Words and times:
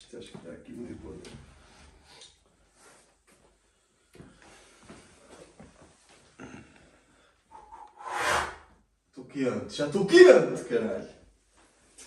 Isto 0.00 0.16
acho 0.16 0.30
que 0.30 0.38
está 0.38 0.50
aqui 0.50 0.72
meio 0.72 0.96
podre. 0.96 1.30
Estou 9.08 9.24
quente, 9.24 9.76
já 9.76 9.86
estou 9.86 10.06
quente, 10.06 10.64
caralho. 10.64 11.08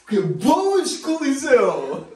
Que 0.07 0.19
boas 0.19 0.97
coliseu! 0.97 2.07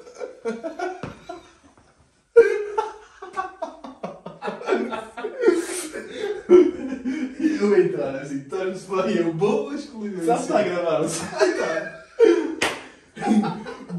E 7.39 7.57
eu 7.57 7.81
entrar 7.81 8.15
assim, 8.15 8.43
torno-se 8.49 8.89
bem, 8.89 9.17
eu 9.17 9.33
boas 9.33 9.85
coliseu. 9.85 10.25
Já 10.25 10.35
está 10.35 10.59
a 10.59 10.63
gravar. 10.63 11.94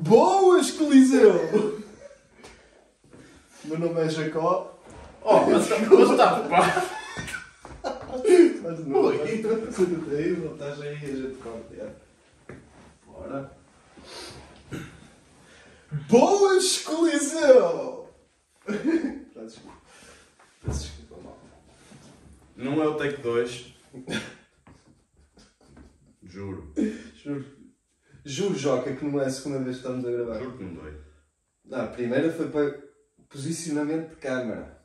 Boas 0.07 0.71
Coliseu! 0.71 1.83
Meu 3.65 3.79
nome 3.79 4.01
é 4.01 4.09
Jacó. 4.09 4.79
Oh, 5.23 5.41
mas 5.41 5.69
está 5.69 6.41
pá. 6.49 6.87
Mas 8.63 8.87
não. 8.87 9.01
Oi. 9.03 9.43
Tudo 9.75 10.17
aí, 10.17 10.33
estás 10.53 10.81
aí, 10.81 10.89
a 10.89 10.95
gente 10.95 11.37
corta. 11.39 11.75
é. 11.75 12.55
Bora. 13.05 13.51
Boas 16.09 16.79
Coliseu! 16.83 18.09
Peço 18.65 19.61
desculpa, 20.65 21.17
mal. 21.25 21.39
Não 22.57 22.81
é 22.83 22.87
o 22.87 22.95
take 22.95 23.21
2. 23.23 23.75
Juro. 26.23 26.73
Juro. 27.17 27.56
Juro, 28.29 28.59
Joca, 28.59 28.95
que 28.95 29.05
não 29.05 29.21
é 29.21 29.27
a 29.27 29.31
segunda 29.31 29.61
vez 29.61 29.77
que 29.77 29.83
estamos 29.83 30.05
a 30.05 30.11
gravar. 30.11 30.39
Juro 30.41 30.59
que 30.59 30.65
não 30.65 30.75
dói. 30.75 30.95
Não, 31.65 31.81
a 31.85 31.87
primeira 31.87 32.33
foi 32.33 32.49
para 32.51 32.83
posicionamento 33.29 34.11
de 34.11 34.17
câmara. 34.17 34.83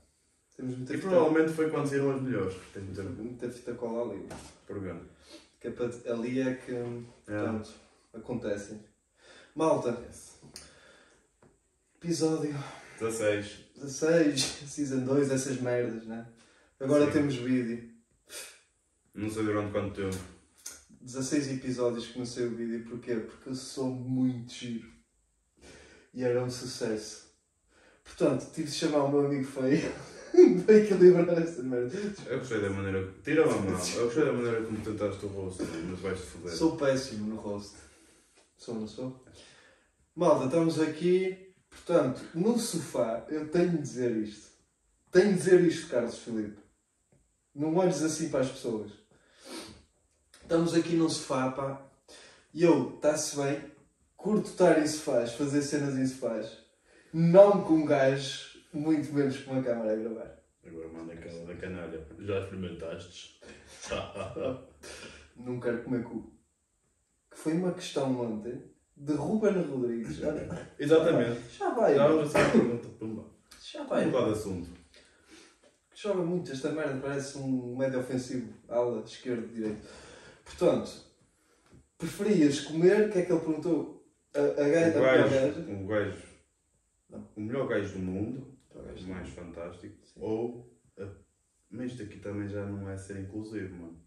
Temos 0.55 0.77
muita 0.77 0.94
E 0.94 0.97
fita, 0.97 1.09
provavelmente 1.09 1.52
foi 1.53 1.69
quando 1.72 1.88
saíram 1.88 2.12
as 2.12 2.22
melhores. 2.22 2.56
Tens 2.73 2.86
de 2.94 3.02
meter 3.02 3.23
muita 3.23 3.50
fita 3.50 3.73
cola 3.73 4.14
ali. 4.14 4.28
pergunta. 4.67 5.06
Que 5.59 5.67
é 5.67 5.72
para, 5.72 5.86
ali 6.14 6.39
é 6.42 6.53
que 6.53 6.72
É. 6.72 7.42
pronto, 7.44 7.69
acontecem. 8.14 8.80
Malta, 9.56 9.97
episódio 11.95 12.56
16. 13.00 13.66
16, 13.75 14.42
Season 14.69 15.00
2, 15.03 15.31
essas 15.31 15.59
merdas, 15.59 16.06
né? 16.06 16.25
Agora 16.80 17.06
Sim. 17.08 17.12
temos 17.12 17.36
vídeo. 17.36 17.89
Não 19.14 19.30
sei 19.30 19.44
durante 19.44 19.72
quanto 19.72 19.95
tempo. 19.95 20.17
16 21.02 21.52
episódios 21.52 22.07
que 22.07 22.19
não 22.19 22.25
sei 22.25 22.47
o 22.47 22.55
vídeo. 22.55 22.85
Porquê? 22.88 23.16
Porque 23.16 23.49
eu 23.49 23.55
sou 23.55 23.91
muito 23.91 24.53
giro. 24.53 24.89
E 26.13 26.23
era 26.23 26.44
um 26.44 26.49
sucesso. 26.49 27.31
Portanto, 28.03 28.52
tive 28.53 28.69
de 28.69 28.75
chamar 28.75 29.03
o 29.03 29.09
meu 29.11 29.25
amigo 29.25 29.45
feio 29.45 29.91
para 30.66 30.75
equilibrar 30.75 31.41
esta 31.41 31.63
merda. 31.63 31.97
Eu 32.25 32.39
gostei 32.39 32.61
da 32.61 32.69
maneira. 32.69 33.13
Tira 33.23 33.44
a 33.44 33.47
mão. 33.47 33.69
Eu 33.69 34.05
gostei 34.05 34.25
da 34.25 34.33
maneira 34.33 34.61
como 34.63 34.77
tentaste 34.81 35.25
o 35.25 35.29
rosto, 35.29 35.63
mas 35.89 35.99
vais-te 35.99 36.25
foder. 36.25 36.52
Sou 36.55 36.77
péssimo 36.77 37.27
no 37.27 37.35
rosto. 37.38 37.77
Sou, 38.57 38.75
não 38.75 38.88
sou? 38.88 39.23
Malta, 40.16 40.45
estamos 40.45 40.79
aqui. 40.79 41.53
Portanto, 41.69 42.22
no 42.35 42.59
sofá, 42.59 43.25
eu 43.29 43.49
tenho 43.49 43.72
de 43.72 43.77
dizer 43.77 44.11
isto. 44.17 44.52
Tenho 45.09 45.33
de 45.33 45.38
dizer 45.38 45.61
isto, 45.61 45.89
Carlos 45.89 46.19
Filipe. 46.19 46.59
Não 47.55 47.75
olhes 47.75 48.02
assim 48.03 48.29
para 48.29 48.41
as 48.41 48.52
pessoas. 48.52 48.91
Estamos 50.52 50.73
aqui 50.73 50.97
num 50.97 51.07
sofá, 51.07 51.49
pá. 51.49 51.81
E 52.53 52.61
eu, 52.63 52.95
está-se 52.97 53.38
bem, 53.38 53.71
curto 54.17 54.49
estar 54.49 54.81
em 54.81 54.85
sofás, 54.85 55.31
fazer 55.31 55.61
cenas 55.61 55.95
em 55.97 56.05
sofás. 56.05 56.57
Não 57.13 57.63
com 57.63 57.75
um 57.75 57.85
gajo, 57.85 58.59
muito 58.73 59.13
menos 59.13 59.38
com 59.38 59.53
uma 59.53 59.63
câmara 59.63 59.94
a 59.94 59.95
gravar. 59.95 60.44
Agora 60.67 60.89
manda 60.89 61.13
aquela 61.13 61.45
da 61.45 61.55
canalha. 61.55 62.05
Já 62.19 62.39
experimentaste? 62.41 63.39
Não 65.38 65.57
quero 65.57 65.84
comer 65.85 66.03
cu. 66.03 66.34
Que 67.31 67.38
foi 67.38 67.53
uma 67.53 67.72
questão 67.72 68.19
ontem 68.19 68.61
de 68.97 69.13
Ruben 69.13 69.53
Rodrigues. 69.53 70.19
Exatamente. 70.78 71.40
já 71.57 71.69
vai, 71.69 71.95
Já 71.95 72.07
vamos 72.09 72.35
a 72.35 72.50
pergunta. 72.50 72.90
Pumba. 73.00 73.25
já 73.57 73.84
Vai 73.85 74.03
vai. 74.03 74.06
mudar 74.07 74.25
de 74.25 74.31
assunto. 74.34 74.69
Joga 75.95 76.23
muito 76.23 76.51
esta 76.51 76.73
merda, 76.73 77.00
parece 77.00 77.38
um 77.38 77.78
médio 77.78 78.01
ofensivo, 78.01 78.53
ala, 78.67 79.01
esquerdo, 79.06 79.47
direito. 79.47 80.10
Portanto, 80.57 80.91
preferias 81.97 82.62
comer, 82.62 83.07
o 83.09 83.12
que 83.12 83.19
é 83.19 83.25
que 83.25 83.31
ele 83.31 83.39
perguntou? 83.41 84.01
A, 84.34 84.39
a, 84.39 84.44
O 84.44 84.56
gaja, 84.56 84.97
a 84.97 85.01
gajo, 85.28 85.72
o 85.72 85.88
gajo, 85.88 86.28
Não. 87.09 87.28
o 87.35 87.41
melhor 87.41 87.67
gajo 87.67 87.94
do 87.94 88.00
mundo, 88.00 88.57
o 88.73 89.07
mais 89.09 89.29
fantástico, 89.29 89.97
Sim. 90.06 90.19
ou, 90.22 90.73
a- 90.97 91.09
mas 91.69 91.91
isto 91.91 92.03
aqui 92.03 92.19
também 92.19 92.47
já 92.47 92.66
não 92.66 92.90
é 92.90 92.97
ser 92.97 93.19
inclusivo, 93.19 93.75
mano. 93.75 94.01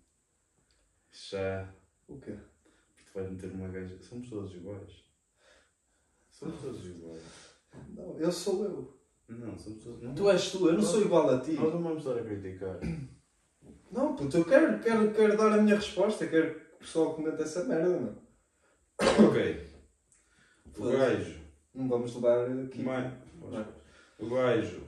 Já, 1.12 1.72
O 2.08 2.18
quê? 2.18 2.32
tu 2.32 3.12
vais 3.14 3.30
meter 3.30 3.50
uma 3.52 3.68
gaja, 3.68 3.96
somos 4.02 4.28
todos 4.28 4.54
iguais. 4.54 5.04
Somos 6.30 6.60
todos 6.60 6.84
iguais. 6.86 7.22
Não, 7.88 8.18
eu 8.18 8.32
sou 8.32 8.64
eu. 8.64 9.00
Não, 9.28 9.58
somos 9.58 9.82
todos, 9.84 10.02
não, 10.02 10.14
Tu 10.14 10.30
és 10.30 10.50
tu, 10.50 10.66
eu 10.68 10.74
não 10.74 10.82
sou 10.82 11.00
igual 11.02 11.30
a 11.30 11.40
ti. 11.40 11.52
nós 11.52 11.72
não 11.72 11.82
vamos 11.82 11.98
estar 12.04 12.18
a 12.18 12.24
criticar. 12.24 12.78
Não, 13.94 14.16
puto, 14.16 14.36
eu 14.38 14.44
quero, 14.44 14.78
quero, 14.80 15.12
quero 15.12 15.36
dar 15.36 15.52
a 15.52 15.62
minha 15.62 15.76
resposta, 15.76 16.26
quero 16.26 16.54
que 16.54 16.74
o 16.74 16.78
pessoal 16.78 17.14
comente 17.14 17.42
essa 17.42 17.64
merda, 17.64 17.88
não. 17.88 18.16
ok. 19.28 19.70
O 20.66 20.70
Foda-se. 20.72 20.96
gajo, 20.98 21.40
Não 21.74 21.88
vamos 21.88 22.14
levar 22.16 22.50
aqui. 22.50 22.82
mais, 22.82 23.12
Vai. 23.40 23.66
o 24.18 24.28
gajo, 24.30 24.82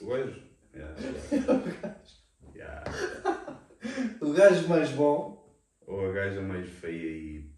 o 0.00 0.06
gajo, 0.06 0.42
yeah, 0.74 0.94
yeah. 2.54 2.84
O 4.20 4.32
gajo 4.32 4.68
mais 4.68 4.90
bom, 4.92 5.54
ou 5.86 6.08
a 6.08 6.12
gaja 6.12 6.40
mais 6.40 6.68
feia 6.68 7.10
e 7.10 7.50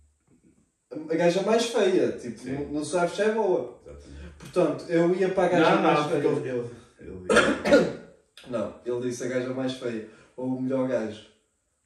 a 0.90 1.14
gaja 1.14 1.42
mais 1.42 1.66
feia, 1.66 2.12
tipo, 2.18 2.38
Sim. 2.40 2.52
não, 2.52 2.64
não 2.68 2.84
sabes 2.84 3.14
se 3.14 3.22
é 3.22 3.30
boa. 3.32 3.80
Exatamente. 3.86 4.34
Portanto, 4.38 4.84
eu 4.88 5.14
ia 5.14 5.28
para 5.30 5.44
a 5.44 5.48
gaja 5.48 5.76
Não, 5.76 5.82
mais 5.82 6.06
feia. 6.10 6.26
ele, 6.26 6.48
ele, 6.48 6.70
ele 7.06 7.26
disse. 7.28 8.06
Não, 8.50 8.80
ele 8.84 9.00
disse 9.00 9.24
a 9.24 9.28
gaja 9.28 9.52
mais 9.52 9.74
feia, 9.74 10.08
ou 10.36 10.56
o 10.56 10.62
melhor 10.62 10.88
gajo. 10.88 11.26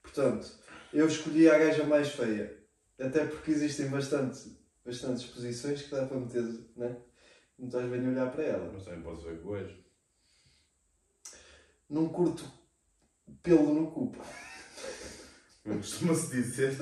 Portanto, 0.02 0.50
eu 0.92 1.06
escolhi 1.06 1.48
a 1.48 1.58
gaja 1.58 1.84
mais 1.84 2.08
feia. 2.10 2.58
Até 2.98 3.24
porque 3.24 3.52
existem 3.52 3.88
bastante, 3.88 4.56
bastantes 4.84 5.24
posições 5.24 5.82
que 5.82 5.90
dá 5.90 6.04
para 6.04 6.18
meter, 6.18 6.42
né? 6.76 6.96
Não 7.58 7.68
estás 7.68 7.88
bem 7.88 8.04
a 8.04 8.10
olhar 8.10 8.30
para 8.30 8.44
ela. 8.44 8.70
Mas 8.72 8.84
também 8.84 9.02
posso 9.02 9.22
ver 9.22 9.40
com 9.40 9.48
o 9.48 9.52
gajo. 9.52 9.76
Não 11.88 12.08
curto 12.08 12.44
pelo 13.42 13.74
no 13.74 13.90
cu. 13.90 14.12
pá. 14.12 14.24
Como 15.62 15.76
costuma-se 15.76 16.30
dizer, 16.30 16.76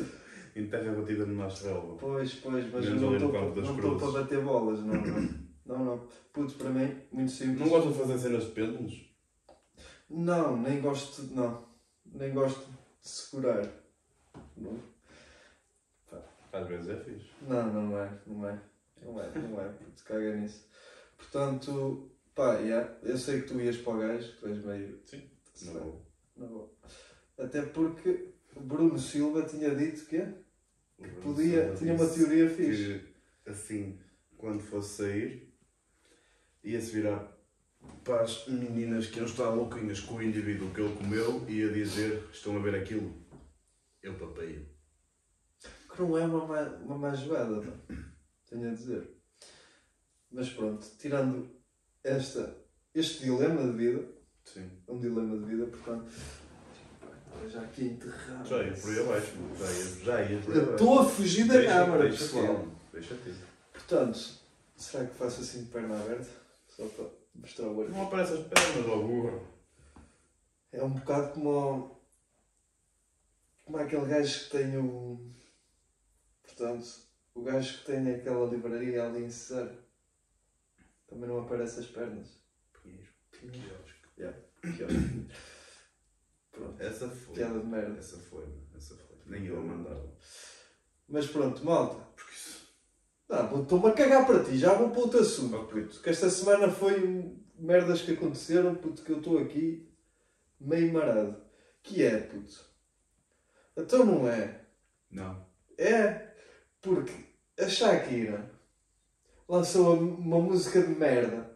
em 0.55 0.67
terra 0.69 0.93
batida 0.93 1.27
não 1.27 1.35
nasce 1.35 1.65
relva. 1.65 1.97
Pois, 1.97 2.35
pois, 2.35 2.73
mas 2.73 2.85
eu 2.85 2.95
Menos 2.95 3.03
não 3.03 3.09
ali 3.11 3.19
no 3.19 3.27
estou 3.27 3.33
campo 3.33 3.61
das 3.61 4.01
para 4.01 4.21
bater 4.21 4.41
bolas, 4.43 4.81
não, 4.81 4.95
não. 4.95 5.48
Não, 5.69 5.85
não. 5.85 6.09
Puto, 6.33 6.55
para 6.55 6.71
mim, 6.71 6.99
muito 7.13 7.31
simples. 7.31 7.61
Não 7.61 7.69
gosto 7.69 7.93
de 7.93 7.99
fazer 7.99 8.19
cenas 8.19 8.45
de 8.45 8.51
pêndulos? 8.53 9.15
Não, 10.09 10.57
nem 10.57 10.81
gosto, 10.81 11.23
de- 11.23 11.35
não. 11.35 11.69
Nem 12.07 12.33
gosto 12.33 12.67
de 13.03 13.09
segurar. 13.09 13.69
Não. 14.57 14.81
Às 16.51 16.67
vezes 16.67 16.89
é 16.89 16.97
fixe. 16.97 17.29
Não, 17.43 17.71
não 17.73 17.99
é, 17.99 18.19
não 18.27 18.49
é. 18.49 18.63
Não 19.03 19.23
é, 19.23 19.31
não 19.39 19.61
é, 19.61 19.69
porque 19.69 20.03
caga 20.05 20.35
nisso. 20.35 20.67
Portanto, 21.17 22.11
pá, 22.35 22.55
yeah, 22.55 22.99
eu 23.03 23.17
sei 23.17 23.43
que 23.43 23.49
tu 23.49 23.61
ias 23.61 23.77
para 23.77 23.93
o 23.93 23.99
gajo, 23.99 24.33
que 24.33 24.41
tu 24.41 24.49
és 24.49 24.65
meio. 24.65 25.01
Sim. 25.05 25.31
Não 25.67 25.75
vou. 25.75 26.07
não 26.37 26.49
vou. 26.49 26.79
Até 27.39 27.63
porque 27.63 28.33
o 28.57 28.61
Bruno 28.61 28.99
Silva 28.99 29.43
tinha 29.43 29.75
dito 29.75 30.07
que 30.07 30.21
podia, 31.23 31.75
tinha 31.75 31.95
uma 31.95 32.09
teoria 32.09 32.49
fixe. 32.51 33.05
Que 33.45 33.51
assim, 33.51 34.01
quando 34.37 34.61
fosse 34.61 34.97
sair, 34.97 35.48
ia-se 36.73 36.91
virar 36.93 37.37
para 38.05 38.23
as 38.23 38.47
meninas 38.47 39.07
que 39.07 39.19
iam 39.19 39.27
estar 39.27 39.51
louquinhas 39.51 40.01
com 40.01 40.17
o 40.17 40.23
indivíduo 40.23 40.71
que 40.73 40.81
ele 40.81 40.95
comeu 40.97 41.45
e 41.49 41.61
ia 41.61 41.73
dizer: 41.73 42.25
Estão 42.33 42.57
a 42.57 42.61
ver 42.61 42.75
aquilo? 42.75 43.15
Eu 44.03 44.15
papei. 44.15 44.69
Que 45.95 46.03
não 46.03 46.17
é 46.17 46.25
uma 46.25 46.47
má, 46.47 46.63
uma 46.85 46.99
má 46.99 47.15
jogada, 47.15 47.61
pá. 47.61 47.95
tenho 48.49 48.69
a 48.71 48.75
dizer. 48.75 49.09
Mas 50.31 50.51
pronto, 50.51 50.87
tirando 50.99 51.51
esta, 52.05 52.57
este 52.95 53.25
dilema 53.25 53.63
de 53.63 53.73
vida, 53.77 54.05
Sim. 54.45 54.71
é 54.87 54.93
um 54.93 55.01
dilema 55.01 55.37
de 55.39 55.45
vida, 55.45 55.67
portanto. 55.67 56.11
pá, 57.01 57.49
Já 57.49 57.63
aqui 57.63 57.85
enterrado. 57.87 58.47
Já 58.49 58.63
ia 58.63 58.73
por 58.75 58.91
aí 58.91 59.01
abaixo. 59.01 59.33
Já 59.59 59.73
ia, 59.73 60.05
já 60.05 60.31
ia 60.31 60.41
por 60.41 60.53
aí 60.53 60.59
abaixo. 60.61 60.73
estou 60.73 60.99
a 61.01 61.05
fugir 61.09 61.47
da 61.49 61.65
câmara, 61.65 62.09
pessoal. 62.11 62.57
ter, 62.93 63.01
Deixa 63.01 63.15
ter. 63.17 63.35
Portanto, 63.73 64.19
será 64.77 65.05
que 65.07 65.15
faço 65.15 65.41
assim 65.41 65.65
de 65.65 65.71
perna 65.71 65.99
aberta? 65.99 66.29
Só 66.79 66.87
para 66.87 67.11
mostrar 67.35 67.67
o 67.67 67.77
olho. 67.77 67.91
Não 67.91 68.07
aparece 68.07 68.35
as 68.35 68.47
pernas, 68.47 68.89
ó 68.89 68.99
burro. 68.99 69.49
É 70.71 70.81
um 70.85 70.91
bocado 70.91 71.33
como, 71.33 72.01
como 73.65 73.79
aquele 73.79 74.07
gajo 74.07 74.45
que 74.45 74.51
tem 74.51 74.79
o. 74.79 75.29
Portanto, 76.45 76.87
o 77.35 77.43
gajo 77.43 77.79
que 77.79 77.87
tem 77.87 78.15
aquela 78.15 78.49
livraria 78.49 79.05
ali 79.05 79.25
em 79.25 79.31
Cesar. 79.31 79.75
Também 81.09 81.29
não 81.29 81.41
aparece 81.41 81.81
as 81.81 81.87
pernas. 81.87 82.29
Pinheiro. 82.73 83.09
Quiosque. 84.15 84.47
Quiosque. 84.63 85.29
Pronto. 86.53 86.81
Essa 86.81 87.09
foi. 87.09 87.35
Piada 87.35 87.59
de 87.59 87.67
merda. 87.67 87.99
Essa 87.99 88.19
foi, 88.19 88.47
essa 88.77 88.95
foi. 88.95 89.17
Nem 89.27 89.47
eu 89.47 89.59
a 89.59 89.63
mandava. 89.63 90.17
Mas 91.09 91.27
pronto, 91.27 91.65
malta. 91.65 92.07
Isso. 93.29 93.33
Ah, 93.33 93.43
vou- 93.43 93.63
estou-me 93.63 93.89
a 93.89 93.93
cagar 93.93 94.27
para 94.27 94.43
ti, 94.45 94.57
já 94.59 94.73
vou 94.75 94.91
para 94.91 95.01
outro 95.01 95.21
assunto, 95.21 95.57
Ok. 95.57 95.83
puto. 95.83 96.01
Que 96.01 96.11
esta 96.11 96.31
semana 96.31 96.71
foi 96.71 97.35
merdas 97.59 98.03
que 98.03 98.13
aconteceram, 98.13 98.75
puto, 98.75 99.03
que 99.03 99.13
eu 99.13 99.19
estou 99.19 99.39
aqui 99.39 99.89
meio 100.61 100.93
marado. 100.93 101.37
Que 101.83 102.03
é, 102.03 102.19
puto? 102.19 102.65
Então 103.77 104.05
não 104.05 104.29
é. 104.29 104.61
Não. 105.11 105.45
É 105.77 106.29
porque 106.83 107.13
a 107.59 107.69
Shakira 107.69 108.51
lançou 109.49 109.95
uma 109.99 110.39
música 110.41 110.83
de 110.83 110.89
merda. 110.95 111.51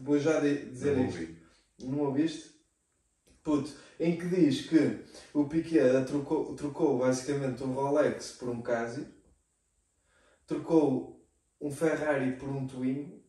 Vou 0.00 0.18
já 0.18 0.40
di- 0.40 0.66
dizer 0.66 0.96
Não 0.96 1.06
isto. 1.06 1.18
ouvi. 1.20 1.38
Não 1.80 1.98
ouviste? 2.00 2.50
Puto, 3.42 3.72
em 3.98 4.18
que 4.18 4.26
diz 4.28 4.66
que 4.68 5.00
o 5.32 5.44
Piquet 5.46 6.04
trocou, 6.06 6.54
trocou 6.54 6.98
basicamente 6.98 7.62
um 7.64 7.72
Rolex 7.72 8.32
por 8.32 8.48
um 8.50 8.60
Casio, 8.60 9.06
trocou 10.50 11.24
um 11.60 11.70
Ferrari 11.70 12.32
por 12.32 12.48
um 12.48 12.66
Twingo, 12.66 13.22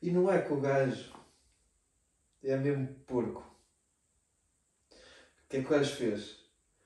e 0.00 0.10
não 0.10 0.32
é 0.32 0.40
que 0.40 0.50
o 0.50 0.60
gajo 0.60 1.12
é 2.42 2.56
mesmo 2.56 2.88
porco. 3.06 3.42
O 4.90 5.48
que 5.48 5.58
é 5.58 5.60
que 5.60 5.66
o 5.66 5.70
gajo 5.70 5.94
fez? 5.94 6.38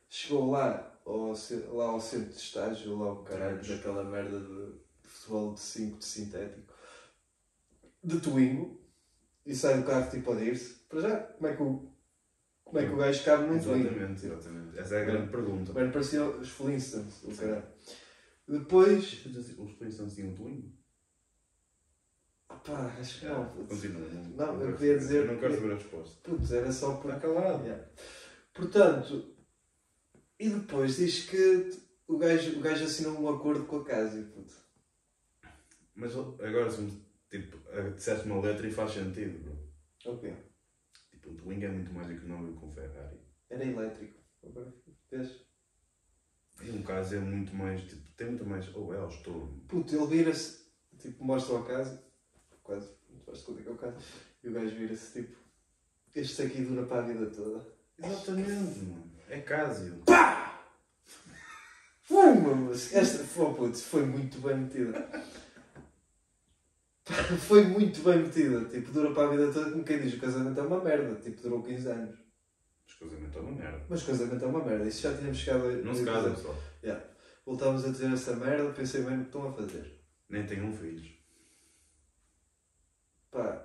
Chegou 0.09 0.51
lá 0.51 0.99
ao, 1.07 1.33
lá 1.73 1.85
ao 1.85 2.01
centro 2.01 2.31
de 2.31 2.41
estágio, 2.41 2.99
lá 2.99 3.13
o 3.13 3.23
caralho 3.23 3.65
daquela 3.65 4.03
merda 4.03 4.41
de 4.41 4.81
futebol 5.09 5.55
de 5.55 5.61
5 5.61 5.99
de 5.99 6.05
sintético, 6.05 6.75
de 8.03 8.19
Twingo, 8.19 8.81
e 9.47 9.55
sai 9.55 9.79
do 9.79 9.87
carro 9.87 10.11
tipo 10.11 10.33
a 10.33 10.35
dir-se. 10.35 10.75
Para 10.89 11.01
já, 11.03 11.21
como 11.21 11.47
é 11.47 11.55
que 11.55 11.63
o, 11.63 11.93
como 12.65 12.79
é 12.81 12.85
que 12.85 12.93
o 12.93 12.97
gajo 12.97 13.25
cabe 13.25 13.45
num 13.45 13.61
Twingo? 13.61 13.87
Exatamente, 13.87 14.27
exatamente. 14.27 14.79
Essa 14.79 14.97
é 14.97 15.03
a 15.03 15.05
grande 15.05 15.31
pergunta. 15.31 15.73
Bem, 15.73 15.93
parecia 15.93 16.25
os 16.25 16.49
Flintstones, 16.49 17.23
o 17.23 17.37
caralho. 17.37 17.65
Depois, 18.49 19.25
Os 19.59 19.71
Flintstones 19.77 20.15
tinham 20.15 20.31
um 20.31 20.35
twin? 20.35 20.75
pá, 22.65 22.87
acho 22.99 23.21
que 23.21 23.27
não. 23.27 23.47
putz. 23.53 23.69
Continua. 23.69 24.09
Não, 24.09 24.63
eu 24.63 24.77
queria 24.77 24.97
dizer 24.99 25.25
Eu 25.27 25.33
não 25.35 25.39
quero 25.41 25.53
que- 25.55 25.61
saber 25.61 25.73
a 25.73 25.77
resposta. 25.77 26.21
Putz, 26.23 26.51
era 26.53 26.73
só 26.73 26.95
por. 26.97 27.09
Está 27.15 27.21
calado. 27.21 27.63
Yeah. 27.65 27.87
Portanto, 28.55 29.35
e 30.39 30.49
depois 30.49 30.97
diz 30.97 31.29
que 31.29 31.71
o 32.07 32.17
gajo, 32.17 32.59
o 32.59 32.61
gajo 32.63 32.85
assinou 32.85 33.19
um 33.21 33.29
acordo 33.29 33.67
com 33.67 33.77
a 33.77 33.85
Casio, 33.85 34.27
puto. 34.31 34.55
Mas 35.95 36.17
agora, 36.17 36.71
se 36.71 37.03
tipo, 37.31 37.59
disseste 37.95 38.27
uma 38.27 38.41
letra 38.41 38.67
e 38.67 38.71
faz 38.73 38.93
sentido, 38.93 39.39
bro. 39.45 40.13
Ok. 40.15 40.35
Tipo, 41.11 41.31
um 41.31 41.37
Twingo 41.37 41.65
é 41.65 41.69
muito 41.69 41.93
mais 41.93 42.11
económico 42.11 42.61
que 42.61 42.67
um 42.67 42.73
Ferrari. 42.73 43.19
Era 43.51 43.65
elétrico. 43.65 44.21
Agora, 44.45 44.73
vês? 45.11 45.48
E 46.63 46.71
um 46.71 46.83
caso 46.83 47.15
é 47.15 47.21
muito 47.21 47.55
mais, 47.55 47.81
tipo, 47.83 48.03
tem 48.17 48.29
muito 48.29 48.45
mais. 48.45 48.75
Ou 48.75 48.95
é 48.95 49.09
estorno. 49.09 49.63
Puto, 49.69 49.95
ele 49.95 50.07
vira-se, 50.07 50.67
tipo, 50.99 51.25
mostra 51.25 51.59
a 51.59 51.65
casa, 51.65 52.03
quase, 52.63 52.89
não 53.11 53.21
faz 53.21 53.43
conta 53.43 53.63
que 53.63 53.69
é 53.69 53.73
o 53.73 53.77
caso, 53.77 53.97
e 54.43 54.49
o 54.49 54.53
gajo 54.53 54.75
vira-se, 54.75 55.23
tipo, 55.23 55.37
este 56.15 56.43
aqui 56.43 56.63
dura 56.63 56.85
para 56.87 56.99
a 56.99 57.07
vida 57.07 57.27
toda. 57.27 57.65
Exatamente, 57.99 58.81
mano. 58.81 59.13
É 59.29 59.41
Casio. 59.41 60.03
Fuma, 62.03 62.55
mas 62.55 62.95
esta, 62.95 63.25
oh, 63.41 63.53
puto, 63.53 63.77
foi 63.77 64.05
muito 64.05 64.41
bem 64.41 64.57
metida. 64.57 65.09
Foi 67.47 67.65
muito 67.65 68.03
bem 68.03 68.19
metida, 68.23 68.65
tipo, 68.65 68.91
dura 68.93 69.13
para 69.13 69.29
a 69.29 69.31
vida 69.31 69.53
toda, 69.53 69.71
como 69.71 69.85
quem 69.85 70.01
diz, 70.01 70.15
o 70.15 70.21
casamento 70.21 70.59
é 70.59 70.63
uma 70.63 70.83
merda, 70.83 71.15
tipo, 71.21 71.41
durou 71.43 71.63
15 71.63 71.89
anos. 71.89 72.28
Descasamento 73.01 73.39
é 73.39 73.41
uma 73.43 73.53
merda. 73.53 73.87
Mas 73.89 74.03
o 74.03 74.07
casamento 74.07 74.45
é 74.45 74.49
uma 74.49 74.65
merda, 74.65 74.87
isso 74.89 75.03
já 75.03 75.17
tínhamos 75.17 75.39
chegado 75.39 75.67
a... 75.67 75.73
Não 75.73 75.95
se 75.95 76.05
casa, 76.05 76.31
pessoal. 76.31 76.57
Voltámos 77.47 77.85
a 77.85 77.91
dizer 77.91 78.13
essa 78.13 78.37
merda, 78.37 78.71
pensei 78.73 79.03
bem 79.03 79.17
no 79.17 79.23
que 79.23 79.29
estão 79.29 79.49
a 79.49 79.53
fazer. 79.53 80.01
Nem 80.29 80.45
tenham 80.47 80.73
filhos. 80.73 81.09
Pá. 83.31 83.65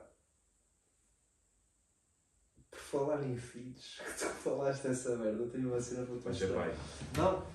Por 2.69 2.79
falar 2.79 3.23
em 3.25 3.35
filhos, 3.35 3.99
que 4.05 4.13
tu 4.25 4.25
falaste 4.35 4.83
dessa 4.83 5.15
merda, 5.17 5.43
eu 5.43 5.49
tenho 5.49 5.67
uma 5.67 5.81
cena 5.81 6.05
para 6.05 6.31
te 6.31 6.37
ser 6.37 6.47
mostrar. 6.47 6.65
pai. 6.65 6.75
Não. 7.17 7.53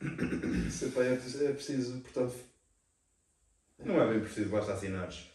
Ser 0.70 0.92
pai 0.92 1.12
é 1.12 1.16
preciso, 1.16 1.44
é 1.44 1.52
preciso, 1.52 2.00
portanto, 2.00 2.34
Não 3.80 4.00
é 4.00 4.12
bem 4.12 4.20
preciso, 4.20 4.48
basta 4.48 4.72
assinares. 4.72 5.28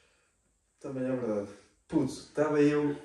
também 0.80 1.04
é 1.04 1.14
verdade. 1.16 1.50
Puto, 1.88 2.14
estava 2.14 2.62
eu 2.62 2.96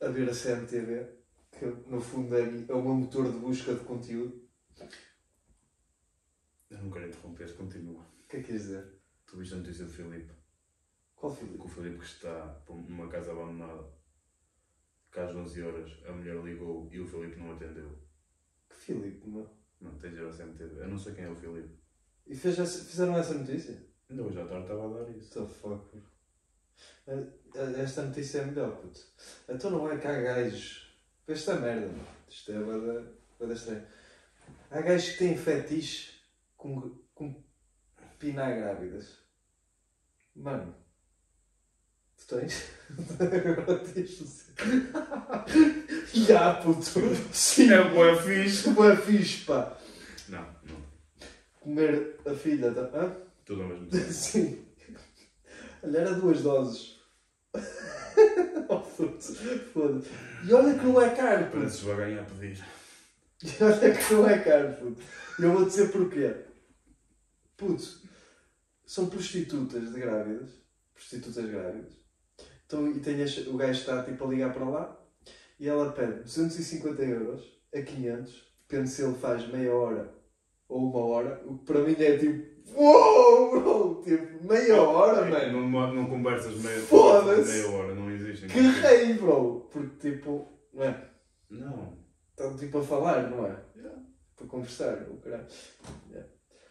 a 0.00 0.08
ver 0.08 0.28
a 0.28 0.32
CMTV, 0.32 1.08
que 1.50 1.64
no 1.88 2.00
fundo 2.00 2.36
é, 2.36 2.42
é 2.68 2.74
o 2.74 2.82
meu 2.82 2.94
motor 2.94 3.30
de 3.30 3.38
busca 3.38 3.74
de 3.74 3.84
conteúdo. 3.84 4.46
Eu 6.70 6.78
não 6.78 6.90
quero 6.90 7.08
interromper, 7.08 7.56
continua. 7.56 8.02
O 8.02 8.28
que 8.28 8.36
é 8.36 8.40
que 8.40 8.46
queres 8.46 8.62
dizer? 8.62 9.00
Tu 9.26 9.36
viste 9.36 9.54
a 9.54 9.58
notícia 9.58 9.84
do 9.84 9.90
Filipe? 9.90 10.32
Qual 11.14 11.34
Filipe? 11.34 11.62
o 11.62 11.68
Filipe 11.68 11.98
que 11.98 12.04
está 12.04 12.62
numa 12.68 13.08
casa 13.08 13.32
abandonada. 13.32 13.88
Que 15.10 15.20
às 15.20 15.34
11 15.34 15.62
horas 15.62 16.04
a 16.04 16.12
mulher 16.12 16.36
ligou 16.44 16.88
e 16.92 17.00
o 17.00 17.06
Filipe 17.06 17.38
não 17.38 17.52
atendeu. 17.52 17.98
Que 18.68 18.76
Filipe, 18.76 19.28
meu? 19.28 19.48
Não, 19.80 19.98
tens 19.98 20.12
de 20.12 20.20
ir 20.20 20.24
ao 20.24 20.32
CMTV. 20.32 20.80
Eu 20.80 20.88
não 20.88 20.98
sei 20.98 21.14
quem 21.14 21.24
é 21.24 21.30
o 21.30 21.36
Filipe. 21.36 21.78
E 22.26 22.34
fez 22.34 22.56
fizeram 22.56 23.16
essa 23.16 23.34
notícia? 23.34 23.86
Ainda 24.10 24.22
hoje 24.22 24.40
à 24.40 24.46
tarde 24.46 24.62
estava 24.62 24.86
a 24.86 25.04
dar 25.04 25.10
isso. 25.10 25.38
What 25.40 25.52
the 25.52 25.58
fuck, 25.58 26.02
Esta 27.78 28.02
notícia 28.02 28.38
é 28.40 28.44
melhor, 28.46 28.76
puto. 28.76 29.00
Então 29.48 29.70
não 29.70 29.90
é 29.90 29.96
que 29.96 30.06
há 30.06 30.20
gajos. 30.20 30.94
Esta 31.28 31.54
merda, 31.54 31.86
mano. 31.86 32.06
Isto 32.28 32.52
é 32.52 32.58
bada, 32.58 33.12
bada 33.38 33.52
estranho. 33.54 33.86
Há 34.70 34.80
gajos 34.80 35.10
que 35.10 35.18
têm 35.18 35.36
fetiche 35.36 36.20
com, 36.56 36.98
com 37.14 37.42
pinar 38.18 38.56
grávidas. 38.56 39.18
Mano. 40.34 40.74
Tu 42.18 42.36
tens? 42.36 42.64
Agora 43.20 43.78
tens. 43.78 44.50
Já, 46.26 46.54
puto. 46.54 46.82
Sim. 47.32 47.72
É 47.72 47.88
boa 47.88 48.20
fixe. 48.20 48.70
Boa 48.70 48.96
fixe, 48.96 49.44
pá. 49.44 49.78
Não, 50.28 50.42
não. 50.64 50.82
Comer 51.60 52.18
a 52.26 52.34
filha 52.34 52.70
da. 52.70 52.82
Hã? 52.82 53.16
Tudo 53.44 53.62
ao 53.62 53.68
mesmo 53.68 53.86
tempo. 53.90 54.12
Sim. 54.12 54.66
Olha, 55.82 55.98
era 55.98 56.14
duas 56.14 56.42
doses. 56.42 56.95
oh. 58.68 58.80
Foda-se. 58.80 60.10
E 60.48 60.52
olha 60.54 60.78
que 60.78 60.84
não 60.86 61.00
é 61.00 61.10
caro, 61.14 61.44
puto. 61.46 61.56
Pareces 61.58 61.80
vai 61.80 61.96
ganhar 61.96 62.22
a 62.22 62.24
pedir. 62.24 62.64
E 63.44 63.62
olha 63.62 63.94
que 63.94 64.14
não 64.14 64.28
é 64.28 64.38
caro, 64.38 64.72
puto. 64.76 65.02
E 65.38 65.42
eu 65.42 65.52
vou 65.52 65.64
dizer 65.66 65.92
porquê. 65.92 66.34
Puto, 67.56 68.00
são 68.86 69.08
prostitutas 69.10 69.92
de 69.92 70.00
grávidas. 70.00 70.50
Prostitutas 70.94 71.44
grávidas. 71.44 71.92
Então, 72.64 72.90
e 72.90 72.98
tem 73.00 73.22
as- 73.22 73.46
o 73.46 73.56
gajo 73.56 73.78
está 73.78 74.02
tipo 74.02 74.24
a 74.24 74.28
ligar 74.28 74.52
para 74.54 74.68
lá 74.68 75.00
e 75.60 75.68
ela 75.68 75.92
pede 75.92 76.22
250 76.22 77.02
euros 77.02 77.60
a 77.74 77.82
500. 77.82 78.44
Depende 78.68 78.88
se 78.88 79.02
ele 79.02 79.14
faz 79.14 79.46
meia 79.48 79.72
hora 79.74 80.12
ou 80.68 80.90
uma 80.90 81.04
hora. 81.04 81.42
O 81.44 81.58
que 81.58 81.64
para 81.66 81.80
mim 81.82 81.94
é 81.98 82.16
tipo. 82.18 82.55
Uou, 82.74 83.60
bro! 83.60 84.02
Tipo, 84.02 84.46
meia 84.46 84.80
hora, 84.82 85.24
mano! 85.24 85.68
Não, 85.68 85.94
não 85.94 86.06
conversas 86.06 86.56
meia, 86.62 86.80
Foda-se. 86.80 87.52
meia 87.52 87.70
hora, 87.70 87.94
não 87.94 88.10
existem. 88.10 88.48
Que 88.48 88.60
rei, 88.60 89.14
bro! 89.14 89.68
Porque 89.72 90.10
tipo, 90.10 90.46
não 90.72 90.84
é? 90.84 91.10
Não. 91.50 91.98
Estão 92.30 92.56
tipo 92.56 92.78
a 92.78 92.82
falar, 92.82 93.30
não 93.30 93.46
é? 93.46 93.64
Yeah. 93.76 94.02
Para 94.36 94.46
conversar, 94.46 95.08
o 95.08 95.16
caralho. 95.18 95.46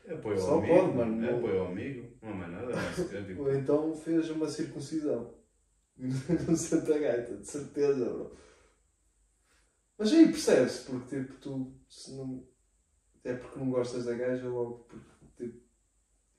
É 0.08 0.14
apoio 0.14 0.38
Só 0.38 0.52
ao 0.52 0.58
amigo. 0.60 0.76
pode, 0.76 0.94
mano. 0.98 1.26
É 1.26 1.36
apoio 1.36 1.60
ao 1.62 1.68
amigo. 1.68 2.18
Não 2.22 2.30
é 2.30 2.34
mais 2.34 2.52
nada. 2.52 2.74
É 3.18 3.22
tipo, 3.26 3.42
Ou 3.42 3.56
então 3.56 3.96
fez 3.96 4.30
uma 4.30 4.48
circuncisão. 4.48 5.34
no 5.98 6.58
Santa 6.58 7.00
Gaita, 7.00 7.38
de 7.38 7.48
certeza, 7.48 8.06
bro. 8.06 8.36
Mas 9.98 10.12
aí 10.12 10.26
percebe-se, 10.26 10.84
porque 10.84 11.18
tipo, 11.22 11.34
tu 11.40 11.74
se 11.90 12.16
não. 12.16 12.46
É 13.24 13.34
porque 13.34 13.58
não 13.58 13.72
gostas 13.72 14.06
da 14.06 14.14
gaja, 14.14 14.48
logo 14.48 14.86
porque. 14.90 15.15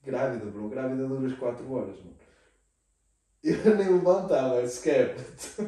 Grávida, 0.07 0.47
bro. 0.47 0.69
Grávida 0.69 1.09
duras 1.09 1.37
4 1.37 1.73
horas, 1.73 1.99
mano. 1.99 2.17
Eu 3.43 3.57
nem 3.77 3.93
levantava 3.93 4.65
sequer. 4.67 5.17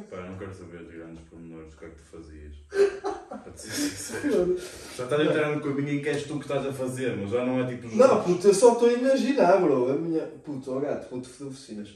pá, 0.09 0.21
não 0.23 0.39
quero 0.39 0.55
saber 0.55 0.85
de 0.87 0.97
grandes 0.97 1.25
pormenores 1.25 1.73
do 1.73 1.77
que 1.77 1.85
é 1.85 1.91
que 1.91 1.97
tu 1.97 2.03
fazias. 2.05 2.57
Para 3.29 3.51
te 3.53 3.61
ser 3.61 3.71
sincero. 3.71 4.57
Já 4.97 5.05
estás 5.05 5.21
a 5.21 5.25
entrar 5.25 5.55
no 5.55 5.61
caminho 5.61 5.99
em 5.99 6.03
que 6.03 6.09
és 6.09 6.23
tu 6.23 6.39
que 6.39 6.45
estás 6.45 6.65
a 6.65 6.73
fazer, 6.73 7.17
mas 7.17 7.31
já 7.31 7.45
não 7.45 7.61
é 7.61 7.67
tipo 7.67 7.89
os 7.89 7.95
Não, 7.95 8.17
outros. 8.17 8.37
puto, 8.37 8.47
eu 8.49 8.55
só 8.55 8.73
estou 8.73 8.89
a 8.89 8.93
imaginar, 8.93 9.61
bro. 9.61 9.91
A 9.91 9.97
minha. 9.97 10.27
Puto, 10.27 10.73
ó 10.73 10.81
gato, 10.81 11.11
vou-te 11.11 11.29
foder 11.29 11.53
oficinas. 11.53 11.95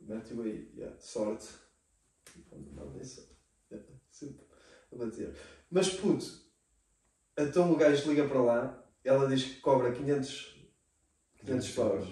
Mete-o 0.00 0.42
aí, 0.42 0.68
yeah, 0.76 0.94
sorte. 0.98 1.48
Não, 2.50 2.90
nem 2.90 3.04
sorte. 3.04 3.30
Yeah, 3.70 3.88
sempre 4.10 4.44
a 4.92 4.96
bater. 4.96 5.32
Mas 5.70 5.88
puto, 5.90 6.26
então 7.38 7.72
o 7.72 7.76
gajo 7.76 8.10
liga 8.10 8.26
para 8.28 8.42
lá 8.42 8.82
ela 9.04 9.26
diz 9.26 9.42
que 9.44 9.60
cobra 9.60 9.90
500, 9.92 10.51
500 11.44 11.70
paus. 11.70 12.08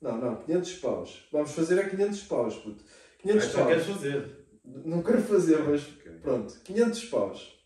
Não, 0.00 0.18
não, 0.18 0.36
500 0.42 0.74
paus. 0.78 1.28
Vamos 1.30 1.52
fazer 1.52 1.78
a 1.80 1.88
500 1.88 2.22
paus, 2.24 2.56
puto. 2.56 2.84
500 3.20 3.44
Ah, 3.44 3.48
já 3.48 3.58
paus. 3.58 3.68
queres 3.68 3.86
fazer. 3.86 4.46
Não 4.64 5.02
quero 5.02 5.22
fazer, 5.22 5.58
mas 5.64 5.82
Ok. 5.86 6.12
pronto, 6.22 6.60
500 6.60 7.04
paus. 7.06 7.64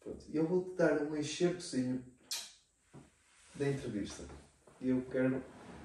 Pronto, 0.00 0.24
e 0.28 0.36
eu 0.36 0.46
vou-te 0.46 0.76
dar 0.76 1.02
um 1.02 1.16
enxertozinho 1.16 2.04
da 3.54 3.68
entrevista. 3.68 4.24
E 4.80 4.88
eu 4.90 5.02
quero, 5.10 5.42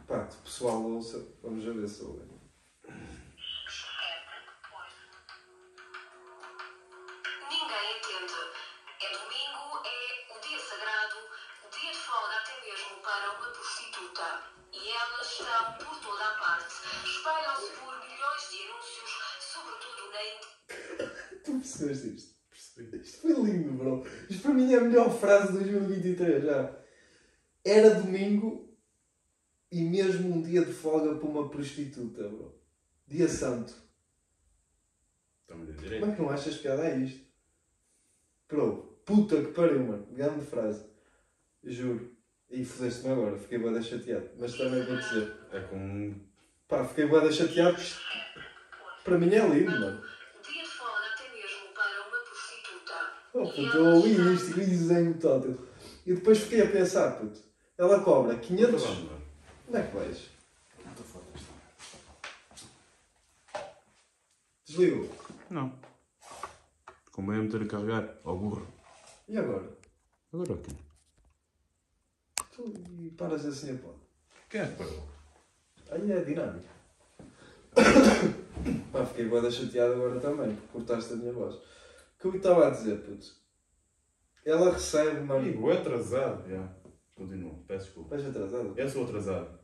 pá, 0.07 0.27
pessoal 0.43 0.81
ouça, 0.83 1.25
vamos 1.41 1.65
a 1.67 1.71
ver 1.71 1.87
se 1.87 2.03
ouvem. 2.03 2.27
Melhor 25.09 25.19
frase 25.19 25.47
de 25.47 25.59
2023 25.59 26.43
já. 26.43 26.71
Era 27.65 27.95
domingo 27.95 28.69
e 29.71 29.81
mesmo 29.81 30.33
um 30.33 30.41
dia 30.41 30.63
de 30.63 30.71
folga 30.71 31.15
para 31.15 31.27
uma 31.27 31.49
prostituta, 31.49 32.27
bro. 32.27 32.55
Dia 33.07 33.27
santo. 33.27 33.73
Estamos 35.41 35.69
a 35.69 35.73
Como 35.99 36.11
é 36.11 36.15
que 36.15 36.21
não 36.21 36.29
achas 36.29 36.57
piada 36.57 36.83
a 36.83 36.95
isto? 36.95 37.25
Bro, 38.47 39.01
puta 39.05 39.41
que 39.41 39.51
pariu, 39.51 39.83
mano. 39.83 40.07
Grande 40.11 40.45
frase. 40.45 40.85
Juro. 41.63 42.15
E 42.49 42.65
fodeste-me 42.65 43.13
agora, 43.13 43.37
fiquei 43.37 43.59
bué 43.59 43.79
chateado. 43.81 44.29
Mas 44.39 44.57
também 44.57 44.83
vou 44.83 44.97
dizer. 44.97 45.35
É 45.51 45.59
com. 45.61 46.15
Pá, 46.67 46.83
fiquei 46.83 47.05
bué 47.05 47.31
chateado. 47.31 47.77
Para 49.03 49.17
mim 49.17 49.33
é 49.33 49.47
lindo, 49.47 49.71
mano. 49.71 50.01
Oh, 53.33 53.43
E 53.43 53.45
puto, 53.45 53.77
eu 53.77 53.85
ouvi 53.95 54.33
isto 54.33 54.59
e 54.59 54.65
desenho 54.65 55.13
tótil. 55.19 55.57
E 56.05 56.13
depois 56.13 56.39
fiquei 56.39 56.61
a 56.61 56.69
pensar, 56.69 57.11
puto. 57.19 57.39
Ela 57.77 57.99
cobra 58.01 58.35
500... 58.35 58.81
Vamos, 58.81 59.03
mano. 59.03 59.21
Onde 59.67 59.77
é 59.77 59.83
que 59.83 59.95
vais? 59.95 60.29
Estou 60.89 61.05
fora 61.05 61.25
desta. 61.31 61.53
Desligou. 64.65 65.09
Não. 65.49 65.71
Como 67.11 67.31
é 67.31 67.37
meter 67.37 67.61
a 67.61 67.67
carregar? 67.67 68.17
Ao 68.23 68.37
burro. 68.37 68.67
E 69.27 69.37
agora? 69.37 69.69
Agora 70.33 70.53
o 70.53 70.57
quê? 70.57 70.71
Tu 72.51 72.73
e 72.99 73.09
paras 73.11 73.45
assim 73.45 73.75
a 73.75 73.77
pó. 73.77 73.93
Quem 74.49 74.61
é 74.61 74.65
que 74.65 74.75
parou? 74.75 75.07
Aí 75.91 76.11
é 76.11 76.23
dinâmico. 76.23 76.67
Pá, 78.91 79.05
fiquei 79.05 79.25
bué 79.27 79.49
chateado 79.51 79.93
agora 79.93 80.19
também, 80.19 80.55
porque 80.55 80.67
cortaste 80.73 81.13
a 81.13 81.15
minha 81.15 81.31
voz. 81.31 81.55
O 82.19 82.21
que 82.21 82.27
eu 82.27 82.35
estava 82.35 82.67
a 82.67 82.71
dizer, 82.71 83.01
puto? 83.01 83.25
Ela 84.45 84.73
recebe, 84.73 85.21
mano... 85.21 85.39
Amigo, 85.39 85.71
é 85.71 85.77
atrasado. 85.77 86.49
Já. 86.49 86.75
Continua. 87.15 87.55
Peço 87.67 87.85
desculpa. 87.85 88.09
Vais 88.15 88.27
atrasado? 88.27 88.73
Eu 88.77 88.89
sou 88.89 89.03
atrasado. 89.05 89.59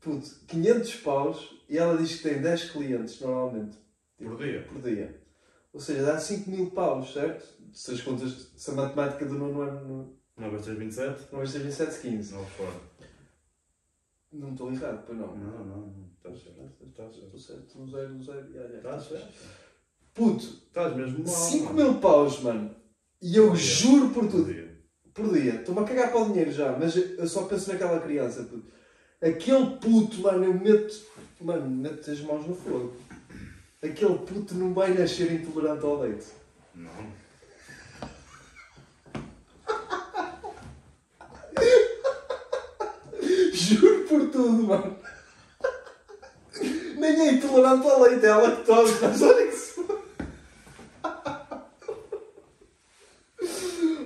Puto, 0.00 0.28
500 0.46 0.96
paus 0.96 1.64
e 1.68 1.76
ela 1.76 1.96
diz 1.98 2.16
que 2.16 2.28
tem 2.28 2.40
10 2.40 2.70
clientes 2.70 3.20
normalmente 3.20 3.76
Por 4.16 4.36
dia. 4.36 4.62
por 4.68 4.80
dia. 4.80 5.20
Ou 5.72 5.80
seja, 5.80 6.04
dá 6.04 6.18
5 6.18 6.48
mil 6.50 6.70
paus, 6.70 7.12
certo? 7.12 7.44
Se 7.72 7.92
as 7.92 8.00
contas, 8.00 8.52
se 8.56 8.70
a 8.70 8.74
matemática 8.74 9.26
do 9.26 9.34
nono 9.34 9.62
ano 9.62 10.16
Não 10.36 10.50
vais 10.50 10.64
ter 10.64 10.76
27? 10.76 11.28
não 11.32 11.38
vai 11.38 11.46
ser 11.46 11.58
27, 11.60 12.00
15. 12.00 12.34
Não, 12.34 12.46
fora. 12.46 12.80
Não 14.32 14.52
estou 14.52 14.72
errado, 14.72 15.04
pois 15.06 15.18
não. 15.18 15.36
Não, 15.36 15.64
não, 15.64 15.86
não. 15.86 16.10
Estás 16.16 16.42
certo. 16.42 16.84
Estás 16.86 17.16
Estou 17.16 17.38
certo. 17.38 17.62
certo, 17.72 17.78
no 17.78 17.88
zero, 17.88 18.08
no 18.14 18.22
zero. 18.22 18.52
ya, 18.52 18.62
ya. 18.62 18.76
Estás 18.76 19.02
certo. 19.04 19.65
Puto, 20.16 20.44
Estás 20.68 20.96
mesmo 20.96 21.18
mal. 21.18 21.26
5 21.28 21.72
mano. 21.74 21.74
mil 21.92 22.00
paus, 22.00 22.40
mano. 22.40 22.74
E 23.22 23.36
eu 23.36 23.48
Por 23.48 23.56
juro 23.56 24.08
por 24.08 24.22
Por 24.24 24.30
tudo, 24.30 24.52
dia. 24.52 24.78
por 25.14 25.32
dia. 25.32 25.54
Estou-me 25.56 25.80
a 25.80 25.84
cagar 25.84 26.10
para 26.10 26.20
o 26.22 26.26
dinheiro 26.26 26.50
já, 26.50 26.72
mas 26.78 26.96
eu 26.96 27.26
só 27.28 27.44
penso 27.44 27.70
naquela 27.70 28.00
criança, 28.00 28.42
puto. 28.44 28.64
Aquele 29.22 29.76
puto, 29.76 30.20
mano, 30.22 30.44
eu 30.44 30.54
meto. 30.54 30.94
Mano, 31.40 31.68
meto 31.70 32.10
as 32.10 32.20
mãos 32.22 32.46
no 32.46 32.54
fogo. 32.54 32.96
Aquele 33.82 34.18
puto 34.18 34.54
não 34.54 34.72
vai 34.74 34.92
nascer 34.94 35.30
intolerante 35.32 35.84
ao 35.84 36.00
leite. 36.00 36.26
Não. 36.74 36.90
Juro 43.52 44.04
por 44.08 44.28
tudo, 44.30 44.62
mano. 44.64 44.96
Nem 46.96 47.20
é 47.20 47.32
intolerante 47.32 47.86
ao 47.88 48.02
leite, 48.02 48.24
é 48.26 48.30
a 48.30 48.36
lactose, 48.38 48.98
mas 49.02 49.22
olha 49.22 49.46
que 49.46 49.52
se. 49.56 49.76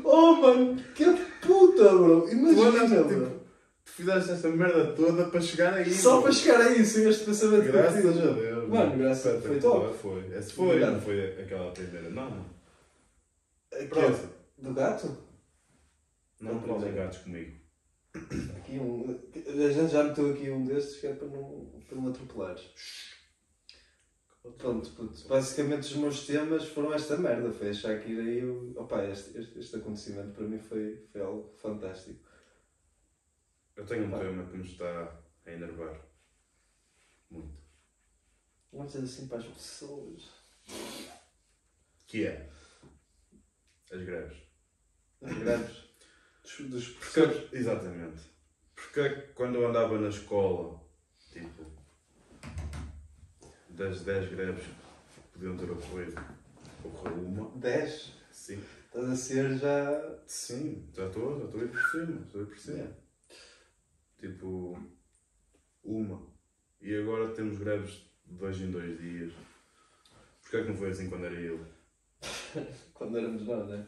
Oh, 0.04 0.32
mano, 0.36 0.76
que 0.94 1.04
puta, 1.40 1.84
bro. 1.90 2.22
Tu 2.22 2.32
Imagina, 2.34 2.68
andas, 2.84 2.90
bro. 3.06 3.40
tipo, 3.84 4.02
fizeste 4.20 4.46
esta 4.46 4.56
merda 4.56 4.92
toda 4.92 5.24
para 5.30 5.40
chegar 5.40 5.74
aí. 5.74 5.92
Só 5.92 6.12
bro. 6.14 6.22
para 6.24 6.32
chegar 6.32 6.60
a 6.60 6.72
isso, 6.72 7.00
este 7.00 7.24
pensamento 7.24 7.64
Graças 7.72 8.06
a 8.06 8.32
Deus. 8.32 8.68
Mano, 8.68 8.98
graças 8.98 9.26
a 9.26 9.30
Deus. 9.32 9.44
Foi 9.44 9.58
top. 9.60 9.98
Foi. 9.98 10.36
Esse 10.36 10.52
foi, 10.52 10.66
Obrigado. 10.66 10.92
não 10.92 11.00
foi 11.00 11.42
aquela 11.42 11.70
primeira. 11.72 12.10
Não, 12.10 12.30
não. 12.30 12.46
Pronto. 13.88 14.28
Do 14.58 14.74
gato? 14.74 15.16
Não 16.40 16.54
Não, 16.54 16.60
primeiro. 16.60 16.96
gatos 16.96 17.18
comigo. 17.18 17.60
Aqui 18.56 18.72
um. 18.78 19.18
A 19.46 19.70
gente 19.70 19.92
já 19.92 20.04
meteu 20.04 20.30
aqui 20.30 20.50
um 20.50 20.64
destes 20.64 21.00
que 21.00 21.06
é 21.06 21.12
para 21.12 21.28
não, 21.28 21.70
para 21.88 21.96
não 21.96 22.08
atropelares. 22.08 22.62
Pronto, 24.56 24.90
puto. 24.92 25.28
Basicamente 25.28 25.82
os 25.82 25.96
meus 25.96 26.26
temas 26.26 26.64
foram 26.66 26.94
esta 26.94 27.16
merda. 27.16 27.52
Foi 27.52 27.68
a 27.68 27.74
Shakira 27.74 28.22
e 28.22 28.44
o. 28.44 28.72
Opa, 28.76 29.04
este, 29.04 29.38
este, 29.38 29.58
este 29.58 29.76
acontecimento 29.76 30.32
para 30.32 30.46
mim 30.46 30.58
foi, 30.58 31.04
foi 31.12 31.20
algo 31.20 31.52
fantástico. 31.56 32.20
Eu 33.80 33.86
tenho 33.86 34.04
um 34.04 34.18
tema 34.18 34.44
que 34.44 34.58
me 34.58 34.62
está 34.62 35.10
a 35.46 35.50
enervar. 35.50 35.98
Muito. 37.30 37.58
Não 38.70 38.84
dizer 38.84 39.04
assim 39.04 39.26
para 39.26 39.38
as 39.38 39.46
pessoas. 39.46 40.28
Que 42.06 42.26
é 42.26 42.50
as 43.90 44.02
greves. 44.02 44.36
Os 45.22 45.32
greves. 45.32 45.84
Dos, 46.42 46.70
dos 46.70 46.88
professores. 46.88 47.52
exatamente. 47.54 48.20
Porque 48.74 49.08
quando 49.34 49.54
eu 49.54 49.66
andava 49.66 49.98
na 49.98 50.10
escola, 50.10 50.78
tipo, 51.32 51.64
das 53.70 54.02
10 54.02 54.28
greves 54.28 54.66
que 54.66 55.22
podiam 55.32 55.56
ter 55.56 55.70
ocorrido, 55.70 56.20
ocorreu 56.84 57.14
uma. 57.14 57.58
10. 57.58 58.12
Sim. 58.30 58.62
Estás 58.84 59.08
a 59.08 59.16
ser 59.16 59.56
já. 59.56 60.18
Sim, 60.26 60.86
já 60.92 61.06
estou, 61.06 61.38
já 61.38 61.46
estou 61.46 61.60
a 61.62 61.64
ir 61.64 61.68
por 61.70 61.90
cima, 61.90 62.20
estou 62.26 62.40
a 62.42 62.44
ir 62.44 62.46
por 62.46 62.58
cima. 62.58 62.76
Yeah. 62.76 63.09
Tipo, 64.20 64.78
uma. 65.82 66.22
E 66.80 66.94
agora 66.94 67.32
temos 67.34 67.58
greves 67.58 68.02
de 68.26 68.34
dois 68.36 68.60
em 68.60 68.70
dois 68.70 68.98
dias. 69.00 69.32
Porquê 70.42 70.58
é 70.58 70.62
que 70.62 70.68
não 70.68 70.76
foi 70.76 70.90
assim 70.90 71.08
quando 71.08 71.24
era 71.24 71.34
eu? 71.40 71.64
Quando 72.92 73.16
éramos 73.16 73.42
nós, 73.46 73.66
né? 73.68 73.86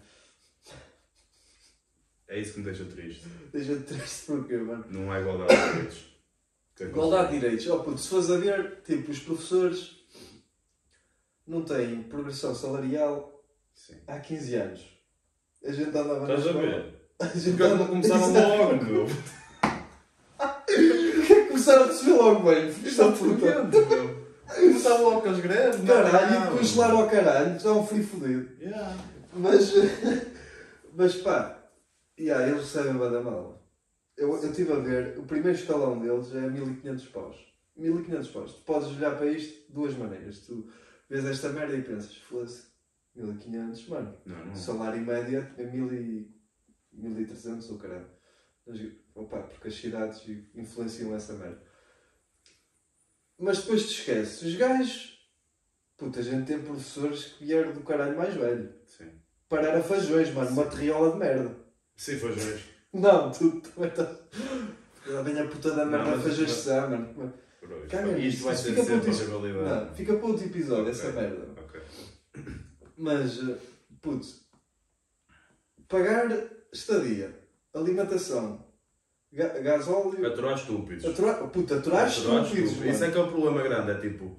É 2.29 2.41
isso 2.41 2.55
que 2.55 2.59
me 2.61 2.65
deixa 2.65 2.85
triste. 2.87 3.27
Deixa 3.53 3.77
triste 3.81 4.27
porquê, 4.27 4.57
mano? 4.57 4.85
Não 4.89 5.13
há 5.13 5.21
igualdade 5.21 5.55
de 5.55 5.73
direitos. 5.73 5.99
Que 6.75 6.85
é 6.85 6.87
que 6.87 6.93
Igualdade 6.93 7.33
de 7.35 7.41
direitos. 7.41 7.67
Oh, 7.67 7.83
puto, 7.83 7.99
se 7.99 8.09
fores 8.09 8.31
a 8.31 8.39
ver, 8.39 8.81
tipo, 8.83 9.11
os 9.11 9.19
professores 9.19 9.97
não 11.47 11.63
têm 11.63 12.05
progressão 12.05 12.55
salarial 12.55 13.45
Sim. 13.75 14.01
há 14.07 14.19
15 14.19 14.55
anos. 14.55 14.99
A 15.65 15.73
gente 15.73 15.89
andava 15.91 16.21
Estás 16.23 16.29
na 16.29 16.35
a 16.35 16.39
escola. 16.39 16.63
ver? 16.83 17.03
A 17.23 17.27
gente 17.39 17.49
é 17.51 17.59
não 17.59 17.67
andava- 17.75 17.89
começaram 17.91 18.31
Exato. 18.31 18.49
logo, 18.63 18.85
meu? 18.85 19.07
É 21.63 21.65
começaram 21.65 21.85
a 21.85 21.87
receber 21.87 22.13
logo 22.13 22.51
bem? 22.51 22.73
Filhos 22.73 22.97
da 22.97 23.13
puta. 23.13 23.47
Exatamente, 23.47 23.89
meu. 23.89 24.23
Começavam 24.55 25.05
logo 25.05 25.21
com 25.23 25.29
as 25.31 25.41
greves. 25.41 25.87
Caralho, 25.87 26.41
não. 26.41 26.59
congelaram 26.59 26.99
ao 26.99 27.09
caralho, 27.09 27.61
já 27.61 27.73
um 27.73 27.87
frio 27.87 28.05
fodido. 28.05 28.49
Yeah. 28.61 28.97
Mas, 29.35 29.73
mas 30.93 31.17
pá, 31.17 31.71
yeah, 32.19 32.49
eles 32.49 32.63
recebem 32.63 32.95
bada 32.95 33.21
mal. 33.21 33.63
Eu 34.17 34.29
eu 34.43 34.51
estive 34.51 34.73
a 34.73 34.77
ver, 34.77 35.19
o 35.19 35.23
primeiro 35.23 35.57
escalão 35.57 35.99
deles 35.99 36.35
é 36.35 36.41
1500 36.51 37.07
paus. 37.07 37.37
1500 37.77 38.29
paus. 38.29 38.53
Tu 38.55 38.61
podes 38.65 38.89
olhar 38.89 39.17
para 39.17 39.27
isto 39.27 39.67
de 39.69 39.73
duas 39.73 39.97
maneiras. 39.97 40.41
Tu 40.41 40.69
vês 41.09 41.25
esta 41.25 41.49
merda 41.51 41.75
e 41.77 41.83
pensas, 41.83 42.17
foda-se, 42.17 42.67
1500, 43.15 43.89
mano. 43.89 44.15
Não, 44.27 44.45
não. 44.45 44.53
O 44.53 44.57
salário 44.57 45.01
médio 45.01 45.47
é 45.57 45.65
1000 45.65 45.95
e- 45.95 46.43
1300 46.93 47.71
ou 47.71 47.79
caralho. 47.79 48.07
Opa, 49.15 49.39
porque 49.43 49.69
as 49.69 49.75
cidades 49.75 50.23
influenciam 50.55 51.15
essa 51.15 51.35
merda. 51.35 51.63
Mas 53.39 53.59
depois 53.61 53.83
te 53.89 53.99
esqueces, 54.01 54.43
os 54.43 54.55
gajos. 54.57 55.13
Puta, 55.97 56.21
a 56.21 56.23
gente 56.23 56.47
tem 56.47 56.63
professores 56.63 57.25
que 57.25 57.45
vieram 57.45 57.73
do 57.73 57.81
caralho 57.83 58.17
mais 58.17 58.35
velho. 58.35 58.75
Sim. 58.87 59.11
Parar 59.49 59.77
a 59.77 59.83
fajões, 59.83 60.33
mano, 60.33 60.51
uma 60.51 60.67
terriola 60.67 61.13
de 61.13 61.19
merda. 61.19 61.57
Sim, 61.97 62.19
Jorge. 62.19 62.65
Não, 62.93 63.31
tu 63.31 63.61
também 63.61 63.91
estás. 63.91 64.19
Vem 65.25 65.39
a 65.41 65.47
puta 65.49 65.71
da 65.75 65.85
merda 65.85 66.19
fazer 66.21 66.43
mas- 66.43 66.65
já, 66.65 66.87
mano. 66.87 67.35
Caga 67.91 68.19
Isto 68.19 68.45
vai 68.45 68.57
ser 68.57 68.71
fica 68.71 68.85
sempre 68.85 69.01
para 69.01 69.11
a 69.11 69.13
outro- 69.15 69.41
rivalidade. 69.41 69.85
Não, 69.87 69.95
fica 69.95 70.17
para 70.17 70.27
outro 70.27 70.47
episódio, 70.47 70.83
Ok. 70.83 70.91
essa 70.93 71.13
merda. 71.13 71.61
Ok. 71.61 71.81
Mas, 72.97 73.39
eh, 73.49 73.57
putz, 74.01 74.47
pagar 75.89 76.29
estadia, 76.73 77.39
alimentação, 77.75 78.67
gasóleo, 79.33 80.27
Aturar 80.27 80.55
estúpidos. 80.57 81.05
aturar, 81.05 81.49
puta, 81.51 81.79
aturar 81.79 82.07
Aturar 82.07 82.09
estúpidos, 82.45 82.71
estúpidos. 82.71 82.95
Isso 82.95 83.05
é 83.05 83.11
que 83.11 83.19
é 83.19 83.21
o 83.23 83.29
problema 83.31 83.63
grande. 83.63 83.91
É 83.93 84.01
tipo, 84.01 84.37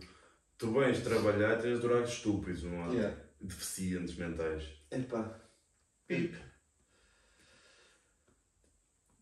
tu 0.58 0.72
vens 0.72 1.02
trabalhar 1.02 1.58
e 1.58 1.62
tens 1.62 1.80
de 1.80 1.86
aturar 1.86 2.04
estúpidos, 2.04 2.64
não 2.64 2.86
é? 2.92 2.94
Yeah. 2.96 3.18
Deficientes 3.42 4.16
mentais. 4.16 4.64
Epá. 4.92 5.40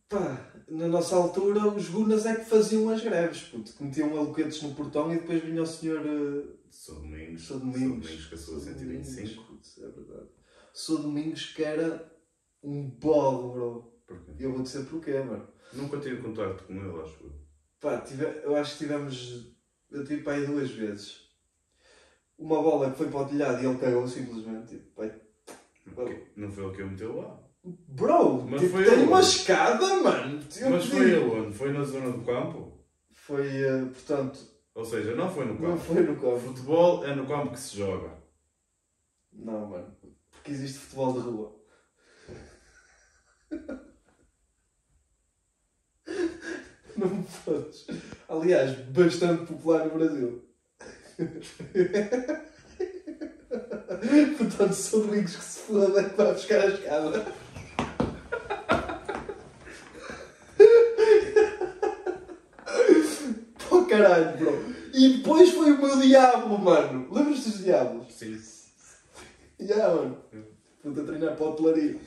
Pá, 0.09 0.51
na 0.67 0.87
nossa 0.89 1.15
altura 1.15 1.67
os 1.69 1.87
gunas 1.87 2.25
é 2.25 2.35
que 2.35 2.43
faziam 2.45 2.89
as 2.89 3.01
greves, 3.01 3.43
puto, 3.43 3.71
que 3.73 3.83
metiam 3.83 4.09
aloquetes 4.17 4.61
no 4.61 4.75
portão 4.75 5.11
e 5.13 5.19
depois 5.19 5.41
vinha 5.41 5.61
o 5.63 5.65
senhor... 5.65 6.01
eh, 6.05 6.43
Sou 6.69 6.95
Domingos. 6.99 7.43
Sou 7.43 7.59
Domingos. 7.59 8.07
Sou 8.07 8.15
Domingos 8.17 8.25
com 8.27 8.35
a 8.35 8.37
sua 8.37 8.59
Sou 8.59 8.73
Domingos, 8.73 9.07
125. 9.07 9.43
putz, 9.45 9.77
é 9.77 9.87
verdade. 9.87 10.27
Sou 10.73 10.97
Domingos 10.99 11.45
que 11.53 11.63
era 11.63 12.11
um 12.61 12.89
bolo, 12.89 13.53
bro. 13.53 13.90
Porquê? 14.15 14.45
Eu 14.45 14.53
vou 14.53 14.63
dizer 14.63 14.85
porquê, 14.85 15.19
mano. 15.19 15.47
Nunca 15.73 15.97
tive 15.99 16.21
contato 16.21 16.63
com 16.65 16.73
ele, 16.73 17.01
acho 17.01 17.23
eu. 17.23 17.31
Pá, 17.79 17.99
tive, 18.01 18.25
eu 18.43 18.55
acho 18.55 18.73
que 18.73 18.77
tivemos. 18.79 19.51
Eu 19.89 20.05
tive 20.05 20.21
para 20.23 20.33
aí 20.33 20.45
duas 20.45 20.69
vezes. 20.71 21.29
Uma 22.37 22.61
bola 22.61 22.91
que 22.91 22.97
foi 22.97 23.09
para 23.09 23.21
o 23.21 23.25
telhado 23.27 23.61
e 23.61 23.65
ele 23.65 23.77
cagou 23.77 24.07
simplesmente. 24.07 24.69
Tipo, 24.69 24.91
pai, 24.95 25.21
Não 26.35 26.51
foi 26.51 26.65
ele 26.65 26.75
que 26.75 26.81
o 26.83 26.87
meteu 26.89 27.17
lá. 27.17 27.39
bro, 27.63 28.41
Mas 28.43 28.61
tipo, 28.61 28.73
foi 28.73 28.83
tem 28.85 28.93
ele. 28.93 29.03
uma 29.03 29.19
escada, 29.21 30.01
mano. 30.01 30.39
Eu 30.59 30.69
Mas 30.71 30.85
foi 30.85 30.99
ele 31.11 31.17
onde? 31.25 31.55
Foi 31.57 31.71
na 31.71 31.83
zona 31.83 32.11
do 32.11 32.23
campo? 32.25 32.79
Foi, 33.11 33.47
eh, 33.47 33.85
portanto, 33.85 34.39
Ou 34.73 34.83
seja, 34.85 35.15
não 35.15 35.29
foi 35.31 35.45
no 35.45 35.53
não 35.53 35.61
campo. 35.77 35.79
foi 35.79 36.03
no 36.03 36.13
O 36.13 36.15
campo. 36.19 36.39
futebol 36.39 37.05
é 37.05 37.13
no 37.15 37.27
campo 37.27 37.51
que 37.51 37.59
se 37.59 37.77
joga. 37.77 38.17
Não, 39.31 39.67
mano. 39.67 39.95
Porque 40.31 40.51
existe 40.51 40.79
futebol 40.79 41.13
de 41.13 41.19
rua. 41.19 41.61
Não 47.01 47.09
me 47.09 47.25
podes. 47.43 47.87
Aliás, 48.29 48.77
bastante 48.89 49.47
popular 49.47 49.87
no 49.87 49.97
Brasil. 49.97 50.45
Portanto, 54.37 54.73
são 54.73 55.03
amigos 55.05 55.35
que 55.35 55.43
se 55.43 55.59
foda 55.61 56.03
que 56.03 56.15
vai 56.15 56.31
buscar 56.31 56.61
a 56.61 56.67
escada. 56.67 57.25
Pô 63.67 63.85
caralho, 63.85 64.37
bro. 64.37 64.63
E 64.93 65.17
depois 65.17 65.49
foi 65.51 65.71
o 65.71 65.81
meu 65.81 65.99
diabo, 65.99 66.55
mano. 66.59 67.07
Lembras-te 67.11 67.49
dos 67.49 67.63
diabos? 67.63 68.13
Sim. 68.13 68.39
Já, 69.59 69.89
mano. 69.89 70.17
Puta, 70.83 71.03
treinar 71.03 71.35
para 71.35 71.45
a 71.45 71.49
hotelaria. 71.49 71.99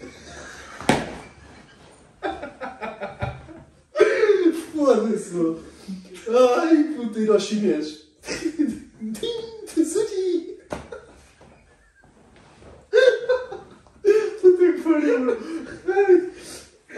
Foda-se. 4.74 5.56
Ai, 6.58 6.94
puta, 6.96 7.18
ir 7.20 7.30
ao 7.30 7.38
chinês. 7.40 8.08
Sushi. 9.66 10.58
Puta 14.40 14.72
que 14.72 14.82
pariu. 14.82 15.36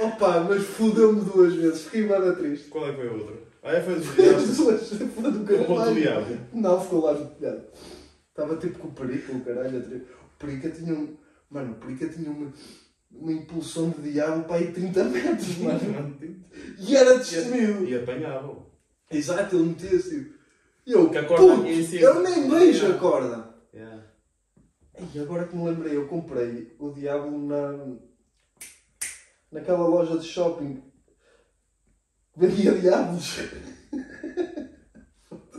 Opa, 0.01 0.41
mas 0.41 0.63
fudeu-me 0.65 1.21
duas 1.23 1.55
vezes. 1.55 1.83
Fiquei 1.83 2.07
nada 2.07 2.35
triste. 2.35 2.69
Qual 2.69 2.87
é 2.87 2.91
que 2.93 2.97
foi 2.99 3.09
a 3.09 3.13
outra? 3.13 3.37
Ah, 3.63 3.73
é 3.73 3.81
foi 3.83 3.95
dos 3.97 4.07
duas. 4.57 4.89
Foda 5.15 5.31
do 5.31 5.45
caralho. 5.45 5.95
diabo. 5.95 6.37
Não, 6.53 6.81
ficou 6.81 7.03
lá 7.05 7.15
no 7.15 7.27
telhado. 7.31 7.63
Estava 8.31 8.57
tipo 8.57 8.79
com 8.79 8.89
o 8.89 8.93
perico, 8.93 9.35
o 9.37 9.41
caralho. 9.41 9.79
a 9.79 9.81
O 9.81 10.39
perica 10.39 10.71
tinha 10.71 10.95
um. 10.95 11.17
Mano, 11.51 11.73
o 11.73 11.77
perica 11.77 12.09
tinha 12.09 12.31
uma, 12.31 12.53
uma 13.21 13.33
impulsão 13.33 13.91
de 13.91 14.13
diabo 14.13 14.45
para 14.45 14.57
aí 14.57 14.73
30 14.73 15.05
metros, 15.05 15.59
mano. 15.59 16.17
E 16.79 16.97
era 16.97 17.19
destemido. 17.19 17.85
E 17.85 17.95
apanhavam. 17.97 18.67
Exato, 19.11 19.57
ele 19.57 19.69
metia-se 19.71 20.09
tipo. 20.25 20.37
E 20.87 20.93
eu, 20.93 21.11
Que 21.11 21.19
a 21.19 21.25
corda 21.25 21.69
cima. 21.83 22.01
eu 22.01 22.23
nem 22.23 22.49
vejo 22.49 22.93
a 22.93 22.95
corda. 22.95 23.55
Yeah. 23.75 24.05
E 25.15 25.19
agora 25.19 25.47
que 25.47 25.57
me 25.57 25.69
lembrei, 25.69 25.97
eu 25.97 26.07
comprei 26.07 26.75
o 26.79 26.91
diabo 26.91 27.31
na. 27.37 27.97
naquela 29.51 29.87
loja 29.87 30.19
de 30.19 30.27
shopping 30.27 30.83
que 32.33 32.41
vendia 32.41 32.73
diabos. 32.73 33.39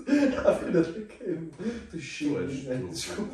À 0.07 0.53
queima. 0.53 0.81
Do 0.81 1.06
Tu 1.91 1.97
és 1.97 2.63
né? 2.63 2.83
Desculpa. 2.89 3.33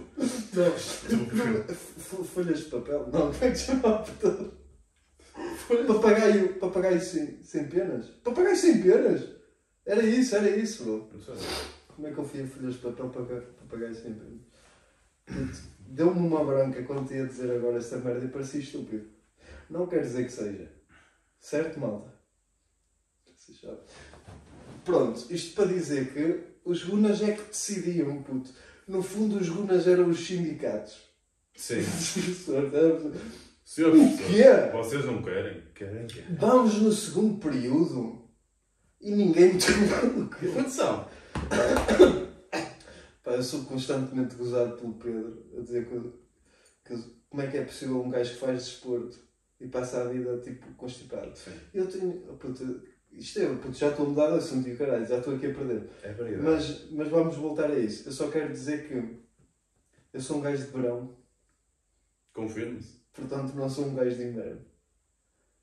Não, 0.53 2.23
folhas 2.25 2.59
de 2.59 2.65
papel. 2.65 3.09
Não, 3.11 3.31
como 3.31 3.43
é 3.43 3.51
que 3.51 3.57
se 3.57 3.65
chama? 3.65 3.99
puta? 3.99 4.63
Papagaio, 5.87 6.53
papagaio 6.59 7.01
sem, 7.01 7.41
sem 7.43 7.67
penas? 7.67 8.07
Papagaio 8.23 8.55
sem 8.55 8.81
penas? 8.81 9.27
Era 9.85 10.03
isso, 10.03 10.35
era 10.35 10.49
isso, 10.49 10.83
bro. 10.83 11.09
Como 11.87 12.07
é 12.07 12.11
que 12.11 12.17
eu 12.17 12.25
fui 12.25 12.41
a 12.41 12.47
folhas 12.47 12.75
de 12.75 12.79
papel 12.79 13.09
para 13.09 13.41
papagaio 13.41 13.95
sem 13.95 14.13
penas? 14.13 15.63
Deu-me 15.79 16.19
uma 16.19 16.43
branca 16.43 16.83
quando 16.83 17.07
te 17.07 17.15
ia 17.15 17.25
dizer 17.25 17.51
agora 17.51 17.77
esta 17.77 17.97
merda 17.97 18.25
e 18.25 18.29
parecia 18.29 18.59
estúpido. 18.59 19.07
Não 19.69 19.87
quer 19.87 20.01
dizer 20.01 20.25
que 20.25 20.31
seja. 20.31 20.71
Certo, 21.39 21.79
malta? 21.79 22.13
Pronto, 24.85 25.25
isto 25.29 25.55
para 25.55 25.71
dizer 25.71 26.13
que 26.13 26.52
os 26.65 26.83
gunas 26.83 27.21
é 27.21 27.33
que 27.33 27.43
decidiam, 27.43 28.21
puto. 28.23 28.51
No 28.87 29.01
fundo, 29.01 29.37
os 29.37 29.49
gunas 29.49 29.87
eram 29.87 30.09
os 30.09 30.25
sindicatos. 30.25 30.97
Sim. 31.55 31.81
Senhor, 31.83 33.13
Senhor 33.63 33.95
O 33.95 34.17
quê? 34.17 34.43
vocês 34.73 35.05
não 35.05 35.21
querem? 35.21 35.61
Querem, 35.73 36.07
querem. 36.07 36.35
Vamos 36.35 36.75
no 36.81 36.91
segundo 36.91 37.39
período 37.39 38.27
e 38.99 39.11
ninguém 39.11 39.53
me 39.53 39.59
tomou 39.59 40.23
no 40.23 40.29
cu. 40.29 40.59
Atenção. 40.59 41.07
Pá, 43.23 43.31
eu 43.31 43.43
sou 43.43 43.63
constantemente 43.63 44.35
gozado 44.35 44.75
pelo 44.77 44.93
Pedro 44.95 45.45
a 45.57 45.61
dizer 45.61 45.87
que, 45.87 45.99
que 46.85 47.03
como 47.29 47.41
é 47.41 47.47
que 47.47 47.57
é 47.57 47.63
possível 47.63 48.01
um 48.01 48.09
gajo 48.09 48.33
que 48.33 48.39
faz 48.39 48.65
desporto 48.65 49.17
e 49.59 49.67
passa 49.67 50.01
a 50.01 50.07
vida 50.09 50.37
tipo 50.39 50.67
constipado. 50.73 51.31
Sim. 51.37 51.51
Eu 51.73 51.87
tenho. 51.87 52.11
puta, 52.37 52.63
isto 53.17 53.39
é, 53.39 53.55
puto, 53.55 53.73
já 53.73 53.89
estou 53.89 54.05
a 54.05 54.09
mudar 54.09 54.31
de 54.31 54.37
assunto 54.37 54.67
e 54.67 54.73
o 54.73 54.77
caralho, 54.77 55.05
já 55.05 55.17
estou 55.17 55.35
aqui 55.35 55.47
a 55.47 55.53
perder. 55.53 55.89
É 56.03 56.11
variedade. 56.13 56.43
Mas, 56.43 56.91
mas 56.91 57.07
vamos 57.07 57.35
voltar 57.35 57.69
a 57.71 57.79
isso. 57.79 58.07
Eu 58.07 58.11
só 58.11 58.29
quero 58.29 58.51
dizer 58.51 58.87
que 58.87 59.19
eu 60.13 60.21
sou 60.21 60.37
um 60.37 60.41
gajo 60.41 60.65
de 60.65 60.71
verão, 60.71 61.15
Confirme-se. 62.33 62.99
portanto 63.13 63.53
não 63.55 63.69
sou 63.69 63.85
um 63.85 63.95
gajo 63.95 64.15
de 64.15 64.23
inverno. 64.23 64.61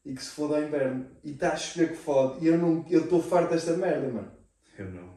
E 0.04 0.14
que 0.14 0.22
se 0.22 0.30
foda 0.30 0.56
ao 0.56 0.62
inverno 0.62 1.06
e 1.22 1.32
está 1.32 1.52
a 1.52 1.56
chover 1.56 1.90
que 1.90 1.96
fode 1.96 2.42
e 2.44 2.48
eu 2.48 2.56
não 2.56 2.84
eu 2.88 3.02
estou 3.04 3.20
farto 3.22 3.50
desta 3.50 3.76
merda, 3.76 4.08
mano. 4.08 4.32
Eu 4.78 4.90
não. 4.90 5.10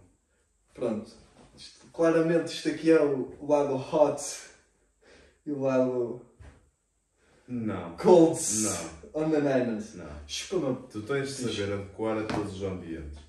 Pronto. 0.74 1.10
Isto- 1.56 1.88
claramente 1.93 2.48
isto 2.54 2.67
aqui 2.69 2.91
é 2.91 3.02
o 3.02 3.46
lado 3.46 3.76
hot 3.76 4.22
e 5.46 5.52
o 5.52 5.60
lado 5.62 6.22
Não. 7.54 7.96
cold 7.98 8.39
Não. 8.63 9.22
on 9.22 9.30
the 9.30 9.39
nineties. 9.42 9.96
Não. 9.96 10.06
Chupa-me. 10.28 10.78
Tu 10.89 11.02
tens 11.04 11.28
de 11.28 11.34
saber 11.34 11.74
adequar 11.74 12.18
a 12.18 12.24
todos 12.24 12.56
os 12.56 12.63
ambientes. 12.63 13.20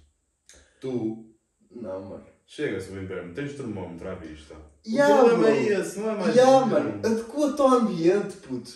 Tu 0.81 1.25
Não, 1.71 2.03
mano. 2.05 2.25
chegas 2.47 2.89
ao 2.91 2.97
inverno, 3.03 3.35
tens 3.35 3.53
o 3.53 3.57
termómetro 3.57 4.09
à 4.09 4.15
vista. 4.15 4.55
Ya, 4.87 5.09
o 5.09 5.29
problema 5.29 5.49
é 5.57 5.63
esse, 5.81 5.99
não 5.99 6.11
é 6.11 6.15
mais 6.17 6.35
nenhum. 6.37 6.67
mano. 6.67 7.01
Adequa-te 7.05 7.61
ao 7.63 7.69
ambiente, 7.69 8.37
puto. 8.37 8.71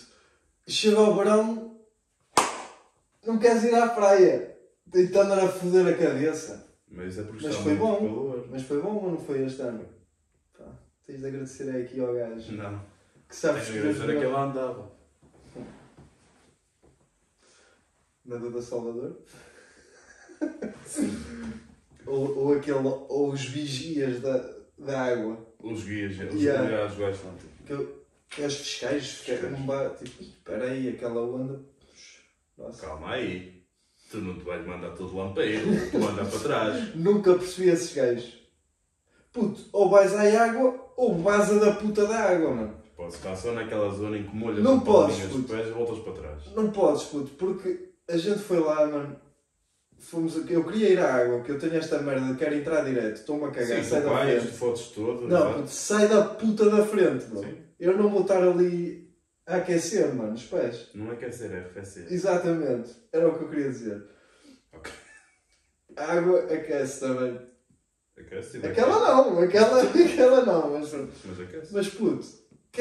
Chega 0.67 0.97
ao 0.97 1.15
verão, 1.15 1.79
não 3.25 3.37
queres 3.39 3.63
ir 3.63 3.75
à 3.75 3.87
praia. 3.89 4.55
De 4.85 5.05
andar 5.19 5.37
a 5.39 5.47
foder 5.47 5.85
a 5.93 5.95
cabeça. 5.97 6.67
Mas 6.87 7.19
é 7.19 7.21
porque 7.23 7.45
Mas 7.45 7.55
foi 7.57 7.75
bom. 7.75 7.95
calor. 7.97 8.47
Mas 8.49 8.63
foi 8.63 8.81
bom 8.81 8.95
ou 8.95 9.11
não 9.11 9.17
foi 9.19 9.45
este 9.45 9.61
ano? 9.61 9.85
Pá, 10.57 10.65
tens 11.05 11.19
de 11.19 11.27
agradecer 11.27 11.69
aqui 11.69 11.99
ao 12.01 12.11
gajo 12.15 12.51
Não. 12.53 12.81
que 13.27 13.35
sabe 13.35 13.59
Tens 13.59 13.67
de 13.67 13.73
escolher 13.77 13.91
os 13.93 14.01
agradecer 14.01 14.17
a 14.17 14.19
que 14.19 14.25
ela 14.33 14.43
andava. 14.49 14.91
Na 18.25 18.35
Duda 18.37 18.61
Salvador. 18.61 19.17
ou, 22.05 22.37
ou, 22.37 22.53
aquele, 22.53 22.77
ou 22.77 23.31
os 23.31 23.43
vigias 23.45 24.19
da, 24.21 24.37
da 24.77 25.01
água. 25.01 25.47
Os 25.61 25.83
guias, 25.83 26.11
os 26.11 26.35
guias 26.39 26.93
gostam. 26.95 27.31
tipo, 27.37 27.63
Que, 27.65 27.73
eu- 27.73 28.05
que 28.29 28.43
é 28.43 28.47
os 28.47 28.55
fiscais, 28.55 29.07
Fiscais. 29.07 29.39
fiscais. 29.39 29.59
Não 29.59 29.65
vai, 29.65 29.89
tipo, 29.95 30.21
espera 30.23 30.65
aí, 30.65 30.89
aquela 30.89 31.21
onda. 31.21 31.61
Nossa. 32.57 32.85
Calma 32.85 33.11
aí. 33.13 33.63
Tu 34.11 34.17
não 34.17 34.37
te 34.37 34.43
vais 34.43 34.65
mandar 34.65 34.91
todo 34.95 35.15
lampeiro. 35.15 35.65
Tu 35.91 35.97
anda 35.97 36.25
para 36.25 36.39
trás. 36.39 36.93
Nunca 36.95 37.33
percebi 37.35 37.69
esses 37.69 37.93
gajos. 37.93 38.39
Puto, 39.31 39.61
ou 39.71 39.89
vais 39.89 40.13
à 40.15 40.43
água 40.45 40.91
ou 40.97 41.17
vaza 41.21 41.59
da 41.59 41.75
puta 41.75 42.07
da 42.07 42.17
água, 42.31 42.51
mano. 42.55 42.78
Podes 42.99 43.15
estar 43.15 43.33
só 43.33 43.53
naquela 43.53 43.89
zona 43.91 44.17
em 44.17 44.23
que 44.23 44.35
molhas 44.35 44.61
Não 44.61 44.81
podes, 44.81 45.17
puto. 45.19 45.55
e 45.55 45.71
voltas 45.71 45.99
para 45.99 46.13
trás. 46.15 46.53
Não 46.53 46.69
podes, 46.69 47.03
puto, 47.03 47.29
porque 47.35 47.91
a 48.09 48.17
gente 48.17 48.39
foi 48.39 48.59
lá, 48.59 48.85
mano. 48.85 49.15
Fomos, 49.97 50.35
eu 50.49 50.65
queria 50.65 50.89
ir 50.89 50.99
à 50.99 51.13
água, 51.15 51.37
porque 51.37 51.53
eu 51.53 51.59
tenho 51.59 51.77
esta 51.77 52.01
merda, 52.01 52.35
quero 52.35 52.55
entrar 52.55 52.83
direto, 52.83 53.15
estou-me 53.15 53.45
a 53.45 53.51
cagar, 53.51 53.81
Sim, 53.81 53.89
sai 53.89 54.01
da 54.01 54.09
vais, 54.09 54.41
frente. 54.43 54.57
fotos 54.57 54.87
todas. 54.89 55.29
Não, 55.29 55.53
puto, 55.53 55.69
sai 55.69 56.09
da 56.09 56.23
puta 56.25 56.69
da 56.69 56.85
frente, 56.85 57.25
bro. 57.27 57.39
Sim. 57.39 57.57
Eu 57.79 57.97
não 57.97 58.09
vou 58.09 58.23
estar 58.23 58.43
ali 58.43 59.09
a 59.47 59.55
aquecer, 59.55 60.13
mano, 60.13 60.33
os 60.33 60.43
pés. 60.43 60.89
Não 60.93 61.09
é 61.09 61.13
aquecer, 61.13 61.53
é 61.53 61.59
arrefecer. 61.59 62.05
Exatamente, 62.11 62.89
era 63.13 63.29
o 63.29 63.37
que 63.37 63.45
eu 63.45 63.49
queria 63.49 63.69
dizer. 63.69 64.03
Ok. 64.73 64.91
A 65.95 66.03
água 66.03 66.39
aquece 66.53 66.99
também. 66.99 67.39
Aquece 68.17 68.57
Aquela 68.57 68.99
não, 68.99 69.39
aquela, 69.39 69.83
aquela 69.87 70.45
não, 70.45 70.71
mas. 70.71 70.91
Mas 70.93 71.39
aquece. 71.39 71.73
Mas 71.73 71.87
puto, 71.87 72.25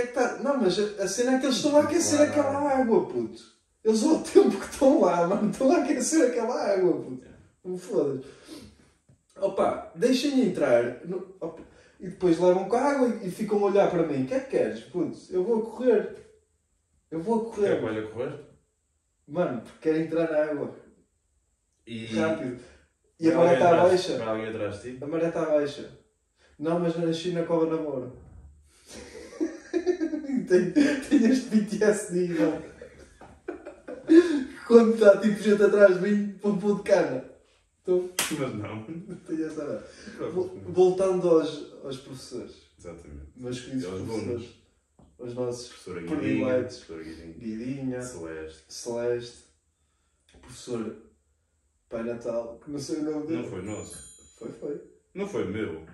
que 0.03 0.09
é 0.09 0.13
que 0.13 0.19
está. 0.19 0.37
Não, 0.43 0.59
mas 0.61 0.79
a 0.79 1.09
cena 1.09 1.37
é 1.37 1.39
que 1.41 1.47
eles 1.47 1.57
estão 1.57 1.77
a 1.77 1.83
aquecer 1.83 2.19
Claro. 2.33 2.41
aquela 2.57 2.71
água, 2.81 3.07
puto. 3.07 3.43
Eles 3.85 4.03
ao 4.05 4.21
tempo 4.21 4.59
que 4.59 4.67
estão 4.73 5.01
lá, 5.01 5.27
mano, 5.27 5.51
estão 5.51 5.71
a 5.73 5.79
aquecer 5.79 6.29
aquela 6.31 6.55
água, 6.73 6.93
puto. 7.03 7.27
Não 7.65 7.73
me 7.73 7.79
fodas. 7.79 8.25
Opa, 9.37 9.93
deixem 9.95 10.41
entrar. 10.43 11.05
no- 11.07 11.35
opa, 11.41 11.63
e 12.01 12.09
depois 12.09 12.39
levam 12.39 12.69
com 12.69 12.77
a 12.77 12.81
água 12.83 13.09
e, 13.23 13.31
ficam 13.31 13.59
a 13.59 13.67
olhar 13.67 13.91
para 13.91 14.07
mim. 14.07 14.25
O 14.25 14.27
que 14.27 14.35
é 14.35 14.41
que 14.41 14.51
queres? 14.51 14.81
Puto, 14.85 15.17
eu 15.31 15.45
vou 15.45 15.59
a 15.59 15.63
correr. 15.63 16.17
Eu 17.11 17.21
vou 17.21 17.37
a 17.37 17.55
Quer 17.55 17.77
que 17.77 17.81
correr. 17.81 17.99
a 18.05 18.11
correr? 18.11 18.41
Mano, 19.27 19.61
porque 19.63 19.79
quero 19.81 19.99
entrar 20.05 20.31
na 20.31 20.53
água. 20.53 20.75
E. 21.87 22.07
Rápido. 22.07 22.61
E 23.21 23.31
a 23.31 23.35
maré 23.37 23.55
está 23.55 23.71
baixa. 23.77 24.23
A 24.23 25.07
maré 25.07 25.29
está 25.29 25.45
baixa. 25.47 25.99
Não, 26.59 26.79
mas 26.79 26.97
na 26.97 27.13
China 27.13 27.45
cobra 27.45 27.77
namoro. 27.77 28.13
Tenho, 30.49 30.73
tenho 31.09 31.33
este 31.33 31.47
PTSD, 31.51 32.29
mano. 32.35 32.63
Quando 34.67 34.95
está 34.95 35.17
tipo 35.19 35.41
gente 35.43 35.63
atrás 35.63 36.01
de 36.01 36.11
mim 36.11 36.33
para 36.41 36.51
um 36.51 36.59
pôr 36.59 36.77
de 36.79 36.83
cana. 36.83 37.25
Então, 37.83 38.11
Mas 38.39 38.55
não. 38.55 38.83
tenho 39.27 39.47
essa. 39.47 39.87
Vol- 40.33 40.61
Voltando 40.67 41.29
aos, 41.29 41.73
aos 41.85 41.97
professores, 41.99 42.57
Exatamente. 42.79 43.29
meus 43.37 43.61
queridos 43.61 43.85
Aos 43.87 44.03
professores, 44.03 44.49
os 45.19 45.35
nossos 45.35 45.69
Professora 45.69 46.01
Guidinha. 46.03 46.19
prediletos, 46.21 46.77
Professora 46.85 47.03
Guidinha. 47.05 47.35
Guidinha, 47.39 48.03
Celeste. 48.03 48.65
Celeste, 48.69 49.45
professor 50.43 50.97
Pai 51.89 52.03
Natal, 52.03 52.61
que 52.63 52.71
não 52.71 52.79
sei 52.79 52.99
o 52.99 53.03
nome 53.11 53.27
dele. 53.27 53.43
Não 53.43 53.49
foi 53.49 53.63
nosso. 53.63 54.37
Foi, 54.39 54.53
foi. 54.53 54.81
Não 55.15 55.27
foi 55.27 55.45
meu. 55.47 55.87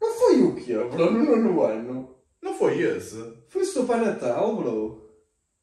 Não 0.00 0.12
foi 0.14 0.42
o 0.42 0.54
que, 0.54 0.74
bro? 0.74 1.10
No 1.12 1.24
nono 1.24 1.62
ano. 1.62 2.17
Não 2.42 2.54
foi 2.54 2.78
esse. 2.80 3.34
Foi 3.48 3.62
o 3.62 3.66
seu 3.66 3.86
Pai 3.86 4.00
Natal, 4.04 4.56
bro. 4.56 5.08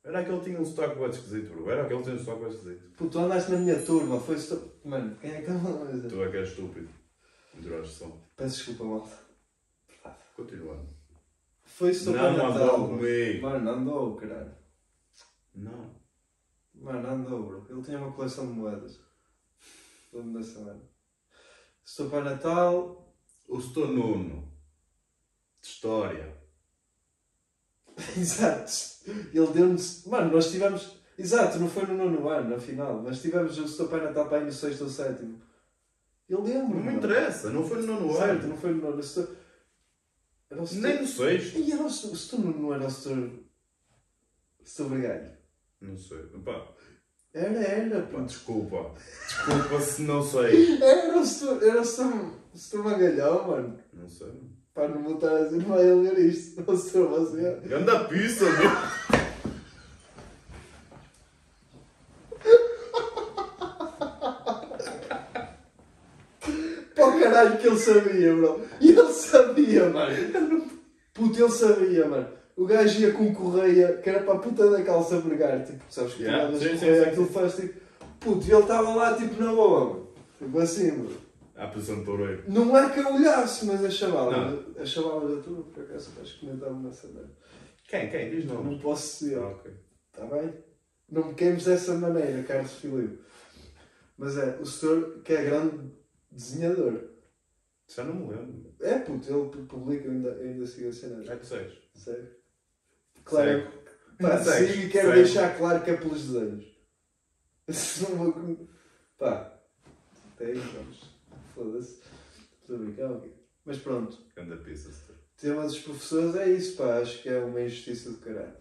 Era 0.04 0.20
aquele 0.20 0.38
que 0.40 0.46
tinha 0.46 0.60
um 0.60 0.66
sotaque 0.66 1.00
bem 1.00 1.10
esquisito, 1.10 1.50
bro. 1.54 1.70
Era 1.70 1.84
aquele 1.84 2.00
que 2.00 2.04
tinha 2.06 2.16
um 2.16 2.20
sotaque 2.20 2.42
bem 2.42 2.50
esquisito. 2.54 2.92
Puto, 2.98 3.10
tu 3.12 3.20
andaste 3.20 3.52
na 3.52 3.58
minha 3.58 3.82
turma, 3.82 4.20
foi 4.20 4.36
o. 4.36 4.72
Mano, 4.88 5.16
quem 5.16 5.32
é 5.32 5.42
que 5.42 5.50
estava 5.52 5.86
Tu 6.10 6.24
é 6.24 6.30
que 6.30 6.38
és 6.38 6.50
estúpido. 6.50 6.90
Enturaste 7.58 7.96
som. 7.96 8.22
Peço 8.36 8.58
desculpa, 8.58 8.84
malta. 8.84 9.18
Continuando. 10.36 10.88
Foi 11.64 11.92
o 11.92 11.96
seu 11.96 12.14
Não 12.14 12.20
Pai 12.20 12.38
Natal. 12.38 12.52
andou 12.52 12.88
bro. 12.88 12.98
comigo. 12.98 13.42
Mano, 13.42 13.70
andou, 13.72 14.16
caralho. 14.16 14.52
Não. 15.56 15.96
Mano, 16.76 17.10
andou, 17.10 17.44
bro. 17.44 17.66
Ele 17.70 17.82
tinha 17.82 17.98
uma 17.98 18.12
coleção 18.12 18.46
de 18.48 18.54
moedas. 18.54 19.00
Lembro 20.14 20.40
dessa. 20.40 20.60
O 20.60 21.90
seu 21.90 22.10
Pai 22.10 22.24
Natal... 22.24 23.02
O 23.48 23.62
Setor 23.62 23.90
Nuno. 23.90 24.52
De 25.62 25.68
História. 25.68 26.36
Exato. 28.18 28.72
Ele 29.34 29.48
deu-nos... 29.54 30.06
Mano, 30.06 30.32
nós 30.32 30.52
tivemos... 30.52 30.98
Exato, 31.18 31.60
não 31.60 31.70
foi 31.70 31.86
no 31.86 31.96
nono 31.96 32.28
ano, 32.28 32.56
afinal. 32.56 33.02
Mas 33.02 33.22
tivemos 33.22 33.58
o 33.58 33.68
seu 33.68 33.88
Pai 33.88 34.02
Natal 34.02 34.28
para 34.28 34.40
aí 34.40 34.46
no 34.46 34.52
sexto 34.52 34.84
ou 34.84 34.90
sétimo. 34.90 35.42
Eu 36.28 36.42
lembro, 36.42 36.78
Não 36.78 36.84
me 36.84 36.94
interessa. 36.94 37.50
Não 37.50 37.66
foi 37.66 37.82
no 37.82 37.94
nono 38.00 38.18
Certo, 38.18 38.44
ano. 38.44 38.48
não 38.50 38.58
foi 38.58 38.72
no 38.74 38.82
nono. 38.82 39.02
Setor... 39.02 39.36
Nem 40.74 41.02
no 41.02 41.08
sexto. 41.08 41.58
E 41.58 41.72
era 41.72 41.84
o. 41.84 41.86
O 41.86 41.90
setor 41.90 42.40
não 42.40 42.74
era 42.74 42.86
o 42.86 42.92
setor... 42.92 43.18
O 44.60 44.66
setor 44.66 44.90
Brigalho. 44.90 45.32
Não 45.82 45.98
sei. 45.98 46.18
Pá, 46.44 46.68
Era, 47.34 47.60
era, 47.60 48.02
pá, 48.08 48.22
desculpa. 48.22 48.94
Desculpa 49.28 49.80
se 49.82 50.02
não 50.02 50.24
sei. 50.24 50.82
Era 50.82 51.20
o 51.20 51.26
setor... 51.26 51.64
Era 51.64 51.82
o 51.82 51.86
setor 51.86 52.84
Magalhão, 52.84 53.48
mano. 53.48 53.80
Não 53.94 54.08
sei. 54.08 54.34
Pá, 54.76 54.90
não 54.90 55.02
vou 55.02 55.16
estar 55.16 55.34
a 55.34 55.44
dizer, 55.44 55.56
não 55.64 55.70
vai 55.70 55.88
ele 55.88 56.10
ver 56.10 56.20
isto. 56.26 56.62
O 56.70 56.78
setor 56.78 57.08
você... 57.08 57.60
Ganda 57.64 58.04
pizza, 58.04 58.44
meu. 58.44 58.72
Para 66.94 67.08
o 67.08 67.20
caralho 67.22 67.58
que 67.58 67.68
ele 67.68 67.80
sabia, 67.80 68.36
bro. 68.36 68.62
E 68.82 68.90
ele 68.90 69.14
sabia, 69.14 69.90
mano. 69.90 70.70
Puto, 71.14 71.42
ele 71.42 71.52
sabia, 71.52 72.06
mano. 72.06 72.28
O 72.58 72.66
gajo 72.66 73.00
ia 73.00 73.14
com 73.14 73.34
correia, 73.34 73.98
que 74.04 74.10
era 74.10 74.24
para 74.24 74.34
a 74.34 74.40
puta 74.40 74.70
da 74.70 74.84
calça 74.84 75.22
pregar. 75.22 75.64
Tipo, 75.64 75.82
sabes 75.90 76.16
que 76.16 76.24
Yeah, 76.24 76.52
sim, 76.54 76.60
sim, 76.60 76.80
correia, 76.80 77.04
sim, 77.04 77.10
aquilo 77.10 77.28
faz 77.28 77.56
tipo... 77.56 77.80
Puto, 78.20 78.46
e 78.46 78.52
ele 78.52 78.62
estava 78.62 78.94
lá 78.94 79.14
tipo 79.14 79.42
na 79.42 79.54
boa, 79.54 79.86
mano. 79.86 80.08
Tipo 80.38 80.60
assim, 80.60 80.92
bro. 80.92 81.25
À 81.56 81.68
posição 81.68 82.00
de 82.00 82.06
toureiro. 82.06 82.44
Não 82.52 82.78
é 82.78 82.90
que 82.94 83.00
eu 83.00 83.14
olhasse, 83.14 83.66
mas 83.66 83.84
a 83.84 83.90
chavala, 83.90 84.52
Não. 84.52 84.82
a 84.82 84.86
chavala 84.86 85.36
da 85.36 85.42
turma, 85.42 85.64
por 85.64 85.84
acaso, 85.84 86.12
acho 86.22 86.34
que 86.40 86.46
comentavam 86.46 86.82
nessa 86.82 87.08
merda. 87.08 87.32
Quem? 87.88 88.10
Quem? 88.10 88.30
Diz 88.30 88.46
Não, 88.46 88.64
nomes. 88.64 88.82
posso 88.82 89.24
dizer, 89.26 89.38
Ah, 89.40 89.48
ok. 89.48 89.72
está 90.12 90.26
bem? 90.26 90.54
Não 91.10 91.28
me 91.30 91.34
queimes 91.36 91.64
dessa 91.64 91.94
maneira, 91.96 92.44
Carlos 92.44 92.74
Filipe. 92.74 93.20
Mas 94.18 94.38
é, 94.38 94.58
o 94.60 94.66
senhor 94.66 95.22
que 95.24 95.34
é 95.34 95.44
grande 95.46 95.92
desenhador. 96.32 97.10
Já 97.88 98.04
não 98.04 98.16
me 98.16 98.32
lembro. 98.34 98.74
É 98.82 99.00
puto, 99.00 99.32
ele 99.32 99.66
publica, 99.68 100.10
ainda, 100.10 100.34
ainda 100.34 100.66
sigo 100.66 100.90
a 100.90 100.92
cena. 100.94 101.24
Já 101.24 101.38
que 101.38 101.46
segues. 101.46 101.74
Sério? 101.94 102.32
Claro, 103.24 103.50
Segue. 103.62 103.72
pá, 104.20 104.38
sigo 104.44 104.74
e 104.82 104.90
quero 104.90 105.14
deixar 105.14 105.58
claro 105.58 105.84
que 105.84 105.92
é 105.92 105.96
pelos 105.98 106.26
desenhos. 106.28 106.66
Não 108.10 108.18
vou. 108.32 108.68
Pá, 109.18 109.54
até 110.34 110.46
aí 110.48 110.54
vamos. 110.56 111.15
Foda-se. 111.56 112.02
Estou 112.62 112.76
a 112.76 112.80
brincar, 112.80 113.12
ok. 113.12 113.34
Mas 113.64 113.78
pronto, 113.80 114.18
Ganda 114.36 114.58
pizza, 114.58 114.92
tema 115.38 115.64
dos 115.64 115.80
professores 115.80 116.36
é 116.36 116.50
isso, 116.52 116.78
pá, 116.78 117.00
acho 117.00 117.24
que 117.24 117.30
é 117.30 117.40
uma 117.40 117.62
injustiça 117.62 118.12
do 118.12 118.18
caralho. 118.18 118.54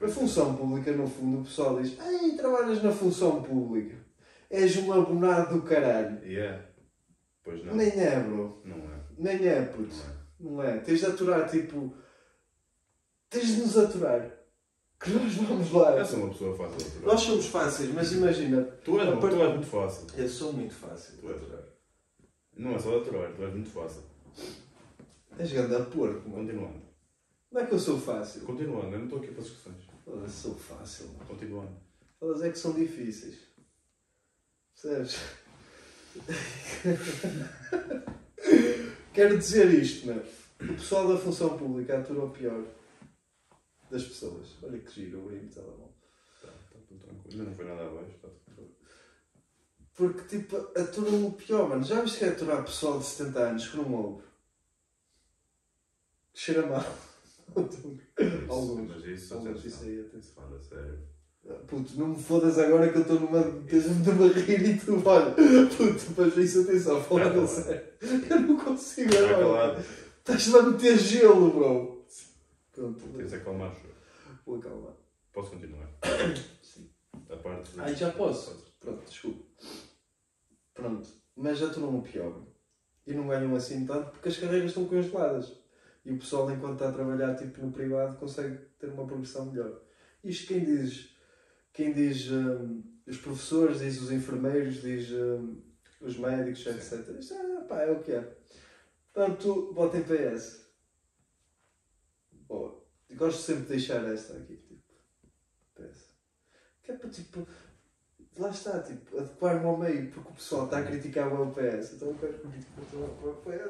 A 0.00 0.08
função 0.08 0.54
pública, 0.54 0.92
no 0.92 1.08
fundo, 1.08 1.40
o 1.40 1.44
pessoal 1.44 1.80
diz: 1.80 1.98
Ei, 1.98 2.36
trabalhas 2.36 2.82
na 2.82 2.92
função 2.92 3.42
pública, 3.42 3.96
és 4.50 4.76
um 4.76 4.92
abonado 4.92 5.54
do 5.54 5.62
caralho. 5.62 6.22
Yeah. 6.22 6.62
Pois 7.42 7.64
não. 7.64 7.74
Nem 7.74 7.88
é, 7.88 8.20
bro. 8.20 8.60
Não 8.64 8.76
é. 8.76 9.00
Nem 9.16 9.48
é, 9.48 9.62
puto. 9.62 9.94
Não 10.38 10.62
é. 10.62 10.66
Não 10.66 10.74
é? 10.74 10.78
Tens 10.80 11.00
de 11.00 11.06
aturar, 11.06 11.48
tipo. 11.48 11.96
Tens 13.30 13.46
de 13.46 13.62
nos 13.62 13.78
aturar. 13.78 14.30
Que 15.00 15.10
nós 15.10 15.34
vamos 15.34 15.72
lá. 15.72 15.96
Eu 15.96 16.04
sou 16.04 16.18
uma 16.20 16.28
pessoa 16.28 16.56
fácil 16.56 16.76
de 16.76 16.84
aturar. 16.84 17.06
Nós 17.06 17.20
somos 17.20 17.46
fáceis, 17.46 17.94
mas 17.94 18.12
imagina. 18.12 18.62
Tu 18.84 19.00
és, 19.00 19.18
tu 19.18 19.26
és 19.26 19.50
muito 19.54 19.66
fácil. 19.66 20.06
Eu 20.14 20.28
sou 20.28 20.52
muito 20.52 20.74
fácil. 20.74 21.16
Tu 21.18 21.30
és. 21.30 21.75
Não 22.56 22.74
é 22.74 22.78
só 22.78 22.90
de 22.90 23.02
aturar, 23.02 23.32
tu 23.34 23.42
és 23.42 23.52
muito 23.52 23.70
fácil. 23.70 24.02
És 25.38 25.52
grande 25.52 25.74
a 25.74 25.84
porco, 25.84 26.28
mano. 26.28 26.46
Continuando. 26.46 26.82
Não 27.52 27.60
é 27.60 27.66
que 27.66 27.74
eu 27.74 27.78
sou 27.78 28.00
fácil. 28.00 28.40
Continuando, 28.42 28.86
eu 28.86 28.98
não 28.98 29.04
estou 29.04 29.18
aqui 29.18 29.28
para 29.28 29.42
discussões. 29.42 29.84
Foda-se, 30.04 30.40
sou 30.40 30.54
fácil, 30.54 31.08
mano. 31.08 31.26
Continuando. 31.26 31.76
Elas 32.20 32.42
é 32.42 32.50
que 32.50 32.58
são 32.58 32.72
difíceis. 32.72 33.38
Percebes? 34.72 35.20
Quero 39.12 39.38
dizer 39.38 39.70
isto, 39.74 40.06
meu. 40.06 40.22
O 40.60 40.74
pessoal 40.74 41.08
da 41.08 41.18
função 41.18 41.58
pública 41.58 41.98
atura 41.98 42.24
o 42.24 42.30
pior 42.30 42.64
das 43.90 44.04
pessoas. 44.04 44.56
Olha 44.62 44.78
que 44.78 44.90
giro, 44.90 45.18
o 45.18 45.28
brinco 45.28 45.52
telemóvel. 45.52 45.92
Tá, 46.40 46.48
tá 46.48 46.78
tudo 46.88 47.00
tranquilo. 47.00 47.44
Não 47.44 47.54
foi 47.54 47.64
nada 47.66 47.86
abaixo, 47.86 48.12
está 48.16 48.28
tudo. 48.28 48.45
Porque, 49.96 50.38
tipo, 50.38 50.56
aturam 50.78 51.26
o 51.26 51.32
pior, 51.32 51.68
mano. 51.68 51.82
Já 51.82 52.02
viste 52.02 52.18
que 52.18 52.24
é 52.26 52.28
aturar 52.28 52.62
pessoal 52.64 52.98
de 52.98 53.06
70 53.06 53.38
anos 53.40 53.68
que 53.68 53.76
não 53.78 53.94
ouve? 53.94 54.22
Cheira 56.34 56.66
mal. 56.66 56.84
Alguns. 58.48 58.90
Mas 58.90 59.04
isso, 59.06 59.34
Alguns, 59.34 59.64
isso 59.64 59.84
aí, 59.84 60.00
atenção. 60.00 60.34
Fala 60.44 60.60
sério. 60.60 60.98
Puto, 61.66 61.96
não 61.96 62.08
me 62.08 62.22
fodas 62.22 62.58
agora 62.58 62.90
que 62.90 62.98
eu 62.98 63.02
estou 63.02 63.20
numa. 63.20 63.42
Tens-me 63.68 64.02
de 64.02 64.40
rir 64.40 64.68
e 64.68 64.78
tu, 64.78 65.00
olha. 65.06 65.30
Puto, 65.32 66.14
mas 66.16 66.36
isso 66.36 66.62
atenção, 66.62 67.02
fala 67.02 67.30
Tá 67.30 67.42
a 67.42 67.46
sério. 67.46 67.88
Eu 68.28 68.40
não 68.40 68.56
consigo 68.58 69.10
Está 69.14 69.36
agora. 69.38 69.84
Estás-me 70.18 70.58
a 70.58 70.62
meter 70.62 70.98
gelo, 70.98 71.50
bro. 71.52 72.04
Pronto, 72.72 73.00
Tens 73.16 73.32
acalmar. 73.32 73.74
senhor. 73.74 73.94
vou 74.44 74.56
acalmar. 74.56 74.92
Posso 75.32 75.50
continuar? 75.52 75.88
Sim. 76.62 76.90
A 77.30 77.36
parte. 77.36 77.70
Ai, 77.78 77.94
já 77.94 78.10
posso? 78.10 78.66
Pronto, 78.80 79.04
desculpa. 79.08 79.44
Pronto, 80.76 81.08
mas 81.34 81.62
aturam 81.62 81.98
o 81.98 82.02
pior. 82.02 82.42
E 83.06 83.14
não 83.14 83.26
ganham 83.26 83.54
assim 83.56 83.86
tanto 83.86 84.10
porque 84.10 84.28
as 84.28 84.36
carreiras 84.36 84.70
estão 84.70 84.84
congeladas. 84.84 85.58
E 86.04 86.12
o 86.12 86.18
pessoal, 86.18 86.48
enquanto 86.50 86.74
está 86.74 86.90
a 86.90 86.92
trabalhar 86.92 87.34
tipo, 87.34 87.64
no 87.64 87.72
privado, 87.72 88.16
consegue 88.18 88.58
ter 88.78 88.88
uma 88.90 89.06
progressão 89.06 89.46
melhor. 89.46 89.80
Isto 90.22 90.48
quem 90.48 90.64
diz, 90.64 91.16
quem 91.72 91.92
diz 91.92 92.30
hum, 92.30 92.82
os 93.06 93.16
professores, 93.16 93.80
diz 93.80 94.00
os 94.00 94.12
enfermeiros, 94.12 94.82
diz 94.82 95.10
hum, 95.10 95.62
os 96.00 96.18
médicos, 96.18 96.66
etc. 96.66 97.16
Isto 97.18 97.34
é, 97.34 97.60
pá, 97.62 97.82
é 97.82 97.90
o 97.90 98.02
que 98.02 98.12
é. 98.12 98.36
Portanto, 99.12 99.72
votem 99.72 100.02
PS. 100.02 100.66
Boa. 102.46 102.84
Gosto 103.14 103.40
sempre 103.40 103.62
de 103.62 103.68
deixar 103.70 104.04
esta 104.12 104.34
aqui, 104.36 104.56
tipo, 104.56 104.82
PS. 105.74 106.10
Que 106.82 106.92
é 106.92 106.96
para, 106.96 107.08
tipo, 107.08 107.48
lá 108.38 108.50
está, 108.50 108.78
tipo, 108.82 109.18
adequar-me 109.18 109.64
ao 109.64 109.76
meio, 109.78 110.10
porque 110.10 110.30
o 110.30 110.34
pessoal 110.34 110.64
está 110.66 110.78
a 110.78 110.82
criticar 110.84 111.28
o 111.32 111.52
PS. 111.52 111.92
Então 111.94 112.08
eu 112.08 112.14
quero 112.14 112.34
criticar 112.34 112.84
o 113.22 113.36
PS. 113.42 113.66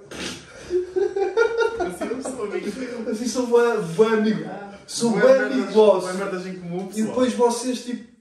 Assim 1.80 2.04
eu 2.10 2.22
sou 2.22 2.44
amigo. 2.44 3.10
Assim 3.10 3.28
sou 3.28 3.46
bem, 3.46 3.82
bem 3.96 4.06
amigo. 4.18 4.44
Sou 4.86 5.10
Bué 5.12 5.20
bem 5.20 5.30
merdas- 5.32 5.52
amigo 5.52 5.72
vosso. 5.72 6.14
merdas 6.14 6.46
em 6.46 6.58
comum, 6.60 6.84
E 6.84 6.86
pessoal. 6.88 7.06
depois 7.08 7.34
vocês, 7.34 7.84
tipo. 7.84 8.16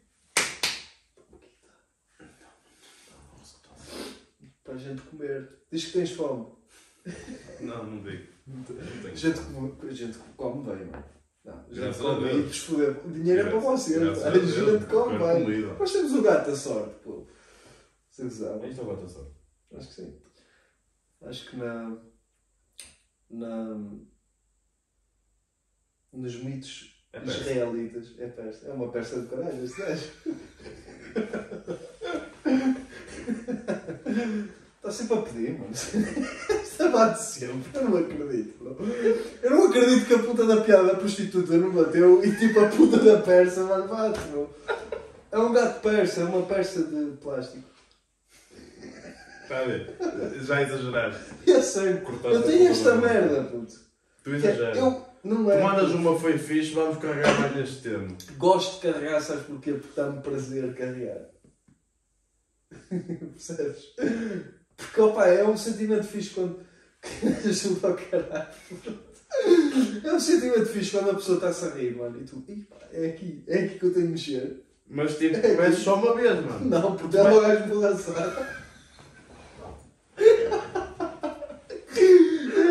Para 4.64 4.74
a 4.74 4.78
gente 4.78 5.02
comer. 5.04 5.50
Diz 5.72 5.86
que 5.86 5.92
tens 5.94 6.12
fome. 6.12 6.48
Não, 7.62 7.84
não 7.86 8.02
digo. 8.04 8.24
Não 8.48 8.64
tenho. 8.64 8.80
A 8.82 9.16
gente, 9.16 9.40
gente 9.96 10.18
come 10.38 10.64
bem, 10.64 10.86
mano. 10.86 11.04
Não, 11.46 11.64
bem 12.22 12.40
e 12.40 12.42
vos 12.42 12.58
foder. 12.58 13.06
O 13.06 13.12
dinheiro 13.12 13.48
é 13.48 13.52
para 13.52 13.60
graças 14.06 14.24
A 14.24 14.28
a 14.28 14.32
Deus. 14.32 14.46
gente 14.80 14.86
come 14.88 15.18
Quero 15.18 15.28
bem. 15.28 15.44
comida. 15.44 15.74
Nós 15.76 15.92
temos 15.94 16.14
o 16.14 16.22
gato 16.24 16.50
da 16.50 16.56
sorte, 16.56 16.96
pô. 17.04 17.28
Vocês 18.10 18.34
sabem. 18.34 18.70
Isto 18.70 18.82
é 18.82 18.84
o 18.84 18.88
gato 18.88 19.10
só. 19.10 19.32
Acho 19.76 19.88
que 19.88 19.94
sim. 19.94 20.20
Acho 21.22 21.50
que 21.50 21.58
na. 21.58 21.98
na 23.30 23.76
nos 26.14 26.36
mitos 26.44 27.06
É 27.14 27.24
israelitas. 27.24 28.16
É 28.18 28.28
persa. 28.28 28.68
É 28.68 28.74
uma 28.74 28.92
persa 28.92 29.22
de 29.22 29.28
caralho, 29.28 29.64
este 29.64 29.82
gajo. 29.82 30.12
Está 34.86 34.92
sempre 34.92 35.18
a 35.18 35.22
pedir, 35.24 35.58
mano. 35.58 35.72
Está 36.62 36.90
bate 36.90 37.20
sempre. 37.20 37.72
Eu 37.74 37.90
não 37.90 37.98
acredito, 37.98 38.56
bro. 38.60 38.78
Eu 39.42 39.50
não 39.50 39.68
acredito 39.68 40.06
que 40.06 40.14
a 40.14 40.20
puta 40.20 40.46
da 40.46 40.62
piada 40.62 40.84
da 40.84 40.96
prostituta 40.96 41.58
não 41.58 41.72
bateu 41.72 42.24
e 42.24 42.36
tipo 42.36 42.60
a 42.60 42.68
puta 42.70 43.00
da 43.00 43.20
persa, 43.20 43.64
mano, 43.64 43.88
bate, 43.88 44.20
bro. 44.28 44.48
É 45.32 45.40
um 45.40 45.52
gato 45.52 45.82
persa, 45.82 46.22
é 46.22 46.24
uma 46.26 46.46
persa 46.46 46.84
de 46.84 47.18
plástico. 47.18 47.68
Está 49.42 49.58
a 49.58 49.64
ver? 49.64 49.98
Já 50.44 50.62
exageraste. 50.62 51.34
Eu 51.48 51.64
sei. 51.64 51.94
Cortaste 51.98 52.36
Eu 52.36 52.40
a 52.40 52.44
tenho 52.44 52.70
esta 52.70 52.96
merda, 52.96 53.44
puto. 53.46 53.74
Tu 54.24 54.34
é- 54.34 54.36
exageras. 54.36 54.78
Eu 54.78 55.04
não 55.24 55.52
é. 55.52 55.58
Tu 55.58 55.64
mandas 55.64 55.92
uma 55.94 56.20
foi 56.20 56.38
fixe, 56.38 56.76
vamos 56.76 57.00
carregar 57.00 57.40
mais 57.40 57.56
neste 57.56 57.82
tema. 57.82 58.08
Gosto 58.38 58.76
de 58.76 58.92
carregar, 58.92 59.20
sabes 59.20 59.46
porquê? 59.48 59.74
Porque 59.74 60.00
dá-me 60.00 60.22
prazer 60.22 60.76
carregar. 60.76 61.26
Percebes? 63.34 63.96
Porque, 64.78 65.02
opa, 65.02 65.26
é 65.28 65.44
um 65.44 65.58
sentimento 65.58 66.04
fixe 66.04 66.32
quando. 66.32 66.60
Ajuda 67.46 67.88
ao 67.90 67.96
caralho. 67.96 68.48
É 70.04 70.14
um 70.14 70.20
sentimento 70.20 70.66
fixe 70.66 70.92
quando 70.92 71.12
a 71.12 71.16
pessoa 71.16 71.36
está-se 71.38 71.66
a 71.66 71.70
rir, 71.70 71.96
mano. 71.96 72.20
E 72.20 72.24
tu, 72.24 72.44
"Ih, 72.48 72.62
pá, 72.64 72.78
é 72.92 73.08
aqui, 73.08 73.44
é 73.48 73.60
aqui 73.60 73.80
que 73.80 73.86
eu 73.86 73.94
tenho 73.94 74.08
de 74.08 74.12
mexer. 74.14 74.62
Mas 74.88 75.18
tipo, 75.18 75.40
começas 75.42 75.80
só 75.80 75.96
uma 75.96 76.16
vez, 76.16 76.46
mano. 76.46 76.66
Não, 76.66 76.96
porque 76.96 77.18
ela 77.18 77.42
vai 77.42 77.64
esborraçar. 77.64 78.62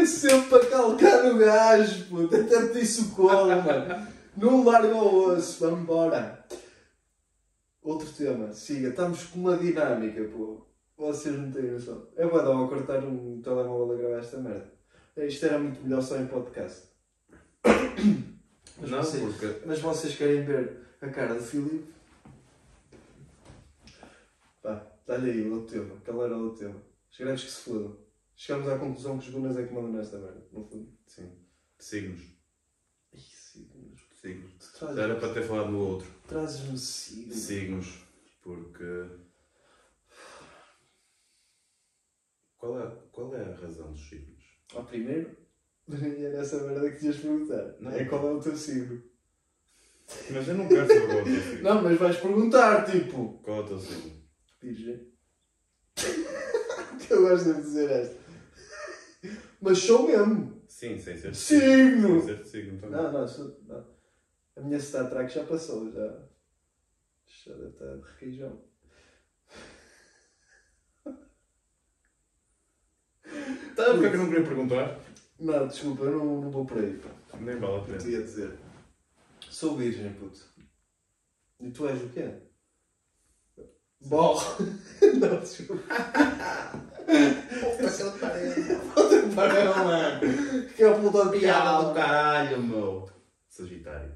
É 0.05 0.07
sempre 0.07 0.49
para 0.51 0.67
calcar 0.67 1.25
no 1.25 1.39
gajo, 1.39 2.05
puto. 2.07 2.37
Até 2.37 2.67
pedir 2.67 2.87
socorro, 2.87 3.47
mano. 3.49 4.07
Não 4.37 4.63
larga 4.65 4.95
o 4.95 5.33
osso, 5.33 5.61
vamos 5.61 5.81
embora. 5.81 6.45
Outro 7.83 8.07
tema, 8.13 8.53
siga. 8.53 8.89
Estamos 8.89 9.25
com 9.25 9.41
uma 9.41 9.57
dinâmica, 9.57 10.23
pô. 10.25 10.67
Vocês 10.97 11.37
não 11.37 11.51
têm 11.51 11.73
noção. 11.73 12.09
É 12.17 12.27
bom 12.27 12.37
dar 12.37 12.53
a 12.53 12.69
cortar 12.69 13.05
um 13.05 13.41
telemóvel 13.43 13.95
a 13.95 13.99
gravar 13.99 14.19
esta 14.19 14.39
merda. 14.39 14.73
Isto 15.17 15.47
era 15.47 15.59
muito 15.59 15.83
melhor 15.83 16.03
só 16.03 16.17
em 16.19 16.27
podcast. 16.27 16.89
Mas, 18.81 18.91
Não, 18.91 19.03
vocês, 19.03 19.23
porque. 19.23 19.67
mas 19.67 19.81
vocês 19.81 20.17
querem 20.17 20.45
ver 20.45 20.81
a 21.01 21.09
cara 21.09 21.35
do 21.35 21.43
Filipe? 21.43 21.93
Pá, 24.63 24.87
dá-lhe 25.07 25.31
aí 25.31 25.49
o 25.49 25.55
outro 25.55 25.79
tema. 25.81 25.97
Qual 26.05 26.25
era 26.25 26.37
o 26.37 26.45
outro 26.45 26.67
tema? 26.67 26.83
Os 27.11 27.19
grandes 27.19 27.45
que 27.45 27.51
se 27.51 27.61
fodam. 27.63 27.97
Chegamos 28.37 28.69
à 28.69 28.79
conclusão 28.79 29.19
que 29.19 29.29
os 29.29 29.35
Gunas 29.35 29.57
é 29.57 29.65
que 29.65 29.73
mandam 29.73 29.93
nesta 29.93 30.19
merda, 30.19 30.43
no 30.53 30.65
fundo. 30.65 30.93
Sim. 31.07 31.31
Signos. 31.79 32.23
Ih, 33.13 33.21
signos. 33.21 34.01
Signos. 34.21 34.83
Era 34.99 35.15
para 35.17 35.33
ter 35.35 35.43
falado 35.45 35.71
no 35.71 35.79
outro. 35.79 36.09
Trazes-me 36.27 36.77
signos. 36.79 37.37
Signos. 37.37 38.05
Porque. 38.43 39.07
Qual 42.65 42.81
é, 42.81 42.97
qual 43.13 43.35
é 43.37 43.43
a 43.43 43.57
razão 43.57 43.93
dos 43.93 44.09
signos? 44.09 44.43
Ao 44.75 44.87
primeiro, 44.87 45.37
e 45.87 46.25
era 46.25 46.39
essa 46.39 46.65
merda 46.65 46.91
que 46.91 46.99
tinhas 46.99 47.19
perguntar. 47.19 47.77
Não. 47.79 47.91
É 47.91 48.07
qual 48.07 48.27
é 48.27 48.33
o 48.33 48.41
teu 48.41 48.57
signo? 48.57 49.03
Mas 50.31 50.49
eu 50.49 50.55
não 50.55 50.67
quero 50.67 50.87
saber 50.87 51.07
qual 51.07 51.19
é 51.19 51.21
o 51.21 51.25
teu 51.25 51.43
signo. 51.43 51.63
Não, 51.63 51.83
mas 51.83 51.99
vais 51.99 52.17
perguntar, 52.17 52.91
tipo. 52.91 53.39
Qual 53.43 53.59
é 53.59 53.61
o 53.61 53.67
teu 53.67 53.79
signo? 53.79 54.13
Virgem. 54.63 55.13
que 55.95 57.13
eu 57.13 57.29
gosto 57.29 57.53
de 57.53 57.61
dizer 57.61 57.91
esta. 57.91 58.17
Mas 59.61 59.79
sou 59.81 60.07
mesmo. 60.07 60.63
Sim, 60.67 60.99
sem 60.99 61.19
ser 61.19 61.33
de 61.33 61.37
Signo! 61.37 62.23
Sem 62.23 62.35
ser 62.35 62.43
de 62.43 62.49
signo 62.49 62.81
também. 62.81 62.97
Não, 62.97 63.13
não, 63.13 63.29
sou, 63.29 63.61
não. 63.67 63.87
A 64.57 64.61
minha 64.63 64.81
Star 64.81 65.11
Trek 65.11 65.31
já 65.31 65.45
passou, 65.45 65.93
já. 65.93 66.29
Já 67.27 67.53
deve 67.57 67.69
estar 67.69 67.95
de 67.95 68.03
requeijão. 68.03 68.65
Tá, 73.77 73.85
porque 73.93 74.07
é 74.07 74.11
que 74.11 74.17
eu 74.17 74.21
não 74.21 74.29
queria 74.29 74.45
perguntar? 74.45 74.99
Não, 75.41 75.67
desculpa, 75.67 76.05
eu 76.05 76.19
não, 76.19 76.41
não 76.43 76.51
vou 76.51 76.65
por 76.65 76.79
aí. 76.79 76.95
pá. 76.99 77.09
Nem 77.41 77.57
vale 77.57 77.75
a 77.75 77.77
Eu 77.79 77.85
te 77.85 78.05
pena. 78.05 78.11
ia 78.11 78.23
dizer. 78.23 78.53
Sou 79.51 79.77
virgem, 79.77 80.13
puto. 80.15 80.41
E 81.61 81.71
tu 81.71 81.89
és 81.89 82.03
o 82.03 82.09
quê? 82.09 82.31
Bom. 84.07 84.37
não, 85.19 85.41
desculpa. 85.41 85.83
Puta 87.05 87.91
que 88.13 88.19
pariu. 88.19 88.81
Puta 88.95 89.35
pariu, 89.35 89.75
mano. 89.77 90.21
Que 90.77 90.85
é 90.85 90.95
puta 90.95 91.31
de 91.31 91.39
piada 91.41 91.85
do 91.89 91.95
caralho, 91.95 92.63
meu. 92.63 93.09
Sagitário. 93.49 94.13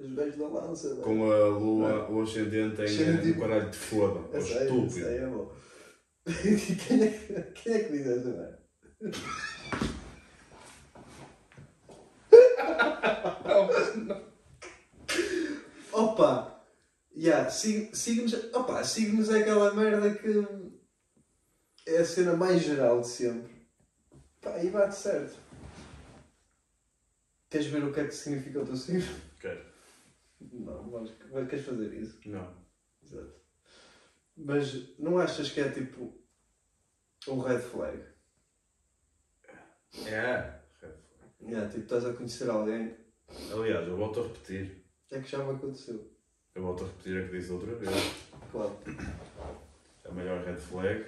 Os 0.00 0.10
beijos 0.14 0.38
da 0.38 0.48
lança, 0.48 0.88
velho. 0.90 1.02
Com 1.02 1.30
a 1.30 1.46
lua, 1.48 2.10
o 2.10 2.22
ascendente 2.22 2.80
em 2.80 3.30
eh, 3.30 3.38
caralho 3.38 3.70
de 3.70 3.76
foda. 3.76 4.20
Ô, 4.36 4.40
sei, 4.40 4.56
eu 4.56 4.62
estúpido. 4.62 4.90
sei, 4.92 5.18
é 5.18 5.26
bom. 5.26 5.52
quem, 6.86 7.02
é, 7.02 7.08
que- 7.10 7.42
quem 7.62 7.74
é 7.74 7.84
que 7.84 7.92
diz 7.92 8.06
essa 8.06 8.28
merda? 8.30 8.60
Opa! 15.92 16.60
Yeah, 17.16 17.50
sig- 17.50 17.94
signos, 17.94 18.32
opa, 18.54 18.82
signos 18.84 19.28
é 19.30 19.40
aquela 19.40 19.74
merda 19.74 20.14
que 20.14 20.46
é 21.86 21.98
a 21.98 22.04
cena 22.04 22.36
mais 22.36 22.62
geral 22.62 23.00
de 23.00 23.08
sempre. 23.08 23.50
Pá, 24.40 24.62
e 24.62 24.70
bate 24.70 24.94
certo. 24.96 25.36
Queres 27.50 27.66
ver 27.66 27.84
o 27.84 27.92
que 27.92 28.00
é 28.00 28.04
que 28.06 28.14
significa 28.14 28.60
o 28.60 28.64
teu 28.64 28.76
signo? 28.76 29.02
Quero. 29.40 29.69
Não, 30.40 30.82
mas 30.90 31.10
mas 31.30 31.48
queres 31.48 31.64
fazer 31.64 31.92
isso? 31.94 32.18
Não. 32.28 32.54
Exato. 33.02 33.34
Mas 34.36 34.98
não 34.98 35.18
achas 35.18 35.50
que 35.50 35.60
é 35.60 35.70
tipo 35.70 36.12
um 37.28 37.38
red 37.40 37.58
flag? 37.60 38.02
É. 40.06 40.60
Yeah, 41.42 41.68
tipo, 41.68 41.84
estás 41.84 42.04
a 42.04 42.12
conhecer 42.12 42.48
alguém, 42.50 42.96
Aliás, 43.52 43.86
eu 43.86 43.96
volto 43.96 44.20
a 44.20 44.22
repetir. 44.24 44.84
é 45.10 45.20
que 45.20 45.28
já 45.28 45.38
me 45.44 45.54
aconteceu. 45.54 46.10
Eu 46.54 46.62
volto 46.62 46.84
a 46.84 46.86
repetir 46.88 47.22
a 47.22 47.26
que 47.28 47.38
disse 47.38 47.52
outra 47.52 47.74
vez. 47.76 47.90
Claro. 48.50 48.76
A 50.04 50.12
melhor 50.12 50.44
red 50.44 50.56
flag 50.56 51.06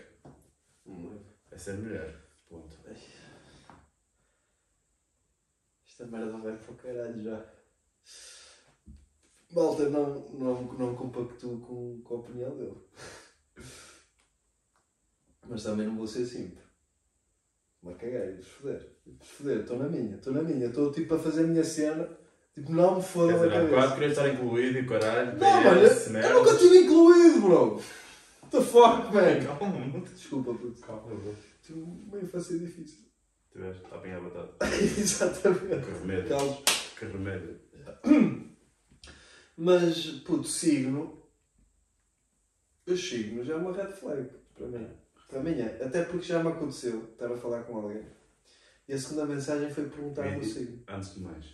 é 1.50 1.58
ser 1.58 1.74
mulher. 1.74 2.14
Ponto. 2.48 2.76
Esta 5.84 6.06
merda 6.06 6.38
vai 6.38 6.56
para 6.56 6.72
o 6.72 6.76
caralho 6.76 7.22
já. 7.22 7.44
Malta, 9.52 9.88
não, 9.88 10.26
não, 10.32 10.62
não 10.62 10.94
compactuo 10.94 11.60
com, 11.60 12.00
com 12.02 12.14
a 12.14 12.18
opinião 12.18 12.56
dele. 12.56 12.76
Mas 15.48 15.62
também 15.62 15.86
não 15.86 15.96
vou 15.96 16.06
ser 16.06 16.24
simples. 16.24 16.64
Mas 17.82 17.96
caguei, 17.96 18.36
vos 18.36 18.46
foder. 18.46 18.88
Vos 19.06 19.28
foder, 19.28 19.60
estou 19.60 19.78
na 19.78 19.88
minha, 19.88 20.16
estou 20.16 20.32
na 20.32 20.42
minha. 20.42 20.66
Estou 20.66 20.90
tipo 20.90 21.14
a 21.14 21.18
fazer 21.18 21.44
a 21.44 21.46
minha 21.48 21.64
cena. 21.64 22.08
Tipo, 22.54 22.72
não 22.72 22.96
me 22.96 23.02
fodam 23.02 23.42
a 23.42 23.48
cabeça. 23.48 23.68
quatro 23.68 23.94
queria 23.94 24.08
estar 24.08 24.28
incluído 24.28 24.78
e 24.78 24.86
caralho. 24.86 25.38
Não, 25.38 25.64
mano, 25.64 25.80
eu, 25.80 26.34
nunca 26.34 26.56
tive 26.56 26.78
incluído, 26.78 27.40
bro. 27.40 27.74
What 27.74 28.50
the 28.50 28.60
fuck, 28.60 29.14
man? 29.14 29.58
Calma, 29.58 30.00
Desculpa, 30.00 30.54
puto. 30.54 30.80
Calma, 30.80 31.14
bro. 31.14 31.34
Tive 31.62 31.80
uma 31.80 32.18
infância 32.18 32.58
difícil. 32.58 33.06
Tiveste, 33.50 33.82
está 33.82 33.96
a 33.96 33.98
apanhar 33.98 34.20
batata. 34.20 34.66
Exatamente. 34.74 35.86
Que 35.86 35.98
remédio. 36.00 36.58
Que 36.98 37.04
remédio. 37.06 37.60
Mas, 39.64 40.06
puto, 40.24 40.48
signo. 40.48 41.22
Os 42.84 43.08
signos 43.08 43.48
é 43.48 43.54
uma 43.54 43.72
red 43.72 43.92
flag 43.92 44.28
para 44.56 44.66
mim. 44.66 44.88
Para 45.28 45.40
mim 45.40 45.52
é. 45.52 45.84
Até 45.84 46.04
porque 46.04 46.26
já 46.26 46.42
me 46.42 46.50
aconteceu 46.50 47.04
estar 47.12 47.30
a 47.30 47.36
falar 47.36 47.62
com 47.62 47.76
alguém. 47.76 48.04
E 48.88 48.92
a 48.92 48.98
segunda 48.98 49.24
mensagem 49.24 49.72
foi 49.72 49.88
perguntar 49.88 50.36
o 50.36 50.44
signo. 50.44 50.82
Antes 50.88 51.14
de 51.14 51.20
mais, 51.20 51.46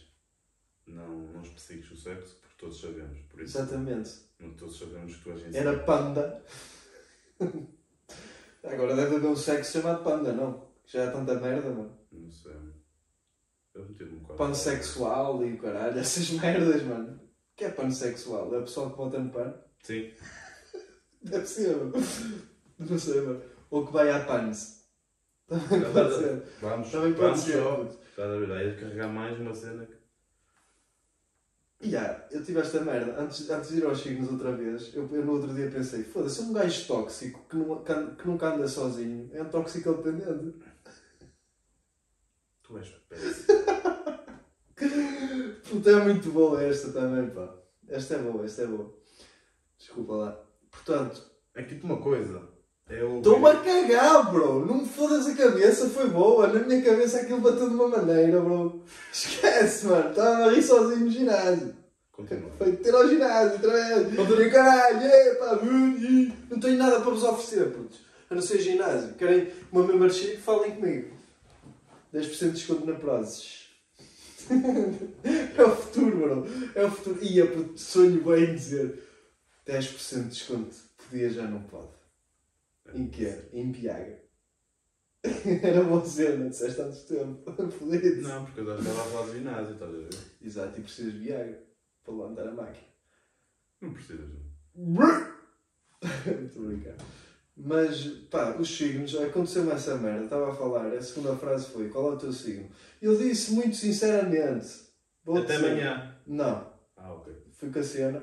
não, 0.87 1.07
não 1.07 1.43
especifiques 1.43 1.91
o 1.91 1.97
sexo, 1.99 2.37
porque 2.41 2.55
todos 2.57 2.81
sabemos. 2.81 3.21
Por 3.29 3.43
isso, 3.43 3.59
Exatamente. 3.59 4.11
não 4.41 4.55
todos 4.55 4.79
sabemos 4.79 5.15
que 5.15 5.25
tu 5.25 5.31
és 5.33 5.55
Era 5.55 5.79
panda. 5.81 6.43
Agora 8.65 8.97
deve 8.97 9.17
haver 9.17 9.29
um 9.29 9.37
sexo 9.37 9.73
chamado 9.73 10.03
panda, 10.03 10.33
não? 10.33 10.67
Já 10.87 11.03
é 11.03 11.11
tanta 11.11 11.35
merda, 11.39 11.69
mano. 11.69 11.95
Não 12.11 12.31
sei. 12.31 12.57
Eu 13.75 13.85
meti-me 13.85 14.17
um. 14.17 14.25
Pansexual 14.25 15.45
e 15.45 15.53
o 15.53 15.59
caralho, 15.59 15.99
essas 16.01 16.31
merdas, 16.31 16.83
mano. 16.85 17.28
Que 17.59 17.65
é 17.65 17.71
pansexual? 17.71 18.55
É 18.55 18.59
o 18.59 18.63
pessoal 18.63 18.91
que 18.91 18.97
bota 18.97 19.19
no 19.19 19.31
pano? 19.33 19.53
Sim. 19.83 20.13
Deve 21.21 21.45
ser. 21.45 21.77
Não 22.79 22.97
sei, 22.97 23.21
mano. 23.21 23.43
Ou 23.69 23.85
que 23.85 23.93
vai 23.93 24.09
à 24.11 24.25
pans. 24.25 24.89
Também 25.49 25.93
pode 25.93 26.15
ser. 26.15 26.43
Vamos, 26.61 26.91
Também 26.93 27.13
pode 27.15 27.41
vamos 27.41 27.41
ser. 27.41 28.09
Estás 28.11 28.31
a 28.31 28.39
ver? 28.39 28.53
Aí 28.53 28.77
carregar 28.77 29.09
mais 29.09 29.41
uma 29.41 29.53
cena 29.53 29.85
que. 29.85 29.99
E 31.81 31.89
yeah, 31.91 32.27
eu 32.31 32.45
tive 32.45 32.61
esta 32.61 32.81
merda. 32.81 33.21
Antes, 33.21 33.51
antes 33.51 33.71
de 33.71 33.79
ir 33.79 33.85
aos 33.85 34.01
signos 34.01 34.31
outra 34.31 34.53
vez, 34.53 34.95
eu, 34.95 35.09
eu 35.13 35.25
no 35.25 35.33
outro 35.33 35.53
dia 35.53 35.69
pensei: 35.69 36.05
foda-se, 36.05 36.41
um 36.41 36.53
gajo 36.53 36.87
tóxico 36.87 37.45
que, 37.49 37.57
não, 37.57 37.83
que, 37.83 37.93
que 38.17 38.27
nunca 38.29 38.55
anda 38.55 38.69
sozinho 38.69 39.31
é 39.33 39.43
um 39.43 39.49
tóxico 39.49 39.95
dependente. 39.95 40.55
Tu 42.63 42.79
és 42.79 42.89
péssimo. 43.09 43.59
Puta, 45.69 45.91
é 45.91 46.05
muito 46.05 46.31
boa 46.31 46.63
esta 46.63 46.93
também, 46.93 47.29
pá. 47.31 47.55
Esta 47.89 48.15
é 48.15 48.19
boa, 48.19 48.45
esta 48.45 48.63
é 48.63 48.67
boa. 48.67 48.95
Desculpa 49.79 50.13
lá. 50.15 50.41
Portanto, 50.71 51.23
É 51.55 51.63
tipo 51.63 51.87
uma 51.87 51.97
coisa. 51.99 52.43
É 52.89 53.05
estou-me 53.17 53.49
a 53.49 53.57
cagar, 53.57 54.31
bro. 54.31 54.65
Não 54.65 54.79
me 54.79 54.89
fodas 54.89 55.27
a 55.27 55.35
cabeça, 55.35 55.91
foi 55.91 56.09
boa. 56.09 56.47
Na 56.47 56.61
minha 56.61 56.83
cabeça 56.83 57.21
aquilo 57.21 57.41
bateu 57.41 57.69
de 57.69 57.75
uma 57.75 57.89
maneira, 57.89 58.41
bro. 58.41 58.83
Esquece, 59.13 59.87
mano. 59.87 60.11
Estava 60.11 60.45
a 60.47 60.51
rir 60.51 60.63
sozinho 60.63 61.05
no 61.05 61.11
ginásio. 61.11 61.77
Continua. 62.13 62.51
Foi 62.57 62.73
ter 62.77 62.95
ao 62.95 63.09
ginásio 63.09 63.53
outra 63.53 63.73
vez. 63.73 64.17
Continua, 64.17 64.51
caralho, 64.51 65.03
é, 65.03 65.35
pá, 65.35 65.59
ui, 65.63 66.33
não 66.51 66.59
tenho 66.59 66.79
nada 66.79 67.01
para 67.01 67.11
vos 67.11 67.23
oferecer, 67.23 67.73
putos. 67.73 68.01
A 68.31 68.35
não 68.35 68.43
ser 68.43 68.61
ginásio. 68.61 69.15
Querem 69.15 69.53
uma 69.71 69.87
membership? 69.87 70.37
Falem 70.39 70.73
comigo. 70.73 71.11
10% 72.15 72.39
de 72.39 72.51
desconto 72.53 72.87
na 72.87 72.95
Prozes. 72.95 73.68
é 75.57 75.63
o 75.63 75.77
futuro, 75.77 76.17
bro. 76.17 76.47
É 76.75 76.85
o 76.85 76.91
futuro. 76.91 77.23
Ia, 77.23 77.47
sonho 77.77 78.25
bem 78.25 78.55
dizer 78.55 79.03
10% 79.67 80.23
de 80.25 80.29
desconto. 80.29 80.77
Podia, 80.97 81.31
já 81.31 81.47
não 81.47 81.63
pode. 81.63 81.93
Em 82.95 83.09
quê? 83.09 83.49
Em 83.53 83.71
Piaga. 83.73 84.19
Era 85.63 85.83
boa 85.83 86.05
cena, 86.05 86.49
disseste 86.49 86.81
antes 86.81 87.07
de 87.07 87.17
tempo. 87.17 87.53
Feliz. 87.71 88.23
Não, 88.23 88.45
porque 88.45 88.61
eu 88.61 88.67
já 88.67 88.77
estava 88.77 89.03
a 89.03 89.05
falar 89.05 89.27
de 89.27 89.39
ginásio, 89.39 89.75
estás 89.75 89.95
a 89.95 89.99
ver? 89.99 90.09
Exato, 90.41 90.79
e 90.79 90.83
precisas 90.83 91.13
de 91.13 91.19
Viagra 91.19 91.65
para 92.05 92.15
levantar 92.15 92.49
a 92.49 92.53
máquina. 92.53 92.89
Não 93.81 93.93
precisas. 93.93 94.29
Muito 96.27 96.59
obrigado. 96.61 97.05
Mas, 97.61 98.03
pá, 98.31 98.55
os 98.57 98.69
signos, 98.77 99.17
aconteceu-me 99.17 99.73
essa 99.73 99.97
merda, 99.97 100.25
estava 100.25 100.53
a 100.53 100.55
falar, 100.55 100.87
a 100.93 101.03
segunda 101.03 101.35
frase 101.35 101.67
foi, 101.67 101.89
qual 101.89 102.13
é 102.13 102.15
o 102.15 102.19
teu 102.19 102.33
signo? 102.33 102.69
Eu 103.03 103.17
disse 103.17 103.51
muito 103.51 103.75
sinceramente. 103.77 104.69
vou 105.25 105.39
Até 105.39 105.57
amanhã. 105.57 106.15
Não, 106.25 106.71
Ah, 106.97 107.13
ok. 107.15 107.33
fui 107.59 107.71
com 107.71 107.81
a 107.81 107.83
cena, 107.83 108.23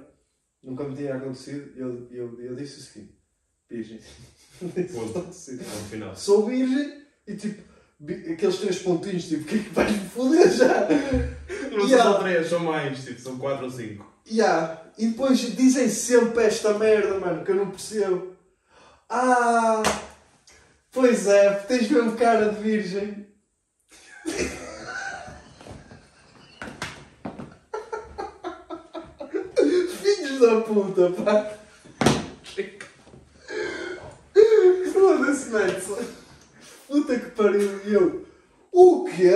nunca 0.64 0.86
me 0.86 0.96
tinha 0.96 1.16
acontecido, 1.16 1.70
eu, 1.76 2.08
eu, 2.12 2.40
eu 2.42 2.56
disse 2.56 2.80
o 2.80 2.84
seguinte, 2.84 3.16
virgem. 3.70 4.00
Disse 4.74 4.94
Ponto. 4.98 5.20
assim. 5.30 5.58
Final. 5.58 6.16
Sou 6.16 6.46
virgem 6.46 7.02
e 7.28 7.36
tipo, 7.36 7.62
aqueles 8.32 8.58
três 8.58 8.80
pontinhos, 8.80 9.28
tipo, 9.28 9.42
o 9.44 9.46
que 9.46 9.56
é 9.56 9.60
que 9.64 9.70
vais-me 9.72 10.10
foder 10.10 10.50
já? 10.50 10.88
Não 11.72 11.86
Yeah. 11.88 12.04
são 12.04 12.14
só 12.14 12.20
três, 12.20 12.48
são 12.48 12.60
mais, 12.62 13.04
tipo, 13.04 13.20
são 13.20 13.38
quatro 13.38 13.66
ou 13.66 13.70
cinco. 13.72 14.10
Ya, 14.32 14.82
E 14.98 15.08
depois 15.08 15.38
dizem 15.40 15.90
sempre 15.90 16.44
esta 16.46 16.74
merda, 16.80 17.20
mano, 17.20 17.44
que 17.44 17.52
eu 17.52 17.56
não 17.56 17.70
percebo. 17.70 18.34
Ah, 19.10 19.84
pois 20.92 21.28
é, 21.28 21.54
tens 21.54 21.90
mesmo 21.90 22.18
cara 22.18 22.50
de 22.50 22.62
virgem. 22.62 23.28
Filhos 30.02 30.40
da 30.40 30.62
puta, 30.62 31.12
pá. 31.12 31.58
Foda-se, 34.92 35.50
Madison. 35.50 35.98
Puta 36.88 37.20
que 37.20 37.30
pariu. 37.32 37.88
E 37.88 37.94
eu, 37.94 38.26
o 38.72 39.06
quê? 39.06 39.32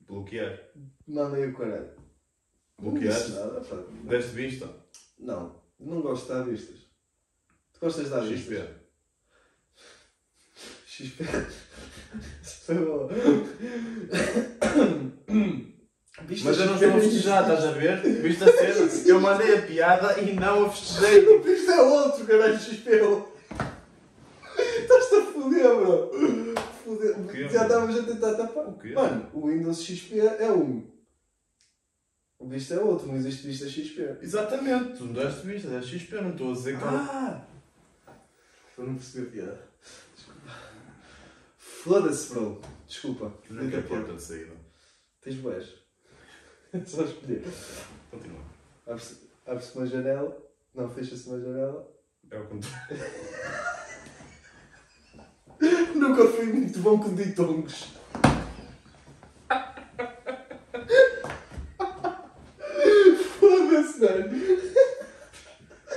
Bloquear. 0.00 0.58
Mandei 1.06 1.46
o 1.46 1.56
caralho. 1.56 1.90
Não 2.80 2.94
disse 2.94 3.32
nada, 3.32 3.60
pá. 3.60 3.76
Deste 4.04 4.30
vista? 4.32 4.68
Não, 5.18 5.60
não 5.78 6.00
gosto 6.00 6.26
de 6.26 6.32
dar 6.32 6.42
vistas. 6.44 6.87
Tu 7.78 7.86
gostas 7.86 8.04
de 8.06 8.10
dar 8.10 8.26
XP. 8.26 8.64
XP. 10.84 11.24
Isso 12.42 12.56
foi 12.66 12.74
bom. 12.74 13.08
Vistas 16.26 16.44
Mas 16.44 16.58
eu 16.58 16.66
não 16.66 16.74
estou 16.74 16.90
a 16.90 17.00
festejar, 17.00 17.42
estás 17.42 17.64
a 17.64 17.70
ver? 17.70 18.02
Viste 18.20 18.42
a 18.42 18.52
cena? 18.52 18.90
Eu 19.06 19.20
mandei 19.20 19.56
a 19.56 19.62
piada 19.62 20.20
e 20.20 20.34
não 20.34 20.66
a 20.66 20.70
festejei. 20.70 21.38
Isto 21.54 21.70
é 21.70 21.82
outro, 21.82 22.26
caralho, 22.26 22.58
XP. 22.58 22.90
Estás-te 24.80 25.14
a 25.14 25.22
foder, 25.32 25.76
bro. 25.76 26.10
Foder. 26.84 27.14
Quê, 27.30 27.48
Já 27.48 27.62
estávamos 27.62 27.96
a 27.96 28.02
tentar 28.02 28.34
tapar. 28.34 28.68
O 28.68 28.72
quê? 28.72 28.92
Mano, 28.92 29.30
o 29.32 29.48
Windows 29.48 29.84
XP 29.84 30.18
é 30.18 30.50
um. 30.50 30.84
O 32.40 32.48
visto 32.48 32.74
é 32.74 32.80
outro, 32.80 33.06
não 33.06 33.16
existe 33.16 33.46
vista 33.46 33.68
XP. 33.68 34.16
Exatamente, 34.20 34.98
tu 34.98 35.04
não 35.04 35.12
deste 35.12 35.46
vista, 35.46 35.68
deste 35.68 35.98
XP, 35.98 36.16
não 36.16 36.30
estou 36.30 36.50
a 36.50 36.54
dizer 36.54 36.76
que. 36.76 36.84
Ah! 36.84 37.46
Eu 38.78 38.86
não 38.86 38.94
percebi 38.94 39.26
a 39.26 39.30
piada. 39.30 39.68
Desculpa. 40.14 40.52
Foda-se, 41.56 42.32
bro. 42.32 42.60
Desculpa. 42.86 43.34
Não 43.50 43.64
é 43.64 43.66
a 43.66 43.70
piada. 43.70 43.88
porta 43.88 44.14
de 44.14 44.22
saída. 44.22 44.52
Tens 45.20 45.34
boés. 45.36 45.68
Só 46.86 47.02
escolher. 47.02 47.42
Continua. 48.08 48.40
Abre-se 48.86 49.28
abre-se 49.44 49.76
uma 49.76 49.84
janela. 49.84 50.40
Não, 50.72 50.88
fecha-se 50.88 51.28
uma 51.28 51.40
janela. 51.40 51.92
É 52.30 52.38
o 52.38 52.46
contrário. 52.46 52.96
Nunca 55.96 56.24
fui 56.28 56.44
muito 56.44 56.78
bom 56.78 57.00
com 57.00 57.16
ditongos. 57.16 57.88
Foda-se, 63.40 63.98
velho. 63.98 64.77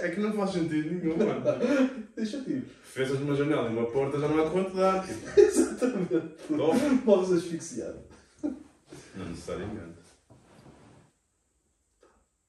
É 0.01 0.09
que 0.09 0.19
não 0.19 0.33
faz 0.33 0.51
sentido 0.51 0.95
nenhum, 0.95 1.15
mano. 1.17 1.41
Deixa-te 2.15 2.51
ir. 2.51 2.63
Fechas 2.83 3.19
uma 3.19 3.35
janela 3.35 3.69
e 3.69 3.73
uma 3.73 3.85
porta 3.91 4.19
já 4.19 4.27
não 4.27 4.39
é 4.39 4.45
de 4.45 4.51
quanto 4.51 4.75
dar. 4.75 5.07
Tipo, 5.07 5.29
Exatamente. 5.39 6.27
top. 6.47 6.79
Morres 7.05 7.31
asfixiado. 7.31 7.99
Não 8.43 9.25
necessariamente. 9.29 10.01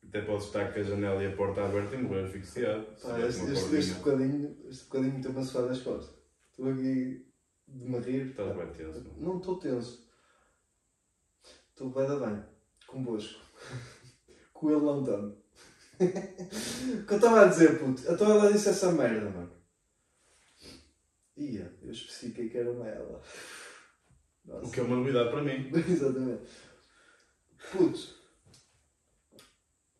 Até 0.09 0.23
podes 0.23 0.47
estar 0.47 0.73
com 0.73 0.81
a 0.81 0.83
janela 0.83 1.23
e 1.23 1.27
a 1.27 1.37
porta 1.37 1.65
aberta 1.65 1.95
e 1.95 2.03
morrer 2.03 2.25
asfixiado. 2.25 2.87
Pá, 3.03 3.21
este, 3.21 3.51
este, 3.51 3.77
este 3.77 3.95
bocadinho, 3.95 4.57
este 4.69 4.85
bocadinho 4.85 5.15
me 5.15 5.23
tem-me 5.23 5.41
a 5.41 5.43
suar 5.43 5.69
das 5.69 5.81
costas. 5.81 6.15
Estou 6.51 6.71
aqui 6.71 7.27
de 7.69 7.85
me 7.91 7.99
rir. 7.99 8.27
Estás 8.29 8.57
bem 8.57 8.67
tenso. 8.73 9.05
Não 9.19 9.37
estou 9.39 9.59
tenso. 9.59 10.09
Estou 11.70 11.91
bem 11.91 12.07
da 12.07 12.16
bem. 12.16 12.43
Convosco. 12.87 13.41
Com 14.53 14.70
ele 14.70 14.81
não 14.81 15.03
tanto. 15.05 15.41
O 16.05 17.07
que 17.07 17.12
eu 17.12 17.16
estava 17.16 17.42
a 17.42 17.48
dizer, 17.48 17.78
puto? 17.78 18.03
Então 18.03 18.30
ela 18.30 18.53
disse 18.53 18.68
essa 18.68 18.92
merda, 18.92 19.30
mano. 19.30 19.53
Ia, 21.36 21.72
eu 21.82 21.90
especifiquei 21.90 22.48
que 22.48 22.59
era 22.59 22.70
uma 22.70 22.86
ela. 22.88 23.22
Nossa. 24.44 24.66
O 24.66 24.70
que 24.70 24.80
é 24.80 24.82
uma 24.82 24.96
novidade 24.96 25.30
para 25.30 25.42
mim. 25.42 25.70
Exatamente. 25.74 26.42
Puto. 27.70 28.22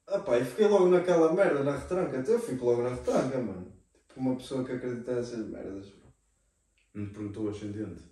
Ah 0.07 0.18
pá, 0.18 0.38
e 0.38 0.44
fiquei 0.44 0.66
logo 0.66 0.88
naquela 0.88 1.32
merda, 1.32 1.62
na 1.62 1.76
retranca. 1.76 2.20
Até 2.20 2.34
eu 2.34 2.40
fico 2.40 2.66
logo 2.66 2.82
na 2.82 2.90
retranca, 2.90 3.38
mano. 3.38 3.72
Tipo 4.09 4.20
uma 4.20 4.36
pessoa 4.36 4.64
que 4.64 4.72
acredita 4.72 5.14
nessas 5.14 5.48
merdas. 5.48 5.92
Não 6.92 7.07
te 7.07 7.14
perguntou 7.14 7.46
o 7.46 7.48
ascendente. 7.48 8.03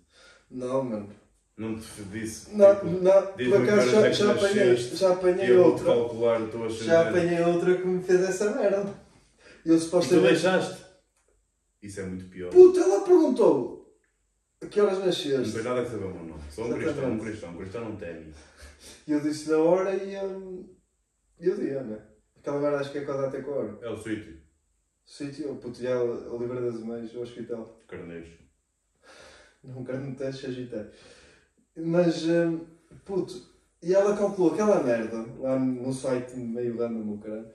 Não, 0.49 0.83
mano. 0.83 1.15
Não 1.57 1.77
te 1.77 2.03
disse. 2.11 2.55
Não, 2.55 2.73
tipo, 2.73 2.87
não, 2.87 3.27
por 3.33 3.61
acaso 3.63 3.91
já, 3.91 4.07
é 4.07 4.09
que 4.09 4.15
já 4.15 4.31
apanhei, 4.31 4.75
já 4.75 5.13
apanhei 5.13 5.57
outra. 5.57 5.85
calcular 5.85 6.41
o 6.41 6.45
ascendente. 6.65 6.83
Já 6.85 7.09
apanhei 7.09 7.41
outra 7.43 7.77
que 7.77 7.85
me 7.87 8.01
fez 8.01 8.21
essa 8.21 8.51
merda. 8.55 8.93
Eu 9.65 9.75
E 9.75 9.77
tu 9.77 9.83
supostamente. 9.83 10.27
deixaste? 10.27 10.85
Isso 11.83 11.99
é 11.99 12.05
muito 12.05 12.25
pior. 12.25 12.49
Puta, 12.51 12.79
ela 12.79 13.01
perguntou. 13.03 13.95
a 14.61 14.65
que 14.67 14.79
horas 14.79 14.99
Não 14.99 15.05
nasceste? 15.07 15.53
tem 15.53 15.63
nada 15.63 15.81
a 15.81 15.85
saber 15.85 16.05
o 16.05 16.13
meu 16.13 16.23
nome. 16.23 16.41
Sou 16.49 16.65
um 16.65 16.73
cristão, 16.73 17.11
um 17.11 17.19
cristão. 17.19 17.49
Um 17.51 17.57
cristão 17.57 17.85
não 17.89 17.95
teme. 17.95 18.33
E 19.07 19.11
eu 19.11 19.19
disse 19.19 19.49
na 19.49 19.57
hora 19.57 19.93
e 19.95 20.17
hum, 20.25 20.67
e 21.39 21.49
o 21.49 21.55
dia, 21.55 21.83
né? 21.83 21.99
Aquela 22.37 22.59
merda 22.59 22.77
acho 22.79 22.91
que 22.91 22.99
é 22.99 23.05
com 23.05 23.11
a 23.11 23.17
data 23.17 23.37
e 23.37 23.43
com 23.43 23.51
a 23.51 23.55
hora. 23.55 23.77
É 23.81 23.89
o 23.89 23.97
sítio. 23.97 24.41
Sítio, 25.05 25.55
puto, 25.55 25.81
já 25.81 25.95
a 25.95 26.03
Oliveira 26.03 26.71
das 26.71 26.79
Mães, 26.81 27.13
o 27.13 27.21
hospital. 27.21 27.79
Carneiros. 27.87 28.29
Não 29.63 29.83
quero 29.83 29.99
me 29.99 30.15
ter 30.15 30.27
agitar. 30.27 30.87
Mas, 31.75 32.23
hum, 32.25 32.65
puto, 33.05 33.49
e 33.81 33.93
ela 33.93 34.15
calculou 34.17 34.53
aquela 34.53 34.83
merda 34.83 35.25
lá 35.39 35.57
no 35.57 35.93
site 35.93 36.35
meio 36.35 36.77
random, 36.77 37.13
o 37.13 37.17
caralho. 37.19 37.51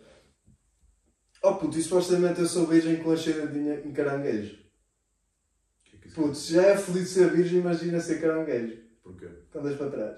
Oh 1.42 1.54
puto, 1.54 1.78
e 1.78 1.82
supostamente 1.82 2.40
eu 2.40 2.46
sou 2.46 2.66
virgem 2.66 3.02
com 3.02 3.12
ascendente 3.12 3.86
em 3.86 3.92
caranguejo. 3.92 4.54
O 4.56 5.84
que 5.90 5.96
é 5.96 5.98
que 6.00 6.08
isso 6.08 6.16
Puto, 6.16 6.34
se 6.34 6.54
já 6.54 6.62
é 6.62 6.76
feliz 6.76 7.10
ser 7.10 7.30
virgem, 7.30 7.60
imagina 7.60 8.00
ser 8.00 8.20
caranguejo. 8.20 8.82
Porquê? 9.02 9.28
Quando 9.52 9.66
andas 9.66 9.78
para 9.78 9.90
trás. 9.90 10.16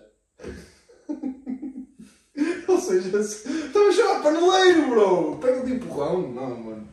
Ou 2.68 2.78
seja, 2.78 3.22
se- 3.22 3.48
estamos 3.66 3.98
a 3.98 4.02
chamar 4.02 4.22
paneleiro, 4.22 4.88
bro! 4.88 5.38
Pega 5.38 5.64
de 5.66 5.72
empurrão. 5.74 6.32
Não, 6.32 6.56
mano. 6.56 6.88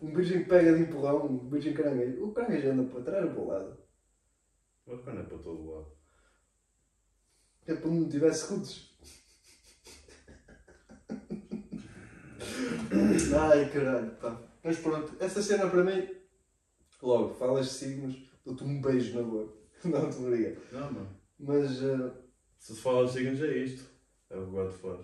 Um 0.00 0.14
virgem 0.14 0.44
pega 0.44 0.74
de 0.74 0.82
empurrão, 0.82 1.26
um 1.26 1.50
virgem 1.50 1.74
caranguejo. 1.74 2.24
O 2.24 2.32
caranguejo 2.32 2.70
anda 2.70 2.84
para 2.84 3.02
trás 3.02 3.24
ou 3.24 3.30
para 3.32 3.42
o 3.42 3.46
lado. 3.48 3.78
Quando 4.84 5.20
é 5.20 5.22
para 5.24 5.38
todo 5.38 5.70
lado. 5.70 5.93
É 7.66 7.74
para 7.74 7.90
não 7.90 8.08
tiver 8.08 8.30
escudos. 8.30 8.94
Ai 13.40 13.70
caralho, 13.70 14.10
pá. 14.16 14.40
Mas 14.62 14.78
pronto, 14.78 15.14
essa 15.20 15.42
cena 15.42 15.68
para 15.68 15.84
mim, 15.84 16.06
logo, 17.02 17.34
falas 17.34 17.66
de 17.66 17.72
signos, 17.72 18.16
dou-te 18.44 18.64
um 18.64 18.80
beijo 18.80 19.14
na 19.16 19.22
boca. 19.22 19.52
Não, 19.84 20.10
te 20.10 20.16
obrigado. 20.18 20.56
Não, 20.72 20.92
mano. 20.92 21.08
Mas. 21.38 21.82
eh, 21.82 22.10
Se 22.58 22.74
se 22.74 22.80
fala 22.80 23.06
de 23.06 23.12
signos 23.12 23.40
é 23.42 23.58
isto. 23.58 23.84
É 24.30 24.36
o 24.38 24.44
que 24.46 24.50
o 24.50 24.64
gato 24.64 24.72
faz. 24.72 25.00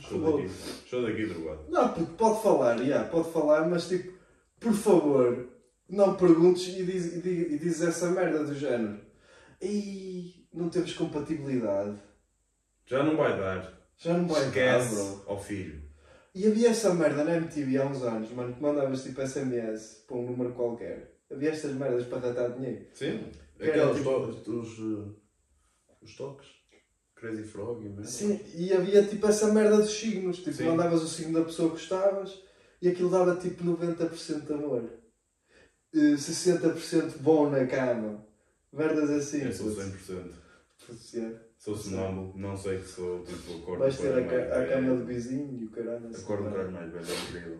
Show 0.00 0.20
daqui. 0.36 0.50
Show 0.86 1.02
daqui, 1.02 1.26
drogado. 1.26 1.70
Não, 1.70 1.94
puto, 1.94 2.12
pode 2.12 2.42
falar, 2.42 2.78
yeah, 2.82 3.08
pode 3.08 3.32
falar, 3.32 3.66
mas 3.66 3.88
tipo, 3.88 4.12
por 4.60 4.74
favor, 4.74 5.48
não 5.88 6.14
perguntes 6.16 6.68
e 6.68 6.84
diz, 6.84 7.14
e 7.16 7.22
diz, 7.22 7.52
e 7.52 7.58
diz 7.58 7.80
essa 7.80 8.10
merda 8.10 8.44
do 8.44 8.54
género. 8.54 9.00
E 9.62 10.45
não 10.56 10.68
temos 10.68 10.92
compatibilidade. 10.94 11.96
Já 12.86 13.02
não 13.02 13.16
vai 13.16 13.38
dar. 13.38 13.72
Já 13.98 14.14
não 14.16 14.26
vai 14.28 14.46
Esquece 14.46 14.94
dar, 14.94 15.02
bro. 15.02 15.22
ao 15.26 15.42
filho. 15.42 15.82
E 16.34 16.46
havia 16.46 16.68
essa 16.70 16.92
merda 16.94 17.24
na 17.24 17.36
MTV 17.36 17.78
há 17.78 17.86
uns 17.86 18.02
anos, 18.02 18.30
mano, 18.32 18.54
que 18.54 18.62
mandavas 18.62 19.02
tipo 19.02 19.20
SMS 19.26 20.04
para 20.06 20.16
um 20.16 20.26
número 20.26 20.52
qualquer. 20.52 21.14
Havia 21.30 21.50
estas 21.50 21.72
merdas 21.72 22.06
para 22.06 22.20
tratar 22.20 22.48
dinheiro. 22.48 22.86
Sim. 22.92 23.24
Aqueles 23.58 23.96
tipo- 23.96 24.10
os, 24.52 24.78
uh, 24.78 25.16
os 26.02 26.14
toques. 26.16 26.46
Crazy 27.14 27.44
Frog 27.44 27.82
e 27.84 27.88
merda. 27.88 28.04
Sim, 28.04 28.38
e 28.54 28.72
havia 28.74 29.02
tipo 29.02 29.26
essa 29.26 29.50
merda 29.52 29.78
dos 29.78 29.90
signos. 29.90 30.38
Tipo, 30.38 30.52
Sim. 30.52 30.64
mandavas 30.68 31.02
o 31.02 31.08
signo 31.08 31.38
da 31.38 31.44
pessoa 31.46 31.70
que 31.70 31.76
gostavas 31.76 32.38
e 32.82 32.88
aquilo 32.88 33.08
dava 33.10 33.34
tipo 33.36 33.64
90% 33.64 34.46
de 34.46 34.52
amor. 34.52 34.84
Eh, 35.94 36.16
60% 36.18 37.16
bom 37.20 37.48
na 37.48 37.66
cama. 37.66 38.22
Merdas 38.70 39.08
assim. 39.08 39.42
Eu 39.44 39.52
sou 39.54 39.68
puto. 39.70 39.80
100%. 39.80 40.30
Yeah. 41.14 41.38
Sou 41.58 41.74
sonâmbulo, 41.76 42.32
não 42.36 42.56
sei 42.56 42.78
que 42.78 42.86
sou 42.88 43.24
tipo 43.24 43.56
acordo 43.58 43.80
Vais 43.80 43.96
com 43.96 44.02
ter 44.02 44.12
a, 44.18 44.24
ca- 44.26 44.58
a 44.60 44.66
cama 44.68 44.96
de 44.96 45.02
vizinho 45.04 45.58
e 45.60 45.64
o 45.64 45.70
caralho. 45.70 46.08
assim, 46.08 46.22
Acordo 46.22 46.44
com 46.50 46.50
o 46.68 46.72
mais 46.72 46.92
velho, 46.92 47.04
é 47.06 47.28
incrível. 47.28 47.58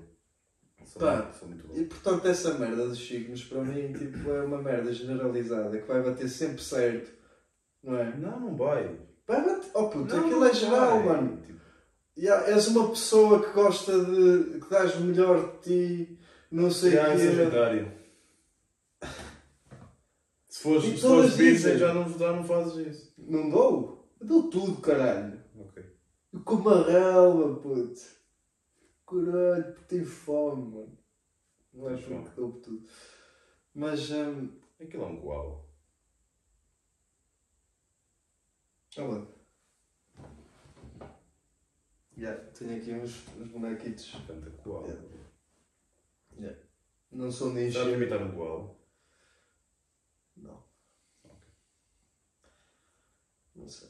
Sou, 0.84 1.00
Pá, 1.02 1.16
muito, 1.16 1.36
sou 1.36 1.48
muito 1.48 1.66
bom. 1.66 1.74
E 1.76 1.84
portanto 1.86 2.26
essa 2.28 2.54
merda 2.58 2.86
dos 2.88 3.04
signos 3.04 3.42
para 3.44 3.62
mim 3.64 3.92
tipo, 3.92 4.30
é 4.30 4.42
uma 4.44 4.62
merda 4.62 4.92
generalizada 4.92 5.76
que 5.78 5.88
vai 5.88 6.02
bater 6.02 6.28
sempre 6.28 6.62
certo. 6.62 7.10
Não 7.82 7.96
é? 7.96 8.16
Não, 8.16 8.38
não 8.40 8.56
vai. 8.56 8.96
Vai 9.26 9.44
bater. 9.44 9.70
Oh 9.74 9.88
puto, 9.88 10.14
Não, 10.14 10.20
aquilo 10.24 10.40
não 10.40 10.46
é 10.46 10.54
geral, 10.54 11.02
vai. 11.02 11.06
mano. 11.06 11.36
Tipo, 11.42 11.56
Yeah, 12.18 12.46
és 12.48 12.68
uma 12.68 12.88
pessoa 12.88 13.44
que 13.44 13.52
gosta 13.52 13.92
de. 14.04 14.58
que 14.60 14.70
dás 14.70 14.94
o 14.94 15.00
melhor 15.00 15.52
de 15.52 15.58
ti, 16.06 16.18
não 16.50 16.70
sei 16.70 16.90
o 16.90 16.92
já 16.94 17.08
é 17.12 17.18
sagitário. 17.18 17.92
Se 20.48 20.62
fores, 20.62 20.84
se 20.84 20.96
fores 21.00 21.34
virgem, 21.34 21.54
dizem. 21.56 21.78
já 21.78 21.92
não, 21.92 22.08
já 22.18 22.32
não 22.32 22.42
fazes 22.44 22.86
isso. 22.86 23.05
Não 23.26 23.50
dou? 23.50 24.08
Eu 24.20 24.26
dou 24.26 24.50
tudo, 24.50 24.80
caralho. 24.80 25.42
Ok. 25.58 25.84
Eu 26.32 26.40
como 26.42 26.68
a 26.70 26.82
relva, 26.86 27.60
puto. 27.60 28.00
Caralho, 29.06 29.74
tenho 29.86 30.06
fome, 30.06 30.74
mano. 30.74 30.98
Não 31.72 31.88
é 31.90 31.94
Tens 31.94 32.04
fome. 32.06 32.22
porque 32.24 32.40
dou 32.40 32.52
tudo. 32.60 32.88
Mas. 33.74 34.10
hum, 34.10 34.50
Aquilo 34.80 35.04
é 35.04 35.06
um 35.06 35.20
koala. 35.20 35.64
olha. 38.98 39.26
Yeah, 42.18 42.42
tenho 42.52 42.76
aqui 42.78 42.92
uns, 42.92 43.28
uns 43.38 43.48
bonequitos. 43.50 44.10
Portanto, 44.10 44.48
é 44.48 44.62
koala. 44.62 44.88
Yeah. 46.38 46.58
Não 47.12 47.30
são 47.30 47.52
nem 47.52 47.70
Sabes 47.70 47.88
encher. 47.88 47.96
imitar 48.02 48.22
um 48.22 48.34
koala? 48.34 48.76
Não. 50.36 50.62
Não 53.66 53.70
sei. 53.72 53.88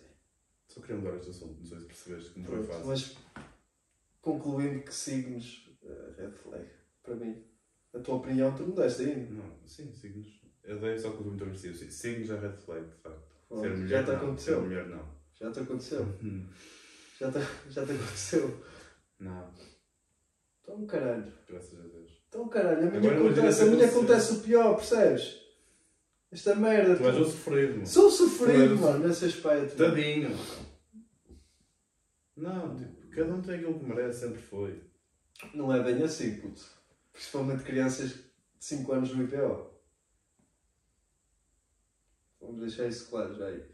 Só 0.69 0.81
queria 0.81 0.97
mudar 0.97 1.17
este 1.19 1.29
assunto, 1.31 1.59
não 1.59 1.67
sei 1.67 1.79
se 1.81 1.85
percebeste 1.85 2.31
que 2.31 2.41
não 2.41 2.47
foi 2.47 2.63
fácil. 2.65 2.87
mas 2.87 3.17
concluindo 4.23 4.83
que 4.83 4.95
signos 4.95 5.69
eh, 5.85 6.15
red 6.17 6.31
flag, 6.33 6.67
para 7.03 7.15
mim. 7.15 7.45
A 7.95 7.99
tua 7.99 8.15
opinião 8.15 8.55
tu 8.57 8.63
mudaste 8.63 9.03
ainda. 9.03 9.35
Não, 9.35 9.45
sim, 9.67 9.93
signos. 9.93 10.41
Eu 10.65 10.81
dei 10.81 10.99
só 10.99 11.11
que 11.11 11.19
eu 11.19 11.25
muito 11.27 11.45
agressivo. 11.45 11.77
Signos 11.91 12.31
é 12.31 12.39
red 12.39 12.57
flag, 12.57 12.87
de 12.87 12.95
facto. 13.03 13.21
Pronto, 13.49 13.63
Ser 13.63 13.77
mulher 13.77 13.89
já 13.89 14.03
te 14.03 14.09
não. 14.11 14.17
aconteceu. 14.17 14.55
Ser 14.55 14.67
mulher 14.67 14.87
não. 14.89 15.09
Já 15.35 15.53
te 15.53 15.61
aconteceu. 15.61 16.03
Hum, 16.23 16.49
Já 17.21 17.31
te, 17.31 17.39
já 17.71 17.85
te 17.87 17.93
aconteceu. 17.93 18.65
Não, 19.21 19.55
Então 20.63 20.87
caralho. 20.87 21.33
graças 21.49 21.79
a 21.79 21.83
Deus. 21.83 22.23
Então 22.29 22.49
caralho, 22.49 22.89
a 22.89 22.91
minha 22.99 23.13
acontece, 23.19 23.63
a 23.63 23.67
minha 23.67 23.87
acontece 23.87 24.33
o 24.33 24.41
pior, 24.41 24.75
percebes? 24.77 25.46
Esta 26.37 26.55
merda. 26.55 26.95
Tu 26.97 27.03
és 27.03 27.17
um 27.17 27.25
sofrido, 27.25 27.73
mano. 27.73 27.87
Sou 27.87 28.11
sofrido, 28.11 28.77
mano, 28.79 29.09
nesse 29.09 29.25
aspecto. 29.25 29.75
Tadinho. 29.75 30.37
Não, 32.37 32.77
tipo, 32.77 33.09
cada 33.09 33.33
um 33.33 33.41
tem 33.41 33.55
aquilo 33.55 33.79
que 33.79 33.85
merece, 33.87 34.21
sempre 34.21 34.43
foi. 34.43 34.83
Não 35.55 35.75
é 35.75 35.83
bem 35.83 36.03
assim, 36.03 36.37
puto. 36.37 36.61
Principalmente 37.11 37.63
crianças 37.63 38.11
de 38.11 38.23
5 38.59 38.93
anos 38.93 39.15
no 39.15 39.25
IPO. 39.25 39.71
Vamos 42.43 42.61
deixar 42.61 42.87
isso 42.87 43.09
claro 43.09 43.35
já 43.35 43.47
aí. 43.47 43.65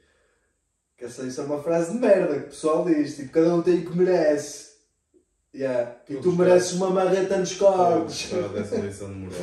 Que 0.96 1.06
essa, 1.06 1.26
isso 1.26 1.40
é 1.40 1.44
uma 1.44 1.60
frase 1.60 1.92
de 1.92 1.98
merda 1.98 2.38
que 2.38 2.46
o 2.46 2.50
pessoal 2.50 2.84
diz. 2.84 3.16
Tipo, 3.16 3.32
cada 3.32 3.56
um 3.56 3.62
tem 3.62 3.80
o 3.80 3.90
que 3.90 3.98
merece. 3.98 4.70
Yeah. 5.52 6.00
E 6.08 6.14
tu 6.14 6.30
mereces 6.30 6.74
uma 6.74 6.90
marreta 6.90 7.38
nos 7.38 7.58
moral. 7.58 8.06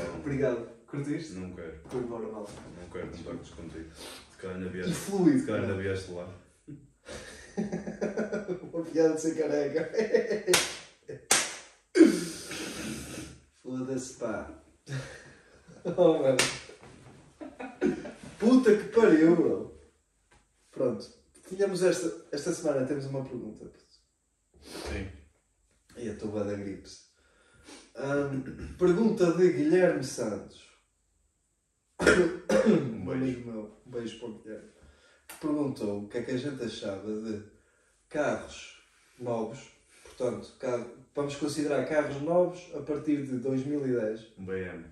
Obrigado. 0.24 0.69
Curtiste? 0.90 1.34
Não 1.34 1.54
quero, 1.56 1.80
Foi 1.88 2.00
embora 2.02 2.28
mal. 2.28 2.48
não 2.80 2.90
quero 2.90 3.08
contactos 3.12 3.52
contigo. 3.52 3.90
Se 4.32 4.38
calhar 4.38 4.58
ainda 4.58 4.70
E 4.70 4.72
vieste, 4.72 4.94
fluido. 4.94 5.40
se 5.40 5.46
calhar 5.46 5.62
ainda 5.64 5.76
vieste 5.78 6.12
lá. 6.12 6.34
Uma 8.74 8.84
piada 8.86 9.16
de 9.16 9.22
ser 9.22 9.36
careca. 9.38 9.92
Foda-se, 13.62 14.14
pá. 14.18 14.52
Oh, 15.96 16.20
mano. 16.20 16.38
Puta 18.38 18.76
que 18.76 18.84
pariu, 18.90 19.34
bro. 19.36 19.80
Pronto. 20.72 21.08
Tínhamos 21.48 21.82
esta, 21.82 22.26
esta 22.34 22.52
semana 22.52 22.86
temos 22.86 23.06
uma 23.06 23.24
pergunta. 23.24 23.64
puto. 23.66 23.80
Sim. 24.62 25.08
E 25.96 26.10
a 26.10 26.16
tua 26.18 26.44
da 26.44 26.54
gripes. 26.56 27.12
Ahm, 27.96 28.44
pergunta 28.78 29.32
de 29.32 29.54
Guilherme 29.54 30.04
Santos. 30.04 30.69
Um 32.02 33.02
Um 33.02 33.06
beijo. 33.06 33.12
amigo 33.12 33.52
meu. 33.52 33.72
Um 33.86 33.92
beijo 33.92 34.20
para 34.20 34.30
o 34.30 34.34
Guilherme. 34.40 34.70
Perguntou 35.40 36.04
o 36.04 36.08
que 36.10 36.18
é 36.18 36.24
que 36.24 36.32
a 36.32 36.38
gente 36.38 36.64
achava 36.64 37.12
de 37.22 37.44
carros 38.10 38.82
novos. 39.20 39.70
Portanto, 40.04 40.56
carro- 40.60 40.92
vamos 41.16 41.36
considerar 41.36 41.88
carros 41.88 42.22
novos 42.22 42.70
a 42.76 42.82
partir 42.82 43.26
de 43.26 43.38
2010. 43.38 44.28
Um 44.38 44.46
BM. 44.46 44.86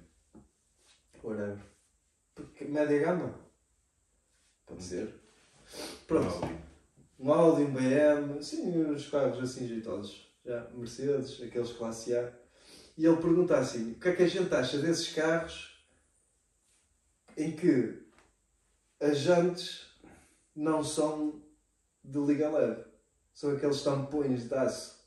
Whatever. 1.24 1.60
Porque- 2.36 2.66
Média 2.66 2.99
gama? 2.99 3.34
Pode 4.66 4.84
ser. 4.84 5.14
Pronto. 6.08 6.28
Audi. 6.43 6.55
Um 7.20 7.32
Audi, 7.34 7.62
um 7.64 7.74
BM, 7.74 8.43
sim, 8.43 8.80
os 8.91 9.08
carros 9.10 9.41
assim 9.41 9.68
jeitosos. 9.68 10.28
Já, 10.45 10.70
Mercedes, 10.74 11.41
aqueles 11.41 11.72
classe 11.74 12.16
A. 12.16 12.32
E 12.97 13.05
ele 13.05 13.18
pergunta 13.18 13.58
assim: 13.58 13.91
o 13.93 13.95
que 13.99 14.10
é 14.10 14.16
que 14.16 14.24
a 14.24 14.28
gente 14.28 14.53
acha 14.53 14.78
desses 14.78 15.12
carros 15.14 15.76
em 17.38 17.51
que 17.55 18.03
as 18.99 19.19
jantes 19.19 19.88
não 20.55 20.83
são 20.83 21.41
de 22.03 22.19
liga 22.19 22.49
leve? 22.49 22.83
São 23.33 23.51
aqueles 23.55 23.81
tampões 23.83 24.49
de 24.49 24.55
aço. 24.55 24.97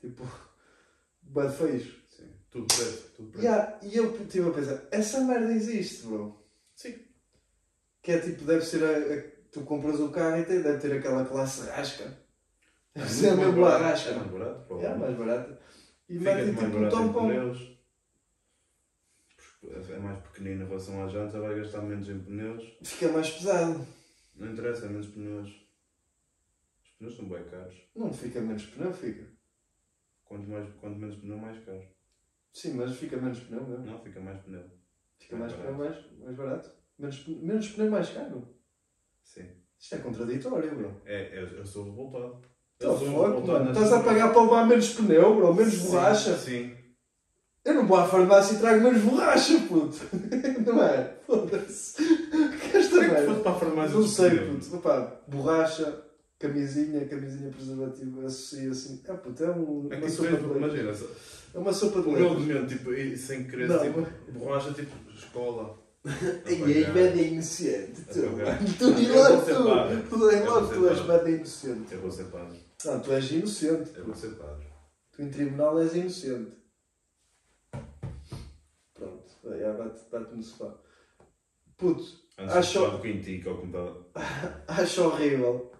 Tipo, 0.00 0.24
bad 1.22 1.54
feios. 1.56 1.94
Sim. 2.08 2.30
Tudo 2.50 2.66
preto. 2.74 3.10
Tudo 3.16 3.28
preto. 3.30 3.44
Yeah, 3.44 3.78
e 3.82 3.96
eu 3.96 4.16
estive 4.22 4.48
a 4.48 4.52
pensar: 4.52 4.82
essa 4.90 5.20
merda 5.20 5.52
existe, 5.52 6.06
bro. 6.06 6.42
Sim. 6.74 6.98
que 8.02 8.12
é 8.12 8.20
tipo, 8.20 8.44
deve 8.44 8.64
ser 8.64 8.82
a, 8.84 8.90
a- 9.18 9.22
tu 9.52 9.60
compras 9.62 9.98
o 10.00 10.10
carro 10.10 10.38
e 10.38 10.44
tem, 10.46 10.62
deve 10.62 10.78
ter 10.78 10.96
aquela 10.98 11.24
classe 11.24 11.62
rasca. 11.68 12.16
Deve 12.94 13.10
ser 13.10 13.28
a 13.30 13.34
muito 13.36 13.46
mesmo 13.48 13.60
mais 13.62 13.74
a 13.74 13.78
barato, 13.78 13.92
rasca. 13.92 14.10
É 14.10 14.14
mais 14.16 14.30
barato, 14.30 14.80
É 14.80 14.94
mais 14.96 15.16
barata. 15.18 15.60
E 16.08 16.18
mete 16.18 16.50
tipo 16.50 16.64
um 16.64 16.70
barato 16.70 16.96
tampão. 16.96 17.77
É 19.70 19.98
mais 19.98 20.18
pequenino 20.22 20.64
em 20.64 20.66
relação 20.66 21.04
à 21.04 21.08
janta, 21.08 21.40
vai 21.40 21.54
gastar 21.56 21.82
menos 21.82 22.08
em 22.08 22.18
pneus. 22.18 22.76
Fica 22.82 23.12
mais 23.12 23.30
pesado. 23.30 23.86
Não 24.34 24.52
interessa, 24.52 24.86
é 24.86 24.88
menos 24.88 25.08
pneus. 25.08 25.48
Os 26.82 26.90
pneus 26.98 27.16
são 27.16 27.28
bem 27.28 27.44
caros. 27.44 27.74
Não 27.94 28.12
fica 28.12 28.40
menos 28.40 28.64
pneu, 28.66 28.92
fica. 28.92 29.26
Quanto, 30.24 30.48
mais, 30.48 30.68
quanto 30.80 30.98
menos 30.98 31.16
pneu, 31.16 31.36
mais 31.38 31.62
caro. 31.64 31.82
Sim, 32.52 32.74
mas 32.74 32.96
fica 32.96 33.16
menos 33.16 33.40
pneu 33.40 33.66
mesmo. 33.66 33.84
Não, 33.86 33.98
fica 34.00 34.20
mais 34.20 34.40
pneu. 34.42 34.64
Fica 35.18 35.36
Mais 35.36 35.52
mais 35.52 35.62
pneu 35.62 35.78
mais, 35.78 36.18
mais 36.18 36.36
barato. 36.36 36.70
Menos, 36.98 37.18
pneu- 37.20 37.42
menos 37.42 37.68
pneu 37.68 37.90
mais 37.90 38.08
caro. 38.10 38.54
Sim. 39.22 39.48
Isto 39.78 39.94
é 39.94 39.98
contraditório, 39.98 40.74
bro. 40.74 41.02
É, 41.04 41.38
eu, 41.38 41.46
eu 41.46 41.66
sou 41.66 41.84
revoltado. 41.84 42.42
Tá 42.78 42.88
Estás 43.70 43.92
a 43.92 44.02
pagar 44.02 44.32
para 44.32 44.42
levar 44.42 44.66
menos 44.66 44.94
pneu, 44.94 45.34
bro. 45.36 45.54
Menos 45.54 45.74
Sim, 45.74 45.86
borracha. 45.90 46.36
Sim. 46.36 46.77
Eu 47.68 47.74
não 47.74 47.86
vou 47.86 47.98
à 47.98 48.06
farmácia 48.06 48.54
e 48.54 48.58
trago 48.58 48.82
menos 48.82 49.02
borracha, 49.02 49.60
puto. 49.68 49.98
Não 50.66 50.82
é? 50.82 51.16
Foda-se. 51.26 51.96
Que 52.02 52.76
esta 52.78 52.96
Como 52.96 53.02
é 53.14 53.26
que 53.26 53.42
para 53.42 53.50
a 53.50 53.54
farmácia 53.54 53.94
Não 53.98 54.06
sei, 54.06 54.38
puto. 54.38 54.76
Opa, 54.76 55.20
borracha, 55.28 56.02
camisinha, 56.38 57.04
camisinha 57.06 57.50
preservativa, 57.50 58.24
associa 58.24 58.70
assim. 58.70 59.02
Ah, 59.06 59.14
puto, 59.14 59.44
é 59.44 59.50
um, 59.50 59.88
É 59.90 59.96
uma 59.98 60.08
sopa 60.08 60.30
depois, 60.30 60.40
de 60.40 60.60
leite. 60.60 60.80
imagina, 60.80 61.12
É 61.54 61.58
uma 61.58 61.72
sopa 61.74 62.00
de 62.00 62.08
o 62.08 62.12
meu 62.12 62.34
leite. 62.34 62.66
tipo, 62.68 62.94
e 62.94 63.16
sem 63.18 63.44
querer, 63.44 63.68
Não, 63.68 63.78
tipo, 63.80 64.06
borracha, 64.32 64.72
tipo, 64.72 64.96
escola. 65.14 65.76
Ei, 66.46 66.62
ei, 66.62 66.86
média 66.92 67.20
inocente. 67.22 68.00
Tu, 68.10 68.20
tu 68.78 68.98
e 68.98 69.08
logo 69.08 69.42
tu. 69.42 70.08
Tu 70.16 70.30
é 70.30 70.40
logo 70.44 70.66
vou 70.68 70.74
tu 70.74 70.88
és 70.88 71.04
média 71.06 71.28
inocente. 71.30 71.92
Eu 71.92 72.00
vou 72.00 72.10
ser 72.10 72.24
padre. 72.24 72.60
Não, 72.84 73.00
tu 73.00 73.12
és 73.12 73.30
inocente. 73.32 73.90
Eu 73.94 74.04
vou 74.06 74.14
ser 74.14 74.28
padre. 74.36 74.66
Tu 75.14 75.22
em 75.22 75.28
tribunal 75.28 75.78
és 75.80 75.94
inocente. 75.94 76.52
Já 79.56 79.72
bate, 79.72 80.00
bate 80.10 80.34
no 80.34 80.42
sofá. 80.42 80.74
Puto, 81.76 82.02
Antes 82.38 82.54
Acho- 82.56 83.00
quintico, 83.00 83.50
ao 83.50 83.58
computador. 83.58 84.06
acho 84.68 85.02
horrível. 85.04 85.72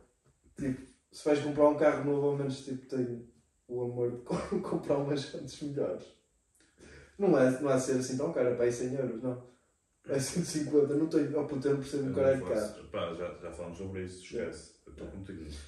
Tipo, 0.57 0.81
se 1.12 1.25
vais 1.25 1.41
comprar 1.41 1.69
um 1.69 1.77
carro 1.77 2.05
novo, 2.05 2.27
ao 2.29 2.37
menos 2.37 2.64
tipo, 2.64 2.87
tenho 2.87 3.29
o 3.69 3.83
amor 3.83 4.11
de 4.12 4.16
co- 4.23 4.37
comprar 4.62 4.97
umas 4.99 5.21
jantes 5.23 5.61
melhores. 5.62 6.05
Não 7.19 7.37
é, 7.39 7.61
não 7.61 7.75
de 7.77 7.83
ser 7.83 7.99
assim 7.99 8.16
tão 8.16 8.33
caro, 8.33 8.49
é 8.49 8.55
para 8.55 8.64
aí 8.64 8.73
100 8.73 8.95
euros, 8.95 9.23
não. 9.23 9.49
É 10.09 10.19
150, 10.19 10.95
não 10.95 11.07
tenho. 11.09 11.39
Oh 11.39 11.47
puta, 11.47 11.69
eu 11.69 11.75
não 11.75 11.81
percebo 11.81 12.09
Eu 12.09 12.14
caralho 12.14 12.41
não 12.41 12.49
de 12.49 12.55
carro. 12.55 12.89
Pá, 12.89 13.14
já, 13.14 13.35
já 13.43 13.53
falamos 13.53 13.79
sobre 13.79 14.05
isso, 14.05 14.23
esquece. 14.25 14.75
Eu 14.87 14.93
estou 14.93 15.07
contigo 15.09 15.43
nisso. 15.43 15.61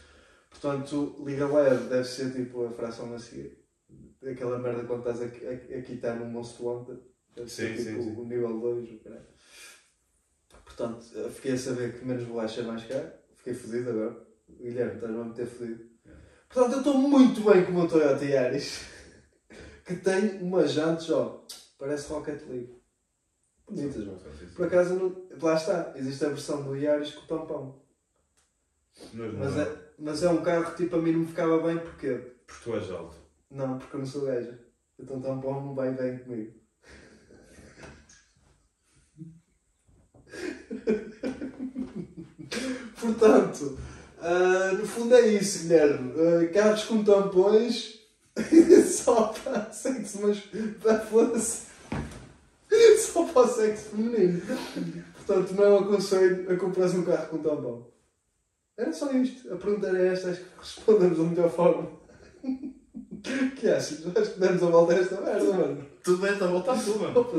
Portanto, 0.48 1.22
liga 1.26 1.46
leve 1.46 1.88
deve 1.88 2.04
ser 2.04 2.32
tipo 2.32 2.64
a 2.66 2.70
fração 2.70 3.12
a 3.14 3.18
seguir. 3.18 3.58
Aquela 4.28 4.58
merda 4.58 4.84
quando 4.84 5.08
estás 5.08 5.20
a, 5.20 5.24
a, 5.24 5.78
a 5.78 5.82
quitar 5.82 6.18
num 6.18 6.26
Monster 6.30 6.66
Hunter. 6.66 6.98
Ser 7.36 7.48
Sim, 7.48 7.68
tipo 7.76 8.02
sim, 8.02 8.02
sim. 8.02 8.16
o 8.20 8.24
nível 8.24 8.60
2. 8.60 8.90
o 8.92 8.98
caralho. 8.98 9.26
Portanto, 10.64 11.06
eu 11.14 11.30
fiquei 11.30 11.52
a 11.52 11.58
saber 11.58 11.98
que 11.98 12.04
menos 12.04 12.24
bolacha 12.24 12.60
é 12.60 12.64
mais 12.64 12.84
caro. 12.84 13.10
Fiquei 13.36 13.54
fodido 13.54 13.90
agora. 13.90 14.26
Guilherme, 14.48 14.94
estás-me 14.94 15.20
a 15.20 15.24
meter 15.24 15.46
fodido. 15.46 15.84
É. 16.06 16.10
Portanto, 16.48 16.72
eu 16.72 16.78
estou 16.78 16.94
muito 16.98 17.40
bem 17.42 17.64
com 17.64 17.72
o 17.72 17.74
meu 17.74 17.88
Toyota 17.88 18.24
Yaris. 18.24 18.84
que 19.86 19.96
tem 19.96 20.38
umas 20.42 20.72
jantes, 20.72 21.10
ó. 21.10 21.46
Parece 21.78 22.08
Rocket 22.12 22.42
League. 22.48 22.78
Bonitas, 23.66 24.04
mano. 24.04 24.20
Por 24.54 24.66
acaso, 24.66 24.94
não- 24.94 25.28
lá 25.40 25.54
está. 25.54 25.92
Existe 25.96 26.24
a 26.24 26.28
versão 26.28 26.62
do 26.62 26.76
Yaris 26.76 27.12
com 27.14 27.22
o 27.24 27.26
tampão. 27.38 27.82
Mas, 29.14 29.32
Mas 29.34 29.54
não, 29.54 29.62
é, 29.62 29.76
mas 29.98 30.22
é 30.22 30.28
um 30.28 30.42
carro 30.42 30.70
que 30.72 30.82
tipo 30.84 30.96
a 30.96 30.98
mim 31.00 31.12
não 31.12 31.20
me 31.20 31.26
ficava 31.26 31.62
bem 31.62 31.78
porque 31.78 32.08
Porque 32.46 32.64
tu 32.64 32.74
és 32.74 32.90
alto. 32.90 33.16
Não, 33.50 33.78
porque 33.78 33.94
eu 33.96 34.00
não 34.00 34.06
sou 34.06 34.26
gaja. 34.26 34.58
Então 34.98 35.20
tampão 35.22 35.64
não 35.64 35.74
vai 35.74 35.94
bem 35.94 36.18
comigo. 36.18 36.59
Portanto, 43.00 43.78
ah, 44.20 44.72
no 44.78 44.86
fundo 44.86 45.14
é 45.14 45.28
isso, 45.28 45.62
Guilherme. 45.62 46.12
Ah, 46.18 46.46
carros 46.52 46.84
com 46.84 47.02
tampões 47.02 47.98
só 48.86 49.28
para 49.28 49.72
sexo, 49.72 50.20
mas 50.22 50.38
pá, 50.82 50.98
foda-se. 50.98 51.70
Só 52.98 53.24
para 53.24 53.42
o 53.42 53.48
sexo 53.48 53.90
feminino. 53.90 54.40
Portanto, 55.16 55.54
não 55.54 55.78
aconselho 55.78 56.52
a 56.52 56.56
comprar 56.56 56.88
um 56.90 57.02
carro 57.02 57.26
com 57.26 57.38
tampão. 57.38 57.86
Era 58.76 58.92
só 58.92 59.10
isto. 59.12 59.52
A 59.52 59.56
pergunta 59.56 59.88
era 59.88 60.06
esta, 60.06 60.30
acho 60.30 60.40
que 60.40 60.46
respondemos 60.58 61.18
da 61.18 61.24
melhor 61.24 61.50
forma. 61.50 61.88
Que 63.56 63.68
achas? 63.68 64.04
Acho 64.16 64.34
que 64.34 64.40
demos 64.40 64.62
a 64.62 64.66
volta 64.66 64.94
a 64.94 64.98
esta 64.98 65.20
merda, 65.20 65.52
mano. 65.52 65.86
Tu 66.02 66.16
deste 66.16 66.44
a 66.44 66.46
volta 66.46 66.72
à 66.72 66.78
tua, 66.78 66.98
mano. 66.98 67.20
Opa, 67.20 67.38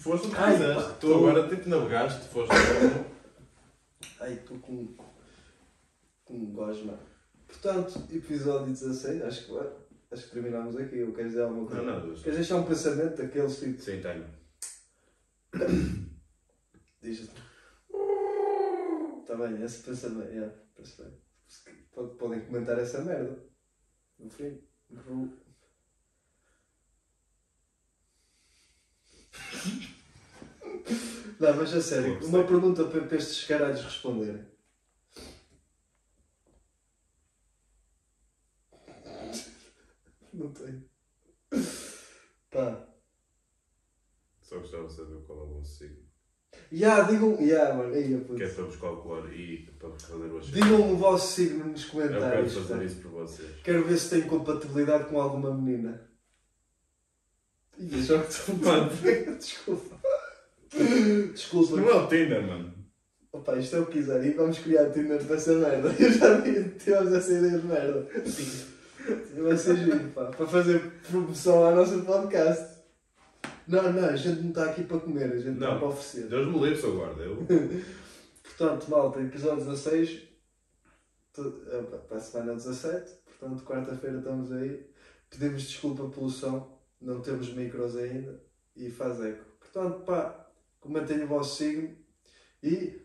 foste 0.00 0.26
o 0.26 0.30
que 0.30 0.36
Ai, 0.36 0.52
fizeste. 0.52 0.82
pá, 0.82 0.90
Tu 0.94 1.06
tô- 1.06 1.14
agora 1.16 1.48
tipo 1.48 1.68
navegaste, 1.68 2.28
foste. 2.28 2.52
Ai, 4.20 4.32
estou 4.34 4.58
com. 4.58 4.96
com 6.24 6.34
um 6.34 6.52
gosma. 6.52 6.98
Portanto, 7.46 8.02
episódio 8.10 8.72
16, 8.72 9.22
acho 9.22 9.46
que, 9.46 9.58
acho 10.12 10.24
que 10.26 10.30
terminamos 10.32 10.76
aqui. 10.76 10.98
Eu 10.98 11.12
quero 11.12 11.28
dizer 11.28 11.42
alguma 11.42 11.66
coisa. 11.66 11.82
Não, 11.82 12.06
não. 12.06 12.14
Queres 12.14 12.38
deixar 12.38 12.56
um 12.56 12.64
pensamento 12.66 13.16
daqueles 13.16 13.58
tipo. 13.58 13.80
Sim, 13.80 14.00
tenho. 14.00 14.24
Diz 17.02 17.28
Está 19.22 19.36
bem, 19.36 19.62
esse 19.62 19.82
pensamento. 19.82 20.30
Yeah, 20.30 20.52
bem. 20.98 21.12
Pode- 21.92 22.14
Podem 22.16 22.40
comentar 22.46 22.78
essa 22.78 23.02
merda. 23.02 23.42
No 24.18 24.30
fim. 24.30 24.60
Não, 31.38 31.56
mas 31.56 31.72
a 31.74 31.80
sério, 31.80 32.18
Pô, 32.18 32.26
uma 32.26 32.38
sei. 32.40 32.46
pergunta 32.48 32.84
para, 32.84 33.00
para 33.06 33.16
estes 33.16 33.44
caralhos 33.46 33.82
responderem. 33.82 34.44
Não 40.32 40.50
tenho. 40.52 40.84
Pá. 42.50 42.86
Só 44.42 44.58
gostava 44.58 44.86
de 44.86 44.92
saber 44.92 45.22
qual 45.26 45.38
é 45.40 45.42
o 45.42 45.46
vosso 45.54 45.78
signo. 45.78 45.96
Ya, 46.72 47.02
digam. 47.02 47.40
Ya, 47.40 47.74
mano, 47.74 47.94
aí, 47.94 48.16
putz. 48.20 48.38
Que 48.38 48.44
é 48.44 48.48
para 48.48 48.64
vos 48.64 48.76
calcular 48.76 49.32
e 49.32 49.66
para 49.78 49.90
fazer. 49.90 50.52
Digam 50.52 50.92
o 50.92 50.96
vosso 50.96 51.32
signo 51.34 51.64
nos 51.66 51.84
Eu 51.84 51.90
quero 51.90 52.08
comentários. 52.08 52.54
fazer 52.54 52.84
isso 52.84 53.00
por 53.02 53.10
vocês. 53.12 53.60
Quero 53.62 53.84
ver 53.84 53.98
se 53.98 54.10
tem 54.10 54.28
compatibilidade 54.28 55.08
com 55.08 55.20
alguma 55.20 55.52
menina. 55.54 56.09
Ih, 57.80 58.02
já 58.02 58.16
estou 58.16 58.54
Mano. 58.56 58.90
Desculpa. 59.38 59.96
Desculpa. 61.32 61.76
não 61.76 61.88
é 61.90 61.94
o 61.94 62.06
Tinder, 62.08 62.46
mano. 62.46 62.74
Opa, 63.32 63.56
isto 63.56 63.76
é 63.76 63.80
o 63.80 63.86
que 63.86 63.92
quiser. 63.92 64.24
E 64.24 64.30
vamos 64.34 64.58
criar 64.58 64.90
Tinder 64.90 65.24
para 65.24 65.36
essa 65.36 65.52
merda. 65.54 65.88
Eu 65.98 66.12
já 66.12 66.34
vi, 66.40 66.68
tivemos 66.78 67.12
essa 67.12 67.32
ideia 67.32 67.58
de 67.58 67.66
merda. 67.66 68.06
Vai 69.42 69.56
ser 69.56 69.76
giro, 69.76 70.08
pá. 70.10 70.26
Para 70.26 70.46
fazer 70.46 70.80
promoção 71.08 71.64
ao 71.64 71.74
nosso 71.74 72.02
podcast. 72.02 72.78
Não, 73.66 73.92
não, 73.92 74.04
a 74.08 74.16
gente 74.16 74.42
não 74.42 74.48
está 74.50 74.64
aqui 74.66 74.82
para 74.82 74.98
comer, 74.98 75.32
a 75.32 75.36
gente 75.38 75.54
está 75.54 75.70
Não. 75.70 75.78
para 75.78 75.88
oferecer. 75.88 76.28
Deus 76.28 76.46
me 76.48 76.58
livre, 76.60 76.80
seu 76.80 76.96
guarda. 76.96 77.22
Eu. 77.22 77.46
Portanto, 78.42 78.90
malta, 78.90 79.20
episódio 79.20 79.64
16. 79.64 80.22
tu- 81.32 81.62
eh, 81.70 81.82
pá, 81.82 81.96
Para 81.98 82.16
a 82.16 82.20
semana 82.20 82.54
17. 82.54 83.12
Portanto, 83.38 83.64
quarta-feira 83.64 84.18
estamos 84.18 84.52
aí. 84.52 84.86
Pedimos 85.30 85.62
desculpa 85.62 86.08
pelo 86.08 86.28
som. 86.28 86.79
Não 87.00 87.20
temos 87.20 87.52
micros 87.54 87.96
ainda. 87.96 88.40
E 88.76 88.90
faz 88.90 89.20
eco. 89.20 89.44
Portanto, 89.58 90.00
pá, 90.04 90.46
comentem 90.80 91.22
o 91.22 91.26
vosso 91.26 91.56
signo. 91.56 91.96
E. 92.62 93.00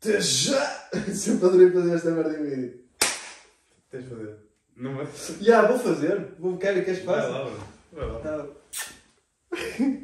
Até 0.00 0.20
já! 0.20 0.88
Sempre 1.14 1.46
adorei 1.46 1.70
fazer 1.70 1.94
esta 1.94 2.10
merda 2.10 2.38
em 2.38 2.42
vídeo. 2.42 2.84
Tens 3.90 4.04
de 4.04 4.10
fazer. 4.10 4.36
Não 4.76 5.00
é? 5.00 5.06
Já, 5.40 5.66
vou 5.68 5.78
fazer. 5.78 6.34
Vou, 6.38 6.58
quero 6.58 6.84
que 6.84 6.92
Vai 6.92 7.04
faça. 7.16 7.28
lá, 7.28 7.44
mano. 7.44 7.64
Vai 7.92 8.06
lá. 8.06 8.20
Tá. 8.20 8.46